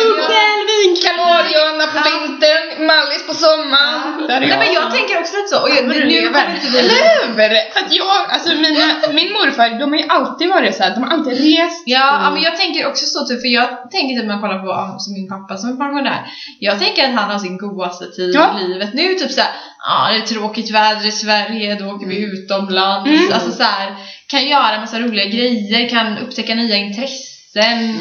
Kanarieöarna 1.05 1.86
på 1.93 1.99
vintern, 2.10 2.86
Mallis 2.88 3.23
på 3.27 3.33
sommaren. 3.33 4.29
Är 4.29 4.39
Nej 4.39 4.49
jag. 4.49 4.60
men 4.60 4.73
jag 4.73 4.91
tänker 4.95 5.19
också 5.19 5.33
lite 5.38 5.47
så. 5.53 5.62
Och 5.63 5.69
jag, 5.69 5.83
nu 5.88 5.93
du 5.93 6.03
lever. 6.05 6.27
kommer 6.41 6.55
inte 6.55 6.67
vi... 6.71 6.77
Eller 6.79 6.99
hur? 7.07 7.33
För 7.73 7.79
att 7.86 7.91
jag, 8.01 8.17
alltså 8.33 8.49
mina, 8.65 8.86
min 9.19 9.31
morfar, 9.38 9.79
de 9.79 9.86
har 9.91 9.99
ju 9.99 10.07
alltid 10.17 10.47
varit 10.49 10.75
så 10.75 10.83
här, 10.83 10.91
de 10.95 11.03
har 11.03 11.12
alltid 11.15 11.33
rest. 11.33 11.83
Ja, 11.86 12.05
ja, 12.23 12.27
men 12.33 12.41
jag 12.41 12.55
tänker 12.57 12.88
också 12.88 13.05
så 13.05 13.19
typ, 13.27 13.41
för 13.41 13.47
jag 13.47 13.67
tänker 13.91 14.12
typ 14.15 14.25
när 14.27 14.33
man 14.36 14.41
kollar 14.41 14.60
på 14.60 14.67
ja, 14.67 14.95
som 14.99 15.13
min 15.13 15.27
pappa 15.33 15.57
som 15.57 15.67
är 15.73 15.75
pensionär. 15.83 16.19
Jag 16.60 16.79
tänker 16.79 17.01
att 17.07 17.15
han 17.19 17.29
har 17.31 17.39
sin 17.39 17.57
godaste 17.57 18.05
tid 18.17 18.31
Ja. 18.36 18.45
i 18.60 18.67
livet 18.67 18.93
nu. 18.93 19.13
Typ 19.13 19.31
såhär, 19.31 19.51
ja 19.88 20.10
det 20.12 20.17
är 20.17 20.28
tråkigt 20.28 20.71
väder 20.71 21.08
i 21.08 21.12
Sverige, 21.12 21.76
då 21.76 21.86
åker 21.86 22.08
vi 22.08 22.19
utomlands. 22.19 23.10
Mm. 23.10 23.34
Alltså 23.34 23.52
så 23.52 23.63
här, 23.63 23.95
kan 24.28 24.47
göra 24.47 24.73
en 24.73 24.82
massa 24.82 25.00
roliga 25.00 25.26
grejer, 25.26 25.89
kan 25.89 26.17
upptäcka 26.17 26.56
nya 26.56 26.76
intressen. 26.76 28.00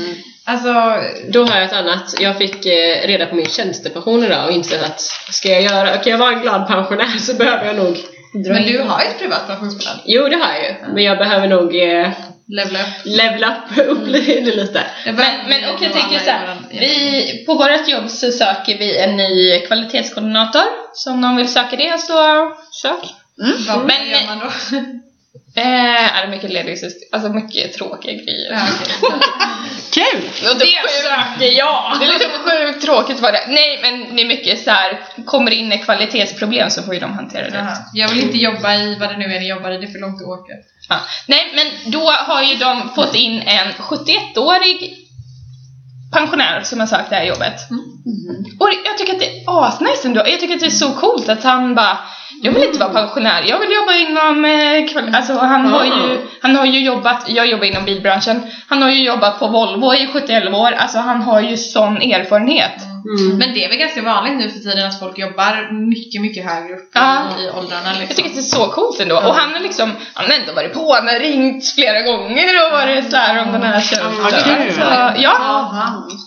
Alltså, 0.49 0.73
Då 1.29 1.45
har 1.45 1.57
jag 1.57 1.65
ett 1.65 1.73
annat. 1.73 2.15
Jag 2.21 2.39
fick 2.39 2.67
eh, 2.67 3.07
reda 3.07 3.27
på 3.27 3.35
min 3.35 3.47
tjänstepension 3.47 4.25
idag 4.25 4.47
och 4.47 4.53
insett 4.53 4.83
att 4.83 5.01
ska 5.31 5.49
jag 5.49 5.63
göra, 5.63 5.97
kan 5.97 6.11
jag 6.11 6.19
vara 6.19 6.33
en 6.33 6.43
glad 6.43 6.67
pensionär 6.67 7.19
så 7.19 7.35
behöver 7.35 7.67
jag 7.67 7.77
nog 7.77 7.97
men 8.45 8.63
du 8.63 8.79
har 8.79 9.01
ju 9.01 9.07
ett 9.07 9.19
privat 9.19 9.47
pensionsbolag. 9.47 9.95
Jo 10.05 10.29
det 10.29 10.37
har 10.37 10.53
jag 10.55 10.63
ju, 10.63 10.95
men 10.95 11.05
jag 11.05 11.19
behöver 11.19 11.49
nog 11.49 11.77
eh, 11.77 12.11
Level 12.49 12.77
up. 12.77 12.87
level 13.05 13.45
up, 13.45 13.79
upp 13.89 14.05
det 14.13 14.57
lite. 14.57 14.85
Men, 15.05 15.15
men 15.49 15.75
och 15.75 15.83
jag 15.83 15.93
tänker 15.93 16.19
så 16.19 16.31
här, 16.31 16.57
vi, 16.71 17.45
på 17.47 17.55
vårt 17.55 17.89
jobb 17.89 18.11
så 18.11 18.33
söker 18.33 18.79
vi 18.79 18.99
en 18.99 19.17
ny 19.17 19.61
kvalitetskoordinator. 19.61 20.63
Så 20.95 21.11
om 21.11 21.21
någon 21.21 21.37
vill 21.37 21.49
söka 21.49 21.77
det 21.77 22.01
så 22.01 22.53
sök. 22.73 23.05
Vad 23.69 23.85
Men- 23.87 24.09
gör 24.11 24.27
man 24.27 24.39
då? 24.39 24.47
Eh, 25.57 26.19
är 26.19 26.27
det 26.27 26.31
mycket 26.31 26.51
ledig 26.51 26.79
alltså 27.13 27.33
mycket 27.33 27.73
tråkiga 27.73 28.13
grejer. 28.13 28.53
ja, 28.53 28.61
okej. 28.75 29.21
Kul! 29.97 30.23
Och 30.51 30.59
det 30.59 30.67
söker 31.03 31.59
jag! 31.59 31.97
Det 32.01 32.05
är 32.05 32.13
lite 32.13 32.29
sjukt 32.29 32.83
tråkigt 32.85 33.21
var 33.21 33.33
det. 33.33 33.45
Nej 33.49 33.79
men 33.83 34.17
det 34.17 34.23
är 34.23 34.27
mycket 34.27 34.65
så 34.65 34.71
här. 34.71 35.01
kommer 35.27 35.51
in 35.51 35.69
med 35.69 35.85
kvalitetsproblem 35.85 36.71
så 36.71 36.83
får 36.83 36.95
ju 36.95 37.01
de 37.01 37.13
hantera 37.13 37.51
det. 37.51 37.59
Jaha. 37.59 37.77
Jag 37.95 38.09
vill 38.09 38.21
inte 38.21 38.39
jobba 38.39 38.75
i 38.75 38.97
vad 39.01 39.09
det 39.09 39.17
nu 39.17 39.25
är 39.25 39.41
ni 39.41 39.49
jobbar 39.49 39.71
i, 39.71 39.79
det 39.79 39.87
är 39.87 39.93
för 39.93 39.99
långt 39.99 40.23
att 40.23 40.29
åka. 40.29 40.53
Ja. 40.89 41.01
Nej 41.27 41.53
men 41.55 41.93
då 41.93 42.11
har 42.11 42.43
ju 42.43 42.55
de 42.55 42.95
fått 42.95 43.15
in 43.15 43.43
en 43.43 43.73
71-årig 43.73 45.07
pensionär 46.13 46.63
som 46.63 46.81
har 46.81 46.87
sökt 46.87 47.11
det 47.11 47.17
här 47.17 47.25
jobbet. 47.25 47.61
Och 48.61 48.69
jag 48.85 48.99
tycker 48.99 49.13
att 49.13 49.21
det 49.21 49.41
är 49.41 49.67
asnice 49.67 50.09
ändå. 50.09 50.21
Jag 50.27 50.41
tycker 50.41 50.55
att 50.55 50.61
det 50.61 50.67
är 50.67 50.71
så 50.71 50.93
coolt 50.93 51.29
att 51.29 51.45
han 51.45 51.75
bara 51.75 51.99
jag 52.47 52.53
vill 52.53 52.65
inte 52.65 52.79
vara 52.79 52.93
pensionär, 52.93 53.43
jag 53.47 53.59
vill 53.59 53.73
jobba 53.73 53.95
inom 53.95 54.45
eh, 54.45 55.17
Alltså 55.17 55.33
han 55.33 55.67
har 55.67 55.85
ju, 55.85 56.19
han 56.43 56.57
har 56.57 56.67
ju 56.67 56.81
jobbat, 56.85 57.25
jag 57.29 57.47
jobbar 57.47 57.65
inom 57.65 57.85
bilbranschen, 57.85 58.43
han 58.69 58.83
har 58.83 58.91
ju 58.91 59.05
jobbat 59.05 59.39
på 59.39 59.47
Volvo 59.47 59.95
i 59.95 60.09
71 60.13 60.55
år, 60.55 60.73
alltså 60.73 60.99
han 60.99 61.23
har 61.23 61.41
ju 61.41 61.57
sån 61.57 61.97
erfarenhet. 61.97 62.86
Mm. 63.19 63.39
Men 63.39 63.55
det 63.55 63.65
är 63.65 63.69
väl 63.69 63.79
ganska 63.79 64.03
vanligt 64.03 64.37
nu 64.39 64.51
för 64.51 64.59
tiden 64.59 64.87
att 64.87 64.99
folk 64.99 65.19
jobbar 65.19 65.73
mycket, 65.91 66.21
mycket 66.23 66.45
högre 66.45 66.75
upp 66.77 66.91
Ja. 66.95 67.29
i, 67.41 67.51
åldrarna 67.59 67.89
Jag 67.93 67.99
liksom. 67.99 68.17
tycker 68.17 68.29
att 68.31 68.35
det 68.35 68.41
är 68.41 68.57
så 68.61 68.67
coolt 68.67 69.01
ändå. 69.01 69.17
Och 69.17 69.35
han 69.35 69.53
har 69.53 69.61
liksom, 69.61 69.93
han 70.15 70.27
har 70.27 70.33
ändå 70.41 70.53
varit 70.53 70.73
på, 70.73 70.95
han 70.95 71.09
har 71.09 71.19
ringt 71.19 71.69
flera 71.75 72.03
gånger 72.03 72.67
och 72.67 72.73
varit 72.73 73.11
såhär 73.11 73.43
om 73.47 73.53
den 73.53 73.63
här 73.63 73.81
tjänsten. 73.81 74.23
vad 74.23 74.33
kul. 74.45 74.73
Så, 74.73 74.81
ja, 75.27 75.37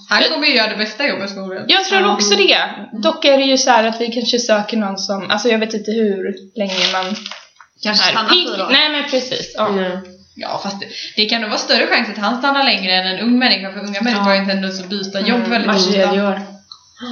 Han 0.09 0.23
kommer 0.33 0.47
ju 0.47 0.55
göra 0.55 0.69
det 0.69 0.75
bästa 0.77 1.07
jobbet 1.07 1.29
förmodligen. 1.33 1.65
jag 1.67 1.85
tror 1.85 2.11
också 2.13 2.35
det. 2.35 2.57
Dock 3.03 3.25
är 3.25 3.37
det 3.37 3.43
ju 3.43 3.57
så 3.57 3.69
här 3.69 3.83
att 3.83 4.01
vi 4.01 4.07
kanske 4.07 4.39
söker 4.39 4.77
någon 4.77 4.97
som, 4.97 5.31
alltså 5.31 5.47
jag 5.49 5.59
vet 5.59 5.73
inte 5.73 5.91
hur 5.91 6.35
länge 6.55 6.73
man 6.93 7.15
Kanske 7.83 8.11
är 8.11 8.29
pigg. 8.29 8.47
Nej 8.71 8.89
men 8.89 9.03
precis. 9.09 9.53
Ja. 9.57 9.67
Mm. 9.67 9.91
Ja 10.35 10.59
fast 10.63 10.79
det, 10.79 10.85
det 11.15 11.25
kan 11.25 11.41
nog 11.41 11.49
vara 11.49 11.59
större 11.59 11.87
chans 11.87 12.09
att 12.09 12.17
han 12.17 12.37
stannar 12.37 12.63
längre 12.63 12.93
än 12.93 13.07
en 13.07 13.19
ung 13.19 13.39
människa 13.39 13.71
för 13.71 13.79
unga 13.79 14.01
människor 14.01 14.23
har 14.23 14.33
ju 14.33 14.39
en 14.39 14.47
tendens 14.47 14.79
att 14.79 14.89
byta 14.89 15.19
jobb 15.19 15.41
väldigt 15.47 15.67
Vart 15.67 15.75
ofta. 15.77 16.41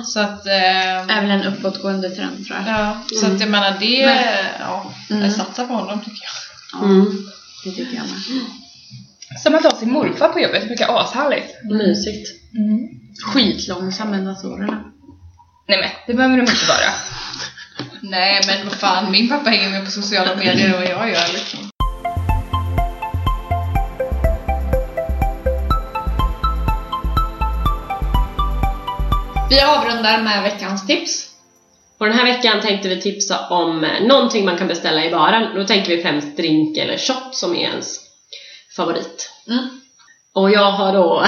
Så 0.05 0.19
att, 0.19 0.45
eh, 0.47 0.97
Är 1.17 1.21
väl 1.21 1.31
en 1.31 1.43
uppåtgående 1.53 2.09
trend 2.09 2.45
tror 2.47 2.57
jag. 2.59 2.67
ja, 2.79 3.01
så 3.19 3.25
att 3.25 3.39
jag 3.39 3.49
menar 3.49 3.77
det, 3.79 4.05
Men- 4.05 4.45
ja, 4.59 4.93
Mm. 5.09 5.31
satsa 5.31 5.65
på 5.67 5.73
honom 5.73 5.99
tycker 5.99 6.21
jag. 6.23 6.79
Ja, 6.81 6.85
Mm. 6.85 7.05
det 7.63 7.71
tycker 7.71 7.95
jag 7.95 8.05
med. 8.05 8.21
Som 9.43 9.55
att 9.55 9.63
ha 9.63 9.71
sin 9.79 9.91
morfar 9.91 10.29
på 10.29 10.39
jobbet, 10.39 10.61
det 10.61 10.67
brukar 10.67 10.99
ashärligt. 11.03 11.63
Mysigt. 11.63 12.27
Skitlångsam 13.25 14.09
med 14.11 14.25
datorerna. 14.25 14.83
Nej 15.67 15.79
men, 15.81 15.89
det 16.07 16.13
behöver 16.13 16.37
de 16.37 16.41
inte 16.41 16.65
vara. 16.67 16.93
Nej 18.01 18.41
men 18.47 18.65
vad 18.67 18.75
fan, 18.75 19.11
min 19.11 19.29
pappa 19.29 19.49
hänger 19.49 19.69
med 19.69 19.85
på 19.85 19.91
sociala 19.91 20.35
medier 20.35 20.75
och 20.77 20.83
jag 20.83 21.09
gör 21.09 21.33
liksom. 21.33 21.59
Vi 29.49 29.61
avrundar 29.61 30.21
med 30.21 30.43
veckans 30.43 30.87
tips. 30.87 31.27
Och 31.99 32.05
den 32.05 32.15
här 32.15 32.25
veckan 32.25 32.61
tänkte 32.61 32.89
vi 32.89 33.01
tipsa 33.01 33.47
om 33.49 33.83
eh, 33.83 34.03
någonting 34.03 34.45
man 34.45 34.57
kan 34.57 34.67
beställa 34.67 35.05
i 35.05 35.11
baren. 35.11 35.55
Då 35.55 35.63
tänker 35.63 35.95
vi 35.95 36.01
främst 36.01 36.37
drink 36.37 36.77
eller 36.77 36.97
shot 36.97 37.35
som 37.35 37.55
är 37.55 37.59
ens 37.59 37.99
favorit. 38.75 39.31
Mm. 39.47 39.67
Och 40.35 40.51
jag 40.51 40.71
har 40.71 40.93
då... 40.93 41.25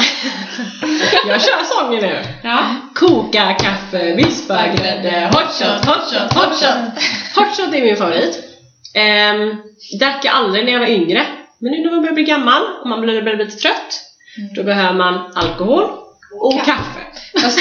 jag 1.28 1.42
kör 1.42 1.64
sången 1.64 2.02
nu! 2.02 2.24
Ja. 2.44 2.60
Koka 2.96 3.54
kaffe, 3.54 4.16
vispa 4.16 4.68
grädde, 4.68 5.30
hot 5.34 5.54
shot, 5.54 5.86
hot 5.86 6.14
shot, 6.14 6.34
hot 6.34 6.60
shot! 6.60 7.04
Hot 7.36 7.58
shot 7.58 7.76
är 7.76 7.82
min 7.82 7.98
favorit. 7.98 8.44
Ehm, 8.96 9.56
drack 10.00 10.26
jag 10.26 10.36
aldrig 10.36 10.66
när 10.66 10.72
jag 10.72 10.80
var 10.80 10.88
yngre. 10.88 11.26
Men 11.60 11.72
nu 11.72 11.82
när 11.82 11.92
man 11.92 12.02
börjar 12.02 12.16
bli 12.16 12.24
gammal 12.24 12.62
och 12.82 12.90
man 12.90 13.02
blir, 13.02 13.22
blir 13.22 13.38
lite 13.38 13.58
trött, 13.58 14.02
då 14.56 14.64
behöver 14.64 14.94
man 14.94 15.32
alkohol 15.36 16.09
och 16.32 16.66
kaffe. 16.66 17.00
Alltså, 17.44 17.60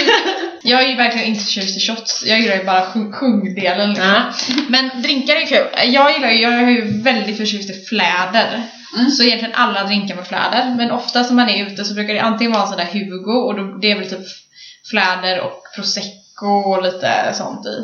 jag 0.62 0.82
är 0.82 0.88
ju 0.88 0.96
verkligen 0.96 1.26
inte 1.28 1.44
förtjust 1.44 1.76
i 1.76 1.80
shots. 1.80 2.24
Jag 2.26 2.40
gillar 2.40 2.56
ju 2.56 2.64
bara 2.64 2.86
sjung- 2.86 3.12
sjungdelen 3.12 3.88
liksom. 3.88 4.06
Ja. 4.08 4.32
Men 4.68 5.02
drinkar 5.02 5.36
är 5.36 5.46
kul. 5.46 5.66
Jag 5.86 6.12
gillar 6.12 6.30
ju, 6.30 6.40
jag 6.40 6.52
är 6.54 6.68
ju 6.68 7.02
väldigt 7.02 7.36
förtjust 7.36 7.70
i 7.70 7.84
fläder. 7.88 8.62
Mm. 8.96 9.10
Så 9.10 9.22
egentligen 9.22 9.54
alla 9.54 9.84
drinkar 9.84 10.14
med 10.14 10.26
fläder. 10.26 10.74
Men 10.76 10.90
ofta 10.90 11.24
som 11.24 11.36
man 11.36 11.48
är 11.48 11.66
ute 11.66 11.84
så 11.84 11.94
brukar 11.94 12.14
det 12.14 12.20
antingen 12.20 12.52
vara 12.52 12.62
en 12.62 12.68
sån 12.68 12.76
där 12.76 12.88
Hugo 12.92 13.32
och 13.32 13.54
då, 13.56 13.78
det 13.78 13.90
är 13.90 13.98
väl 13.98 14.10
typ 14.10 14.26
fläder 14.90 15.40
och 15.40 15.62
prosecco 15.74 16.17
och 16.42 16.82
lite 16.82 17.32
sånt 17.34 17.66
i. 17.66 17.76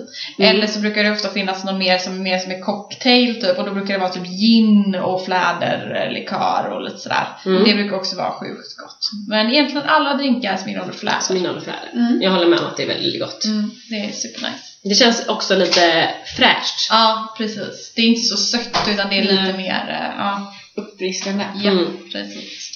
Mm. 0.42 0.56
Eller 0.56 0.66
så 0.66 0.78
brukar 0.80 1.04
det 1.04 1.10
ofta 1.10 1.28
finnas 1.28 1.64
någon 1.64 1.78
mer 1.78 1.98
som, 1.98 2.22
mer 2.22 2.38
som 2.38 2.52
är 2.52 2.60
cocktail 2.60 3.40
typ 3.40 3.58
och 3.58 3.64
då 3.64 3.72
brukar 3.72 3.94
det 3.94 4.00
vara 4.00 4.10
typ 4.12 4.26
gin 4.26 4.94
och 4.94 5.24
fläderlikör 5.24 6.70
och 6.70 6.82
lite 6.84 6.98
sådär. 6.98 7.26
Mm. 7.46 7.64
Det 7.64 7.74
brukar 7.74 7.96
också 7.96 8.16
vara 8.16 8.32
sjukt 8.32 8.76
gott. 8.76 8.98
Men 9.28 9.50
egentligen 9.50 9.86
alla 9.86 10.14
drinkar 10.14 10.56
som 10.56 10.68
innehåller 10.70 10.92
fläder. 10.92 11.20
Som 11.20 11.36
innehåller 11.36 11.60
fläder. 11.60 11.90
Mm. 11.92 12.22
Jag 12.22 12.30
håller 12.30 12.46
med 12.46 12.58
om 12.58 12.66
att 12.66 12.76
det 12.76 12.82
är 12.82 12.86
väldigt 12.86 13.20
gott. 13.20 13.44
Mm, 13.44 13.70
det 13.90 13.96
är 13.96 14.12
supernice. 14.12 14.60
Det 14.82 14.94
känns 14.94 15.28
också 15.28 15.54
lite 15.56 16.10
fräscht. 16.36 16.86
Ja, 16.90 17.34
precis. 17.38 17.92
Det 17.96 18.02
är 18.02 18.06
inte 18.06 18.22
så 18.22 18.36
sött 18.36 18.88
utan 18.88 19.08
det 19.08 19.18
är 19.18 19.22
lite 19.22 19.52
mer, 19.56 19.88
eh, 19.88 20.16
ja. 20.18 20.52
Uppfriskande. 20.76 21.44
Ja, 21.54 21.70
Mm. 21.70 21.86
precis. 22.12 22.70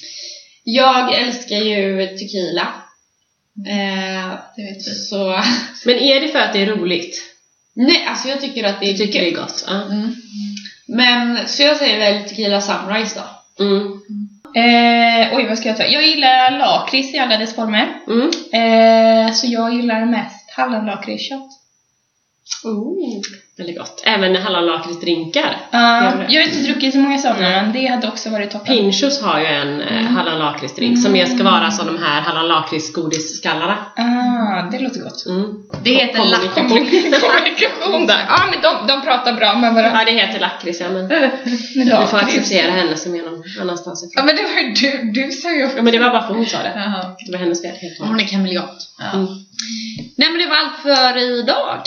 Jag 0.63 1.13
älskar 1.13 1.55
ju 1.55 2.05
tequila. 2.07 2.67
Eh, 3.67 4.33
Det 4.55 4.63
vet 4.63 4.77
vi. 4.77 4.95
så... 4.95 5.41
Men 5.85 5.95
är 5.95 6.21
det 6.21 6.27
för 6.27 6.39
att 6.39 6.53
det 6.53 6.61
är 6.61 6.65
roligt? 6.65 7.21
Nej, 7.73 8.05
alltså 8.09 8.27
jag 8.27 8.41
tycker 8.41 8.63
att 8.63 8.79
det 8.79 8.89
är 8.89 8.93
tycker 8.97 9.21
det 9.21 9.29
är 9.31 9.35
gott. 9.35 9.63
Ja. 9.67 9.83
Mm. 9.83 10.15
Men, 10.87 11.47
så 11.47 11.63
jag 11.63 11.77
säger 11.77 11.99
väl 11.99 12.29
tequila 12.29 12.61
sunrise 12.61 13.19
då. 13.19 13.63
Mm. 13.65 13.99
Eh, 14.55 15.37
oj, 15.37 15.45
vad 15.49 15.57
ska 15.57 15.67
jag 15.69 15.77
ta? 15.77 15.85
Jag 15.85 16.07
gillar 16.07 16.59
lakrits 16.59 17.13
i 17.13 17.17
alla 17.17 17.37
dess 17.37 17.55
former. 17.55 17.93
Mm. 18.07 18.29
Eh, 18.53 19.33
så 19.33 19.47
jag 19.47 19.73
gillar 19.73 20.05
mest 20.05 20.49
hallonlakritsshot. 20.51 21.49
Oh. 22.63 23.21
Väldigt 23.59 23.77
gott. 23.77 24.03
Även 24.05 24.35
hallonlakritsdrinkar. 24.35 25.57
Ja, 25.71 25.79
det. 25.79 26.33
jag 26.33 26.41
har 26.41 26.47
inte 26.47 26.63
druckit 26.63 26.93
så 26.93 26.99
många 26.99 27.17
sådana 27.17 27.39
men 27.39 27.73
det 27.73 27.85
hade 27.85 28.07
också 28.07 28.29
varit 28.29 28.51
toppen. 28.51 28.75
Pinchos 28.75 29.21
har 29.21 29.39
ju 29.39 29.45
en 29.45 29.81
mm. 29.81 30.15
hallonlakritsdrink 30.15 31.03
som 31.03 31.11
mer 31.11 31.25
ska 31.25 31.43
vara 31.43 31.71
som 31.71 31.87
de 31.87 32.03
här 32.03 32.21
hallonlakritsgodisskallarna. 32.21 33.77
Ah, 33.95 34.69
det 34.71 34.79
låter 34.79 34.99
gott. 34.99 35.25
Mm. 35.25 35.45
Det 35.83 35.93
heter 35.93 36.13
Kommunikation. 36.13 36.87
Ja 38.27 38.45
men 38.51 38.61
de, 38.61 38.87
de 38.87 39.01
pratar 39.01 39.33
bra 39.33 39.57
med 39.57 39.73
varandra. 39.73 39.99
Ja, 39.99 40.05
det 40.05 40.19
heter 40.19 40.39
lakrits, 40.39 40.79
ja 40.79 40.89
men 40.89 41.09
Ja, 41.75 42.01
du 42.01 42.07
får 42.07 42.17
acceptera 42.17 42.71
henne 42.71 42.97
som 42.97 43.15
är 43.15 43.23
någon 43.23 43.43
annanstans 43.61 44.03
Ja 44.03 44.07
ifrån. 44.07 44.25
men 44.25 44.35
det 44.35 44.41
var 44.41 44.61
ju 44.61 44.73
du, 44.73 45.21
du 45.21 45.31
sa 45.31 45.49
ju 45.49 45.69
Ja, 45.75 45.81
men 45.81 45.91
det 45.93 45.99
var 45.99 46.09
bara 46.09 46.27
för 46.27 46.33
hon 46.33 46.45
sa 46.45 46.57
det. 46.57 46.73
Jaha. 46.75 47.15
Det 47.25 47.31
var 47.31 47.39
hennes 47.39 47.61
fel 47.61 47.75
helt. 47.75 47.99
Hon 47.99 48.19
är 48.19 48.27
kameleont. 48.27 48.89
Ja. 48.99 49.11
Mm. 49.13 49.27
Nej 50.17 50.29
men 50.29 50.37
det 50.37 50.47
var 50.47 50.55
allt 50.55 50.81
för 50.81 51.39
idag. 51.39 51.81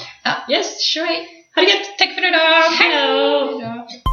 Yes, 0.50 0.80
Tjohej! 0.80 1.41
Ha 1.54 1.62
det 1.62 1.68
gött! 1.68 1.98
Tack 1.98 2.14
för 2.14 2.28
idag! 2.28 2.62
Hej 2.78 3.06
då! 3.06 4.11